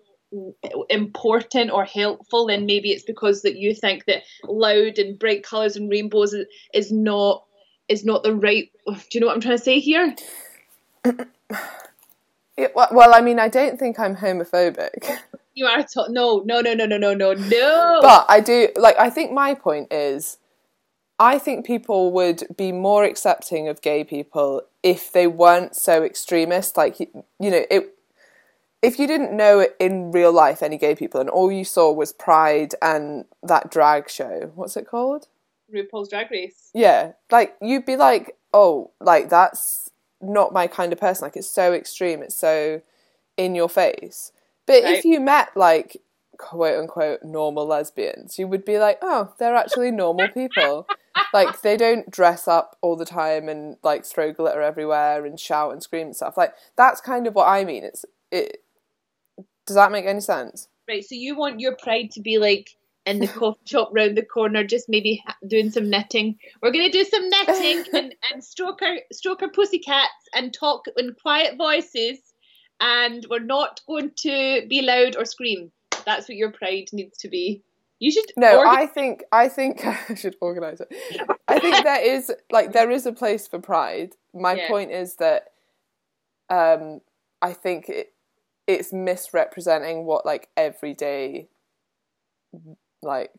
important 0.89 1.72
or 1.72 1.86
helpful, 1.86 2.47
then 2.47 2.65
maybe 2.65 2.91
it's 2.91 3.03
because 3.03 3.41
that 3.41 3.57
you 3.57 3.74
think 3.74 4.05
that 4.05 4.24
loud 4.43 4.99
and 4.99 5.17
bright 5.17 5.43
colors 5.43 5.76
and 5.76 5.89
rainbows 5.89 6.34
is, 6.34 6.45
is 6.74 6.91
not 6.91 7.43
is 7.88 8.05
not 8.05 8.24
the 8.24 8.36
right. 8.36 8.72
Do 8.88 8.95
you 9.13 9.20
know 9.22 9.28
what 9.28 9.36
I'm 9.36 9.41
trying 9.41 9.57
to 9.57 9.63
say 9.63 9.80
here? 9.80 10.15
Yeah, 12.59 12.67
well, 12.76 12.89
well, 12.91 13.13
I 13.13 13.22
mean, 13.22 13.39
I 13.39 13.47
don't 13.47 13.80
think 13.80 13.97
I'm 13.97 14.17
homophobic, 14.17 15.09
You 15.53 15.65
are 15.65 15.86
no, 16.09 16.43
no, 16.45 16.59
no, 16.59 16.74
no, 16.74 16.86
no, 16.86 16.97
no, 16.97 17.13
no, 17.13 17.34
no. 17.34 17.99
but 18.01 18.26
I 18.28 18.41
do 18.41 18.67
like. 18.76 18.99
I 18.99 19.09
think 19.09 19.32
my 19.32 19.53
point 19.53 19.93
is, 19.93 20.39
I 21.20 21.38
think 21.38 21.65
people 21.65 22.11
would 22.13 22.43
be 22.55 22.72
more 22.72 23.03
accepting 23.03 23.67
of 23.67 23.82
gay 23.82 24.03
people 24.03 24.63
if 24.82 25.11
they 25.11 25.28
weren't 25.28 25.76
so 25.76 26.03
extremist. 26.03 26.78
Like 26.78 26.99
you 26.99 27.09
know, 27.39 27.65
it. 27.70 27.95
If 28.82 28.97
you 28.97 29.07
didn't 29.07 29.36
know 29.36 29.67
in 29.78 30.13
real 30.13 30.32
life 30.32 30.63
any 30.63 30.78
gay 30.78 30.95
people 30.95 31.20
and 31.20 31.30
all 31.30 31.51
you 31.51 31.65
saw 31.65 31.91
was 31.91 32.13
Pride 32.13 32.76
and 32.82 33.26
that 33.43 33.70
drag 33.70 34.09
show, 34.09 34.53
what's 34.55 34.78
it 34.78 34.88
called? 34.88 35.28
RuPaul's 35.74 36.09
Drag 36.09 36.32
Race. 36.32 36.72
Yeah, 36.74 37.11
like 37.30 37.55
you'd 37.61 37.86
be 37.86 37.97
like, 37.97 38.38
oh, 38.53 38.91
like 39.01 39.30
that's 39.30 39.91
not 40.22 40.53
my 40.53 40.67
kind 40.67 40.93
of 40.93 40.99
person. 40.99 41.26
Like 41.26 41.36
it's 41.36 41.49
so 41.49 41.74
extreme, 41.74 42.22
it's 42.24 42.38
so 42.38 42.82
in 43.36 43.53
your 43.53 43.70
face. 43.70 44.32
But 44.65 44.84
Right. 44.84 44.97
if 44.97 45.05
you 45.05 45.20
met 45.20 45.49
like 45.57 46.01
quote 46.40 46.80
unquote 46.80 47.22
normal 47.24 47.68
lesbians, 47.68 48.40
you 48.40 48.48
would 48.48 48.66
be 48.66 48.80
like, 48.80 48.98
oh, 49.04 49.34
they're 49.38 49.56
actually 49.56 49.92
normal 49.92 50.28
people. 50.30 50.88
like 51.34 51.62
they 51.62 51.78
don't 51.78 52.10
dress 52.10 52.48
up 52.48 52.78
all 52.82 52.96
the 52.96 53.06
time 53.06 53.48
and 53.48 53.76
like 53.84 54.06
throw 54.06 54.32
glitter 54.32 54.62
everywhere 54.62 55.26
and 55.26 55.40
shout 55.40 55.72
and 55.72 55.84
scream 55.84 56.08
and 56.08 56.16
stuff. 56.16 56.38
Like 56.38 56.54
that's 56.76 57.02
kind 57.02 57.28
of 57.28 57.36
what 57.36 57.48
I 57.48 57.66
mean. 57.66 57.84
It's 57.84 58.06
it. 58.32 58.64
Does 59.68 59.76
that 59.76 59.92
make 59.92 60.06
any 60.06 60.22
sense? 60.22 60.68
Right, 60.88 61.06
so 61.06 61.14
you 61.14 61.38
want 61.38 61.60
your 61.60 61.76
pride 61.76 62.10
to 62.14 62.22
be 62.22 62.40
like 62.40 62.72
in 63.06 63.20
the 63.20 63.28
coffee 63.28 63.60
shop 63.66 63.90
round 63.94 64.18
the 64.18 64.26
corner, 64.26 64.64
just 64.64 64.90
maybe 64.90 65.24
doing 65.46 65.70
some 65.70 65.90
knitting. 65.90 66.38
We're 66.64 66.72
gonna 66.72 66.90
do 66.90 67.04
some 67.04 67.30
knitting 67.30 67.84
and, 67.94 68.16
and 68.32 68.44
stroke 68.44 68.82
our 68.82 68.98
stroke 69.12 69.44
our 69.44 69.50
pussycats 69.50 70.30
and 70.34 70.54
talk 70.54 70.86
in 70.98 71.14
quiet 71.22 71.58
voices, 71.58 72.20
and 72.80 73.26
we're 73.30 73.40
not 73.40 73.82
going 73.88 74.12
to 74.22 74.66
be 74.68 74.82
loud 74.82 75.16
or 75.16 75.26
scream. 75.26 75.72
That's 76.10 76.28
what 76.28 76.38
your 76.38 76.51
pride 76.51 76.88
needs 76.91 77.18
to 77.20 77.30
be. 77.30 77.62
You 77.99 78.12
should 78.12 78.26
No, 78.38 78.60
organ- 78.60 78.76
I 78.78 78.86
think 78.88 79.24
I 79.32 79.47
think 79.49 79.86
I 80.10 80.16
should 80.16 80.36
organise 80.41 80.80
it. 80.82 80.89
I 81.47 81.60
think 81.60 81.76
there 81.84 82.01
is 82.03 82.32
like 82.51 82.72
there 82.74 82.89
is 82.89 83.05
a 83.05 83.12
place 83.14 83.47
for 83.47 83.60
pride. 83.60 84.14
My 84.34 84.53
Yeah. 84.53 84.68
point 84.70 84.91
is 84.91 85.16
that 85.18 85.51
um 86.49 87.01
I 87.41 87.53
think 87.53 87.89
it 87.89 88.14
it's 88.66 88.91
misrepresenting 88.93 90.05
what 90.05 90.26
like 90.26 90.49
everyday 90.57 91.47
like 93.01 93.32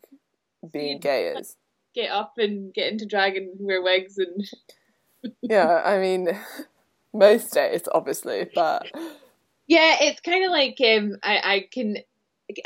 being 0.73 0.99
gay 1.01 1.29
is. 1.29 1.57
get 1.95 2.11
up 2.11 2.35
and 2.39 2.73
get 2.75 2.93
into 2.93 3.07
drag 3.07 3.37
and 3.37 3.49
wear 3.59 3.83
wigs 3.83 4.19
and 4.19 4.45
Yeah, 5.43 5.83
I 5.85 5.99
mean 5.99 6.29
most 7.13 7.53
days 7.53 7.83
obviously, 7.93 8.49
but 8.55 8.87
Yeah, 9.67 9.97
it's 10.01 10.21
kind 10.21 10.45
of 10.45 10.51
like 10.51 10.77
um, 10.81 11.17
I, 11.23 11.55
I 11.55 11.69
can 11.73 11.97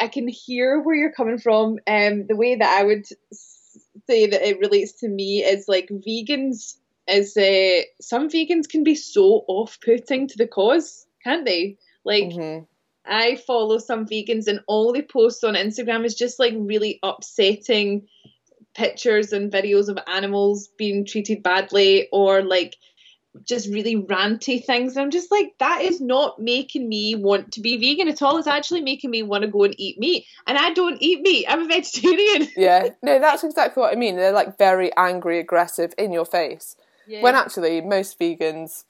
I 0.00 0.08
can 0.08 0.28
hear 0.28 0.80
where 0.80 0.94
you're 0.94 1.12
coming 1.12 1.38
from. 1.38 1.78
Um, 1.86 2.26
the 2.26 2.36
way 2.36 2.56
that 2.56 2.80
I 2.80 2.84
would 2.84 3.06
say 3.32 4.26
that 4.26 4.48
it 4.48 4.58
relates 4.58 4.92
to 5.00 5.08
me 5.08 5.42
is 5.44 5.68
like 5.68 5.88
vegans. 5.88 6.76
Is 7.06 7.36
uh, 7.36 7.82
some 8.00 8.30
vegans 8.30 8.68
can 8.68 8.82
be 8.82 8.94
so 8.94 9.44
off-putting 9.46 10.28
to 10.28 10.38
the 10.38 10.46
cause, 10.46 11.06
can't 11.22 11.44
they? 11.44 11.76
Like 12.04 12.24
mhm. 12.24 12.66
I 13.04 13.36
follow 13.36 13.78
some 13.78 14.06
vegans, 14.06 14.46
and 14.46 14.60
all 14.66 14.92
they 14.92 15.02
post 15.02 15.44
on 15.44 15.54
Instagram 15.54 16.04
is 16.04 16.14
just 16.14 16.38
like 16.38 16.54
really 16.56 16.98
upsetting 17.02 18.08
pictures 18.74 19.32
and 19.32 19.52
videos 19.52 19.88
of 19.88 19.98
animals 20.06 20.68
being 20.78 21.04
treated 21.04 21.42
badly, 21.42 22.08
or 22.10 22.42
like 22.42 22.76
just 23.42 23.68
really 23.68 23.96
ranty 23.96 24.64
things. 24.64 24.96
I'm 24.96 25.10
just 25.10 25.30
like, 25.30 25.54
that 25.58 25.82
is 25.82 26.00
not 26.00 26.38
making 26.38 26.88
me 26.88 27.14
want 27.14 27.52
to 27.52 27.60
be 27.60 27.76
vegan 27.76 28.08
at 28.08 28.22
all. 28.22 28.38
It's 28.38 28.46
actually 28.46 28.82
making 28.82 29.10
me 29.10 29.22
want 29.22 29.42
to 29.42 29.48
go 29.48 29.64
and 29.64 29.74
eat 29.78 29.98
meat, 29.98 30.26
and 30.46 30.56
I 30.56 30.72
don't 30.72 31.00
eat 31.00 31.20
meat. 31.22 31.46
I'm 31.48 31.62
a 31.62 31.66
vegetarian. 31.66 32.48
yeah. 32.56 32.90
No, 33.02 33.18
that's 33.18 33.44
exactly 33.44 33.80
what 33.80 33.92
I 33.92 33.96
mean. 33.96 34.16
They're 34.16 34.32
like 34.32 34.56
very 34.58 34.94
angry, 34.96 35.38
aggressive, 35.38 35.92
in 35.98 36.12
your 36.12 36.26
face. 36.26 36.76
Yeah. 37.06 37.20
when 37.20 37.34
actually 37.34 37.82
most 37.82 38.18
vegans 38.18 38.84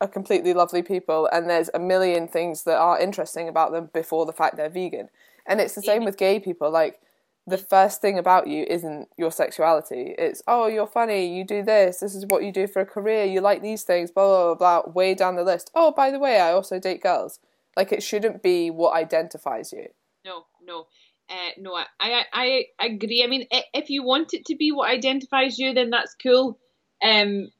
are 0.00 0.08
completely 0.08 0.52
lovely 0.52 0.82
people 0.82 1.28
and 1.32 1.48
there's 1.48 1.70
a 1.72 1.78
million 1.78 2.26
things 2.26 2.64
that 2.64 2.76
are 2.76 2.98
interesting 2.98 3.48
about 3.48 3.70
them 3.70 3.88
before 3.92 4.26
the 4.26 4.32
fact 4.32 4.56
they're 4.56 4.68
vegan 4.68 5.08
and 5.46 5.60
it's 5.60 5.76
the 5.76 5.82
same 5.82 6.04
with 6.04 6.16
gay 6.16 6.40
people 6.40 6.70
like 6.70 6.98
the 7.46 7.58
first 7.58 8.00
thing 8.00 8.18
about 8.18 8.46
you 8.46 8.64
isn't 8.68 9.08
your 9.16 9.30
sexuality 9.30 10.14
it's 10.16 10.42
oh 10.46 10.68
you're 10.68 10.86
funny 10.86 11.36
you 11.36 11.44
do 11.44 11.62
this 11.62 11.98
this 11.98 12.14
is 12.14 12.24
what 12.26 12.44
you 12.44 12.52
do 12.52 12.68
for 12.68 12.80
a 12.80 12.86
career 12.86 13.24
you 13.24 13.40
like 13.40 13.62
these 13.62 13.82
things 13.82 14.10
blah 14.10 14.26
blah 14.26 14.54
blah, 14.54 14.82
blah 14.82 14.92
way 14.92 15.12
down 15.14 15.34
the 15.34 15.42
list 15.42 15.70
oh 15.74 15.90
by 15.90 16.10
the 16.10 16.20
way 16.20 16.38
i 16.38 16.52
also 16.52 16.78
date 16.78 17.02
girls 17.02 17.40
like 17.76 17.90
it 17.90 18.02
shouldn't 18.02 18.42
be 18.42 18.70
what 18.70 18.94
identifies 18.94 19.72
you 19.72 19.88
no, 20.24 20.46
no. 20.64 20.86
Uh, 21.30 21.50
no, 21.58 21.74
I, 21.74 21.86
I, 22.00 22.64
I 22.78 22.86
agree. 22.86 23.22
I 23.24 23.26
mean, 23.26 23.46
if 23.50 23.90
you 23.90 24.02
want 24.04 24.34
it 24.34 24.46
to 24.46 24.56
be 24.56 24.70
what 24.70 24.90
identifies 24.90 25.58
you, 25.58 25.72
then 25.72 25.90
that's 25.90 26.14
cool. 26.22 26.58
Um, 27.02 27.50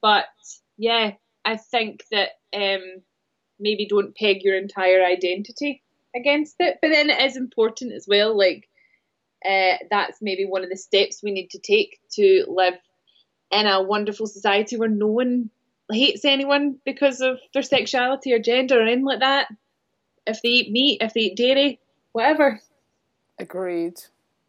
but 0.00 0.26
yeah, 0.76 1.12
I 1.44 1.56
think 1.56 2.04
that 2.10 2.30
um, 2.54 3.02
maybe 3.58 3.86
don't 3.86 4.14
peg 4.14 4.42
your 4.42 4.56
entire 4.56 5.02
identity 5.04 5.82
against 6.14 6.56
it. 6.58 6.78
But 6.82 6.88
then 6.88 7.10
it 7.10 7.20
is 7.22 7.36
important 7.36 7.92
as 7.92 8.06
well. 8.06 8.36
Like, 8.36 8.68
uh, 9.48 9.76
that's 9.90 10.20
maybe 10.20 10.44
one 10.44 10.64
of 10.64 10.70
the 10.70 10.76
steps 10.76 11.22
we 11.22 11.32
need 11.32 11.50
to 11.50 11.58
take 11.58 12.00
to 12.12 12.44
live 12.48 12.74
in 13.50 13.66
a 13.66 13.82
wonderful 13.82 14.26
society 14.26 14.76
where 14.76 14.88
no 14.88 15.08
one 15.08 15.50
hates 15.90 16.24
anyone 16.24 16.78
because 16.84 17.20
of 17.20 17.38
their 17.52 17.62
sexuality 17.62 18.32
or 18.32 18.38
gender 18.38 18.78
or 18.78 18.82
anything 18.82 19.04
like 19.04 19.20
that. 19.20 19.48
If 20.26 20.40
they 20.42 20.48
eat 20.48 20.72
meat, 20.72 21.02
if 21.02 21.12
they 21.14 21.20
eat 21.20 21.36
dairy, 21.36 21.80
whatever. 22.12 22.60
agreed 23.38 24.00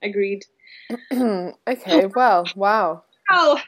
Agreed. 0.02 0.46
okay 1.14 2.06
well 2.14 2.46
wow 2.56 3.04
Oh, 3.30 3.60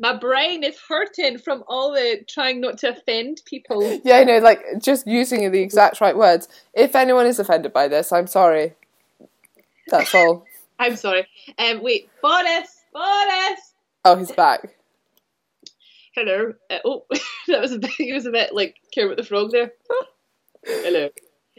my 0.00 0.16
brain 0.16 0.64
is 0.64 0.78
hurting 0.88 1.38
from 1.38 1.64
all 1.68 1.92
the 1.92 2.24
trying 2.28 2.60
not 2.60 2.78
to 2.78 2.90
offend 2.90 3.42
people. 3.44 4.00
Yeah, 4.04 4.18
I 4.18 4.24
know, 4.24 4.38
like 4.38 4.62
just 4.80 5.06
using 5.06 5.50
the 5.50 5.60
exact 5.60 6.00
right 6.00 6.16
words. 6.16 6.48
If 6.72 6.94
anyone 6.94 7.26
is 7.26 7.38
offended 7.38 7.72
by 7.72 7.88
this, 7.88 8.12
I'm 8.12 8.26
sorry. 8.26 8.74
That's 9.88 10.14
all. 10.14 10.46
I'm 10.78 10.96
sorry. 10.96 11.26
Um, 11.58 11.82
wait, 11.82 12.08
Boris, 12.22 12.84
Boris. 12.92 13.74
Oh, 14.04 14.16
he's 14.16 14.32
back. 14.32 14.76
Hello. 16.14 16.52
Uh, 16.70 16.78
oh, 16.84 17.06
that 17.48 17.60
was 17.60 17.72
a 17.72 17.78
bit. 17.78 17.90
He 17.90 18.12
was 18.12 18.26
a 18.26 18.30
bit 18.30 18.54
like 18.54 18.76
Kermit 18.94 19.16
the 19.16 19.22
Frog 19.22 19.50
there. 19.50 19.72
Hello. 20.64 21.10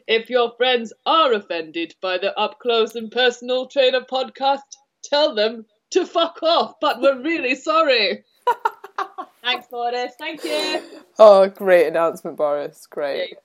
if 0.07 0.29
your 0.29 0.53
friends 0.57 0.93
are 1.05 1.33
offended 1.33 1.95
by 2.01 2.17
the 2.17 2.37
Up 2.37 2.59
Close 2.59 2.95
and 2.95 3.11
Personal 3.11 3.67
Trainer 3.67 4.01
podcast, 4.01 4.61
tell 5.03 5.35
them 5.35 5.65
to 5.91 6.05
fuck 6.05 6.41
off, 6.41 6.75
but 6.81 7.01
we're 7.01 7.21
really 7.21 7.55
sorry. 7.55 8.23
Thanks, 9.43 9.67
Boris. 9.69 10.13
Thank 10.17 10.43
you. 10.43 10.81
Oh, 11.19 11.47
great 11.47 11.87
announcement, 11.87 12.37
Boris. 12.37 12.87
Great. 12.89 13.35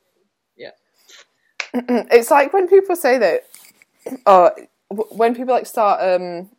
Yeah. 0.56 0.70
it's 1.74 2.30
like 2.30 2.52
when 2.52 2.68
people 2.68 2.96
say 2.96 3.18
that, 3.18 3.42
oh, 4.26 4.50
when 4.90 5.34
people 5.34 5.54
like 5.54 5.66
start 5.66 6.00
um, 6.02 6.50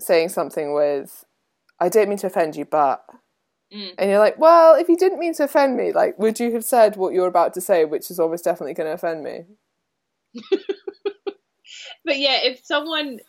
saying 0.00 0.30
something 0.30 0.74
with, 0.74 1.24
I 1.80 1.88
don't 1.88 2.08
mean 2.08 2.18
to 2.18 2.26
offend 2.28 2.56
you, 2.56 2.64
but. 2.64 3.04
Mm. 3.74 3.94
And 3.98 4.10
you're 4.10 4.18
like, 4.18 4.38
well, 4.38 4.74
if 4.74 4.88
you 4.88 4.96
didn't 4.96 5.18
mean 5.18 5.34
to 5.34 5.44
offend 5.44 5.76
me, 5.76 5.92
like, 5.92 6.18
would 6.18 6.38
you 6.38 6.52
have 6.52 6.64
said 6.64 6.96
what 6.96 7.14
you're 7.14 7.26
about 7.26 7.54
to 7.54 7.60
say, 7.60 7.86
which 7.86 8.10
is 8.10 8.20
almost 8.20 8.44
definitely 8.44 8.74
going 8.74 8.86
to 8.86 8.92
offend 8.92 9.24
me? 9.24 9.44
But 12.04 12.18
yeah, 12.18 12.38
if 12.42 12.64
someone 12.64 13.20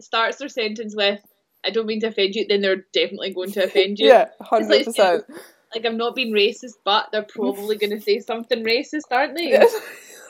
starts 0.00 0.38
their 0.38 0.48
sentence 0.48 0.94
with, 0.96 1.20
I 1.64 1.70
don't 1.70 1.86
mean 1.86 2.00
to 2.00 2.08
offend 2.08 2.34
you, 2.34 2.46
then 2.48 2.60
they're 2.60 2.84
definitely 2.92 3.32
going 3.32 3.52
to 3.52 3.64
offend 3.64 3.98
you. 3.98 4.06
Yeah, 4.08 4.28
hundred 4.40 4.84
percent. 4.84 5.24
Like, 5.74 5.86
I'm 5.86 5.96
not 5.96 6.14
being 6.14 6.34
racist, 6.34 6.74
but 6.84 7.08
they're 7.12 7.22
probably 7.22 7.78
going 7.78 7.98
to 7.98 8.00
say 8.02 8.20
something 8.20 8.62
racist, 8.62 9.10
aren't 9.10 9.34
they? 9.34 9.52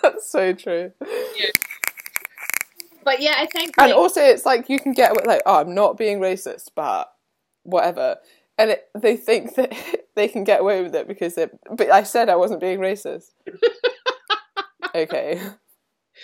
That's 0.00 0.30
so 0.30 0.52
true. 0.52 0.92
But 3.04 3.20
yeah, 3.20 3.34
I 3.38 3.46
think. 3.46 3.74
And 3.78 3.90
Like, 3.90 3.96
also, 3.98 4.20
it's 4.20 4.46
like 4.46 4.68
you 4.68 4.78
can 4.78 4.92
get 4.92 5.10
away- 5.12 5.24
like, 5.26 5.42
oh, 5.46 5.60
I'm 5.60 5.74
not 5.74 5.96
being 5.96 6.20
racist, 6.20 6.68
but 6.74 7.12
whatever. 7.64 8.16
And 8.58 8.70
it, 8.72 8.88
they 8.94 9.16
think 9.16 9.54
that 9.56 9.72
they 10.14 10.28
can 10.28 10.44
get 10.44 10.60
away 10.60 10.82
with 10.82 10.94
it 10.94 11.08
because 11.08 11.36
it. 11.38 11.50
But 11.70 11.90
I 11.90 12.02
said 12.02 12.28
I 12.28 12.36
wasn't 12.36 12.60
being 12.60 12.78
racist. 12.78 13.30
okay, 14.94 15.40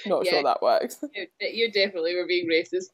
not 0.06 0.24
Yeah. 0.24 0.30
sure 0.32 0.42
that 0.44 0.62
works. 0.62 1.02
you, 1.14 1.26
you 1.40 1.72
definitely 1.72 2.14
were 2.14 2.26
being 2.26 2.48
racist. 2.48 2.86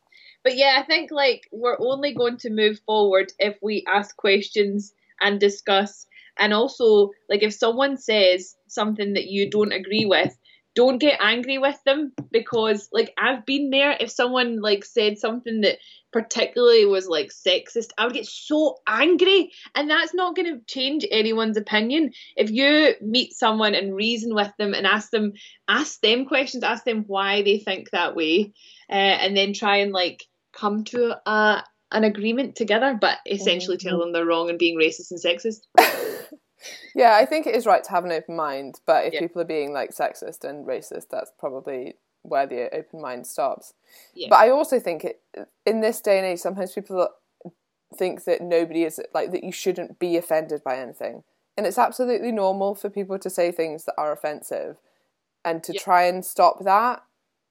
But 0.43 0.57
yeah, 0.57 0.77
I 0.79 0.83
think 0.85 1.11
like 1.11 1.49
we're 1.53 1.79
only 1.81 2.15
going 2.15 2.37
to 2.39 2.51
move 2.51 2.79
forward 2.87 3.33
if 3.39 3.57
we 3.63 3.85
ask 3.89 4.17
questions 4.17 4.93
and 5.21 5.41
discuss. 5.41 6.07
And 6.39 6.53
also, 6.53 7.11
like 7.29 7.43
if 7.43 7.55
someone 7.55 7.97
says 7.97 8.57
something 8.67 9.15
that 9.15 9.27
you 9.27 9.49
don't 9.51 9.73
agree 9.73 10.05
with, 10.05 10.37
don't 10.75 10.99
get 10.99 11.21
angry 11.21 11.59
with 11.59 11.79
them 11.85 12.13
because 12.31 12.89
like 12.93 13.13
I've 13.17 13.47
been 13.47 13.71
there. 13.71 13.97
If 13.99 14.11
someone 14.11 14.61
like 14.61 14.85
said 14.85 15.19
something 15.19 15.61
that 15.63 15.79
particularly 16.13 16.85
was 16.85 17.09
like 17.09 17.31
sexist, 17.31 17.91
I 17.99 18.05
would 18.05 18.15
get 18.15 18.27
so 18.27 18.79
angry, 18.87 19.53
and 19.75 19.91
that's 19.91 20.15
not 20.15 20.37
going 20.37 20.53
to 20.53 20.65
change 20.67 21.05
anyone's 21.11 21.57
opinion. 21.57 22.13
If 22.37 22.51
you 22.51 22.95
meet 23.01 23.35
someone 23.35 23.75
and 23.75 23.95
reason 23.95 24.35
with 24.35 24.53
them 24.59 24.75
and 24.75 24.87
ask 24.87 25.11
them 25.11 25.33
ask 25.69 26.01
them 26.01 26.27
questions, 26.27 26.65
ask 26.65 26.85
them 26.85 27.05
why 27.07 27.43
they 27.43 27.59
think 27.59 27.91
that 27.91 28.17
way, 28.17 28.53
uh, 28.91 28.93
and 28.93 29.37
then 29.37 29.53
try 29.53 29.79
and 29.79 29.93
like 29.93 30.25
come 30.53 30.85
to 30.85 31.17
a 31.29 31.65
an 31.93 32.03
agreement 32.03 32.57
together, 32.57 32.99
but 33.01 33.19
essentially 33.31 33.77
tell 33.77 34.01
them 34.01 34.13
they're 34.13 34.27
wrong 34.27 34.51
and 34.51 34.59
being 34.59 34.77
racist 34.77 35.13
and 35.13 35.21
sexist. 35.21 36.04
Yeah, 36.95 37.17
I 37.17 37.25
think 37.25 37.47
it 37.47 37.55
is 37.55 37.67
right 37.67 37.83
to 37.85 37.91
have 37.91 38.05
an 38.05 38.13
open 38.13 38.37
mind, 38.37 38.81
but 38.87 39.05
if 39.07 39.13
Yeah. 39.15 39.21
people 39.21 39.43
are 39.43 39.47
being 39.47 39.73
like 39.73 39.91
sexist 39.91 40.45
and 40.45 40.67
racist, 40.67 41.09
that's 41.11 41.33
probably 41.39 41.97
where 42.23 42.47
the 42.47 42.75
open 42.75 43.01
mind 43.01 43.27
stops. 43.27 43.75
Yeah. 44.15 44.29
But 44.31 44.39
I 44.39 44.51
also 44.51 44.81
think 44.81 45.05
it 45.05 45.21
in 45.67 45.81
this 45.81 46.01
day 46.01 46.19
and 46.19 46.27
age, 46.27 46.39
sometimes 46.41 46.73
people 46.73 47.09
think 47.95 48.25
that 48.25 48.41
nobody 48.41 48.85
is 48.85 49.01
like 49.13 49.31
that 49.33 49.45
you 49.45 49.53
shouldn't 49.53 49.99
be 49.99 50.17
offended 50.17 50.65
by 50.65 50.79
anything, 50.79 51.23
and 51.57 51.67
it's 51.67 51.79
absolutely 51.79 52.33
normal 52.33 52.75
for 52.75 52.89
people 52.91 53.19
to 53.19 53.31
say 53.31 53.53
things 53.53 53.85
that 53.85 53.95
are 53.99 54.13
offensive, 54.13 54.79
and 55.45 55.63
to 55.65 55.73
Yeah. 55.75 55.81
try 55.81 56.03
and 56.05 56.25
stop 56.25 56.65
that 56.65 57.03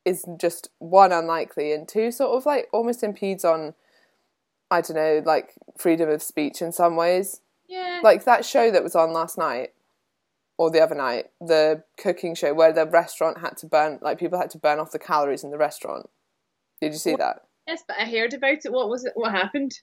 is 0.05 0.25
just 0.37 0.69
one 0.79 1.11
unlikely, 1.13 1.71
and 1.71 1.87
two 1.87 2.11
sort 2.11 2.35
of 2.35 2.45
like 2.45 2.67
almost 2.73 3.03
impedes 3.03 3.45
on, 3.45 3.73
I 4.71 4.81
don't 4.81 4.95
know, 4.97 5.21
like 5.23 5.53
freedom 5.77 6.09
of 6.09 6.21
speech 6.21 6.61
in 6.61 6.71
some 6.71 6.95
ways 6.95 7.39
Yeah. 7.73 8.01
like 8.03 8.25
that 8.25 8.45
show 8.45 8.69
that 8.69 8.83
was 8.83 8.95
on 8.95 9.13
last 9.13 9.37
night 9.37 9.73
or 10.57 10.69
the 10.69 10.79
other 10.79 10.93
night 10.93 11.31
the 11.41 11.83
cooking 11.97 12.35
show 12.35 12.53
where 12.53 12.71
the 12.71 12.85
restaurant 12.85 13.39
had 13.39 13.57
to 13.57 13.65
burn 13.65 13.97
like 14.01 14.19
people 14.19 14.37
had 14.37 14.51
to 14.51 14.59
burn 14.59 14.79
off 14.79 14.91
the 14.91 14.99
calories 14.99 15.43
in 15.43 15.49
the 15.49 15.57
restaurant 15.57 16.07
did 16.79 16.93
you 16.93 16.99
see 16.99 17.15
that 17.15 17.47
yes, 17.67 17.83
but 17.87 17.97
I 17.99 18.05
heard 18.05 18.33
about 18.33 18.63
it. 18.63 18.71
What 18.71 18.89
was 18.89 19.05
it? 19.05 19.13
What 19.15 19.31
happened? 19.31 19.79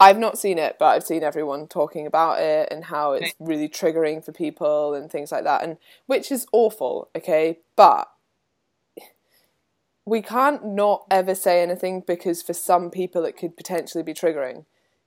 i've 0.00 0.18
not 0.18 0.38
seen 0.38 0.58
it 0.58 0.76
but 0.78 0.86
i've 0.86 1.04
seen 1.04 1.22
everyone 1.22 1.66
talking 1.66 2.06
about 2.06 2.40
it 2.40 2.68
and 2.70 2.84
how 2.84 3.12
it's 3.12 3.32
really 3.38 3.68
triggering 3.68 4.24
for 4.24 4.32
people 4.32 4.92
and 4.94 5.10
things 5.10 5.30
like 5.30 5.44
that 5.44 5.62
and 5.62 5.76
which 6.06 6.30
is 6.32 6.46
awful 6.52 7.08
okay 7.16 7.58
but 7.76 8.08
we 10.04 10.20
can't 10.20 10.64
not 10.64 11.04
ever 11.10 11.34
say 11.34 11.62
anything 11.62 12.02
because 12.06 12.42
for 12.42 12.52
some 12.52 12.90
people 12.90 13.24
it 13.24 13.36
could 13.36 13.56
potentially 13.56 14.02
be 14.02 14.12
triggering 14.12 14.64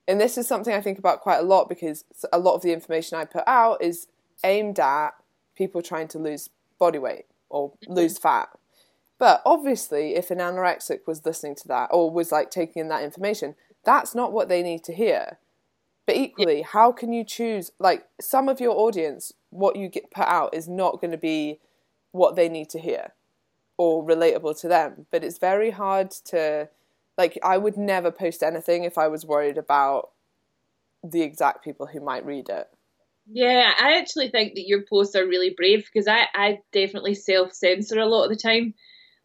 and 0.07 0.21
this 0.21 0.37
is 0.37 0.47
something 0.47 0.73
I 0.73 0.81
think 0.81 0.97
about 0.97 1.21
quite 1.21 1.39
a 1.39 1.43
lot 1.43 1.67
because 1.67 2.05
a 2.31 2.39
lot 2.39 2.55
of 2.55 2.61
the 2.61 2.71
information 2.71 3.17
I 3.17 3.25
put 3.25 3.43
out 3.45 3.81
is 3.81 4.07
aimed 4.43 4.79
at 4.79 5.11
people 5.55 5.81
trying 5.81 6.07
to 6.09 6.19
lose 6.19 6.49
body 6.79 6.99
weight 6.99 7.25
or 7.49 7.71
mm-hmm. 7.71 7.93
lose 7.93 8.17
fat. 8.17 8.49
But 9.19 9.41
obviously, 9.45 10.15
if 10.15 10.29
an 10.29 10.37
anorexic 10.37 10.99
was 11.07 11.25
listening 11.25 11.55
to 11.55 11.67
that 11.69 11.89
or 11.91 12.11
was 12.11 12.31
like 12.31 12.51
taking 12.51 12.81
in 12.81 12.87
that 12.89 13.03
information, 13.03 13.55
that's 13.83 14.13
not 14.13 14.31
what 14.31 14.47
they 14.47 14.61
need 14.61 14.83
to 14.85 14.93
hear. 14.93 15.39
But 16.05 16.15
equally, 16.15 16.61
how 16.61 16.91
can 16.91 17.11
you 17.11 17.23
choose? 17.23 17.71
Like 17.79 18.05
some 18.21 18.47
of 18.47 18.61
your 18.61 18.77
audience, 18.77 19.33
what 19.49 19.75
you 19.75 19.89
get 19.89 20.11
put 20.11 20.27
out 20.27 20.53
is 20.53 20.67
not 20.67 21.01
going 21.01 21.11
to 21.11 21.17
be 21.17 21.59
what 22.11 22.35
they 22.35 22.47
need 22.47 22.69
to 22.69 22.79
hear 22.79 23.13
or 23.77 24.05
relatable 24.05 24.59
to 24.61 24.67
them. 24.67 25.07
But 25.11 25.23
it's 25.23 25.37
very 25.37 25.71
hard 25.71 26.11
to 26.25 26.69
like 27.17 27.37
I 27.43 27.57
would 27.57 27.77
never 27.77 28.11
post 28.11 28.43
anything 28.43 28.83
if 28.83 28.97
I 28.97 29.07
was 29.07 29.25
worried 29.25 29.57
about 29.57 30.09
the 31.03 31.21
exact 31.21 31.63
people 31.63 31.87
who 31.87 31.99
might 31.99 32.25
read 32.25 32.49
it. 32.49 32.67
Yeah, 33.29 33.73
I 33.77 33.97
actually 33.97 34.29
think 34.29 34.53
that 34.55 34.67
your 34.67 34.83
posts 34.89 35.15
are 35.15 35.27
really 35.27 35.53
brave 35.55 35.85
because 35.85 36.07
I, 36.07 36.27
I 36.33 36.59
definitely 36.71 37.13
self 37.15 37.53
censor 37.53 37.99
a 37.99 38.05
lot 38.05 38.25
of 38.25 38.29
the 38.29 38.37
time. 38.37 38.73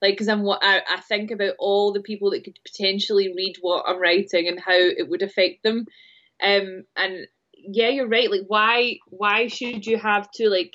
Like, 0.01 0.15
because 0.15 0.29
I'm 0.29 0.43
what 0.43 0.61
I, 0.63 0.79
I 0.79 1.01
think 1.01 1.31
about 1.31 1.55
all 1.61 1.93
the 1.93 2.01
people 2.01 2.33
that 2.33 2.43
could 2.43 2.59
potentially 2.67 3.33
read 3.37 3.55
what 3.61 3.85
I'm 3.87 4.01
writing 4.01 4.49
and 4.49 4.59
how 4.59 4.75
it 4.75 5.09
would 5.09 5.23
affect 5.23 5.63
them. 5.63 5.87
Um, 6.43 6.83
and 6.97 7.29
yeah, 7.55 7.89
you're 7.89 8.09
right. 8.09 8.31
Like, 8.31 8.47
why 8.49 8.99
why 9.07 9.47
should 9.47 9.87
you 9.87 9.99
have 9.99 10.29
to 10.33 10.49
like 10.49 10.75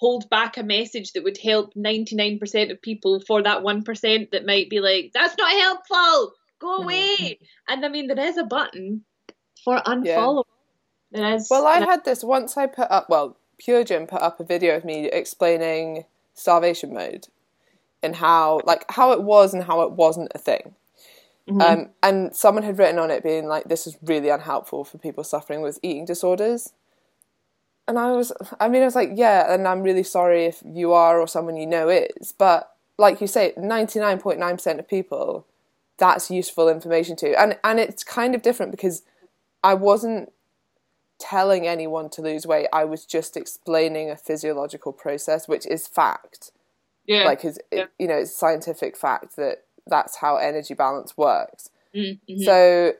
hold 0.00 0.28
back 0.30 0.56
a 0.56 0.62
message 0.62 1.12
that 1.12 1.22
would 1.24 1.36
help 1.36 1.74
99% 1.74 2.70
of 2.70 2.80
people 2.80 3.20
for 3.20 3.42
that 3.42 3.62
1% 3.62 4.30
that 4.30 4.46
might 4.46 4.70
be 4.70 4.80
like, 4.80 5.10
that's 5.12 5.36
not 5.36 5.52
helpful, 5.52 6.32
go 6.58 6.76
away. 6.78 7.38
And 7.68 7.84
I 7.84 7.88
mean, 7.88 8.06
there 8.06 8.18
is 8.18 8.38
a 8.38 8.44
button 8.44 9.04
for 9.62 9.76
unfollow. 9.86 10.44
There 11.12 11.34
is. 11.34 11.48
Well, 11.50 11.66
I 11.66 11.80
had 11.80 12.04
this 12.04 12.24
once 12.24 12.56
I 12.56 12.66
put 12.66 12.90
up, 12.90 13.10
well, 13.10 13.36
Pure 13.58 13.84
Gym 13.84 14.06
put 14.06 14.22
up 14.22 14.40
a 14.40 14.44
video 14.44 14.74
of 14.76 14.86
me 14.86 15.10
explaining 15.10 16.06
starvation 16.32 16.94
mode 16.94 17.28
and 18.02 18.16
how, 18.16 18.62
like, 18.64 18.86
how 18.90 19.12
it 19.12 19.22
was 19.22 19.52
and 19.52 19.64
how 19.64 19.82
it 19.82 19.92
wasn't 19.92 20.32
a 20.34 20.38
thing. 20.38 20.74
Um, 21.60 21.90
and 22.00 22.34
someone 22.34 22.62
had 22.62 22.78
written 22.78 23.00
on 23.00 23.10
it 23.10 23.24
being 23.24 23.48
like, 23.48 23.64
this 23.64 23.84
is 23.86 23.98
really 24.02 24.28
unhelpful 24.28 24.84
for 24.84 24.98
people 24.98 25.24
suffering 25.24 25.62
with 25.62 25.80
eating 25.82 26.04
disorders. 26.04 26.72
And 27.88 27.98
I 27.98 28.12
was, 28.12 28.32
I 28.60 28.68
mean, 28.68 28.82
I 28.82 28.84
was 28.84 28.94
like, 28.94 29.10
yeah, 29.14 29.52
and 29.52 29.66
I'm 29.66 29.82
really 29.82 30.02
sorry 30.04 30.44
if 30.44 30.62
you 30.64 30.92
are 30.92 31.20
or 31.20 31.26
someone 31.26 31.56
you 31.56 31.66
know 31.66 31.88
is. 31.88 32.32
But 32.32 32.72
like 32.98 33.20
you 33.20 33.26
say, 33.26 33.52
99.9% 33.58 34.78
of 34.78 34.88
people, 34.88 35.46
that's 35.98 36.30
useful 36.30 36.68
information 36.68 37.16
to. 37.16 37.34
And, 37.40 37.58
and 37.64 37.80
it's 37.80 38.04
kind 38.04 38.34
of 38.34 38.42
different 38.42 38.70
because 38.70 39.02
I 39.64 39.74
wasn't 39.74 40.32
telling 41.18 41.66
anyone 41.66 42.08
to 42.10 42.22
lose 42.22 42.46
weight. 42.46 42.68
I 42.72 42.84
was 42.84 43.04
just 43.04 43.36
explaining 43.36 44.10
a 44.10 44.16
physiological 44.16 44.92
process, 44.92 45.48
which 45.48 45.66
is 45.66 45.86
fact. 45.86 46.52
yeah. 47.06 47.24
Like, 47.24 47.44
is 47.44 47.58
Yeah. 47.72 47.86
you 47.98 48.06
know, 48.06 48.16
it's 48.18 48.32
scientific 48.32 48.96
fact 48.96 49.36
that 49.36 49.64
that's 49.86 50.16
how 50.16 50.36
energy 50.36 50.74
balance 50.74 51.16
works. 51.16 51.70
Mm-hmm. 51.94 52.42
So, 52.44 52.92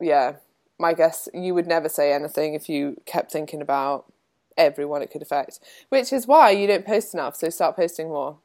yeah, 0.00 0.34
my 0.78 0.92
guess 0.92 1.28
you 1.32 1.54
would 1.54 1.66
never 1.66 1.88
say 1.88 2.12
anything 2.12 2.54
if 2.54 2.68
you 2.68 2.96
kept 3.06 3.30
thinking 3.30 3.60
about 3.60 4.12
everyone 4.56 5.02
it 5.02 5.10
could 5.10 5.22
affect, 5.22 5.60
which 5.88 6.12
is 6.12 6.26
why 6.26 6.50
you 6.50 6.66
don't 6.66 6.86
post 6.86 7.14
enough. 7.14 7.36
So 7.36 7.48
start 7.50 7.76
posting 7.76 8.08
more. 8.08 8.38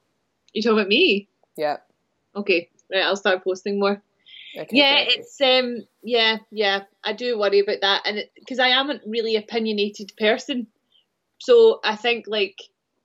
You 0.53 0.61
talking 0.61 0.79
about 0.79 0.87
me? 0.87 1.27
Yeah. 1.55 1.77
Okay, 2.35 2.69
right. 2.91 3.03
I'll 3.03 3.15
start 3.15 3.43
posting 3.43 3.79
more. 3.79 4.01
Okay, 4.57 4.77
yeah, 4.77 5.05
great. 5.05 5.19
it's 5.19 5.41
um, 5.41 5.85
yeah, 6.01 6.37
yeah. 6.51 6.81
I 7.03 7.13
do 7.13 7.37
worry 7.37 7.59
about 7.59 7.81
that, 7.81 8.01
and 8.05 8.17
it 8.17 8.31
because 8.35 8.59
I 8.59 8.69
am 8.69 8.89
a 8.89 8.99
really 9.05 9.35
opinionated 9.35 10.11
person, 10.17 10.67
so 11.39 11.79
I 11.83 11.95
think 11.95 12.25
like 12.27 12.57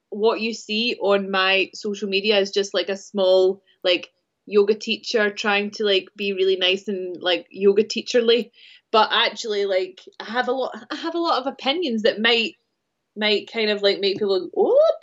what 0.09 0.41
you 0.41 0.55
see 0.55 0.97
on 1.01 1.31
my 1.31 1.71
social 1.75 2.09
media 2.09 2.39
is 2.39 2.51
just 2.51 2.73
like 2.73 2.89
a 2.89 2.97
small 2.97 3.63
like 3.83 4.11
yoga 4.47 4.75
teacher 4.75 5.31
trying 5.31 5.71
to 5.73 5.85
like 5.85 6.09
be 6.17 6.33
really 6.33 6.57
nice 6.57 6.89
and 6.89 7.21
like 7.21 7.47
yoga 7.51 7.85
teacherly, 7.85 8.51
but 8.95 9.09
actually 9.11 9.67
like 9.67 10.03
I 10.21 10.25
have 10.31 10.47
a 10.47 10.53
lot, 10.53 10.73
I 10.89 10.95
have 10.95 11.17
a 11.17 11.19
lot 11.19 11.41
of 11.41 11.49
opinions 11.49 12.03
that 12.03 12.21
might 12.21 12.55
might 13.17 13.51
kind 13.53 13.69
of 13.69 13.83
like 13.83 13.99
make 13.99 14.19
people 14.19 14.39
go, 14.39 14.49
what? 14.53 14.95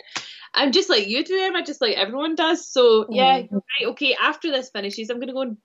I'm 0.54 0.72
just 0.72 0.88
like 0.88 1.08
you 1.08 1.22
do, 1.22 1.38
Emma, 1.38 1.62
just 1.62 1.82
like 1.82 1.98
everyone 1.98 2.34
does. 2.34 2.66
So 2.66 3.04
yeah, 3.10 3.42
mm. 3.42 3.52
right, 3.52 3.88
okay. 3.88 4.16
After 4.18 4.50
this 4.50 4.70
finishes, 4.70 5.10
I'm 5.10 5.20
gonna 5.20 5.34
go 5.34 5.42
and 5.42 5.58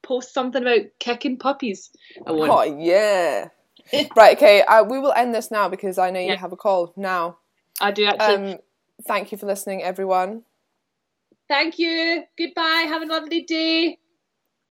post 0.00 0.32
something 0.32 0.62
about 0.62 0.82
kicking 1.00 1.38
puppies. 1.38 1.90
I. 2.24 2.30
Oh 2.30 2.62
yeah. 2.62 3.48
right. 4.16 4.36
Okay. 4.36 4.62
Uh, 4.62 4.84
we 4.84 5.00
will 5.00 5.12
end 5.12 5.34
this 5.34 5.50
now 5.50 5.68
because 5.68 5.98
I 5.98 6.12
know 6.12 6.20
you 6.20 6.28
yeah. 6.28 6.36
have 6.36 6.52
a 6.52 6.56
call 6.56 6.92
now. 6.96 7.38
I 7.80 7.90
do 7.90 8.04
actually. 8.04 8.52
Um, 8.52 8.58
thank 9.08 9.32
you 9.32 9.38
for 9.38 9.46
listening, 9.46 9.82
everyone. 9.82 10.44
Thank 11.48 11.80
you. 11.80 12.22
Goodbye. 12.38 12.86
Have 12.86 13.02
a 13.02 13.06
lovely 13.06 13.42
day. 13.42 13.98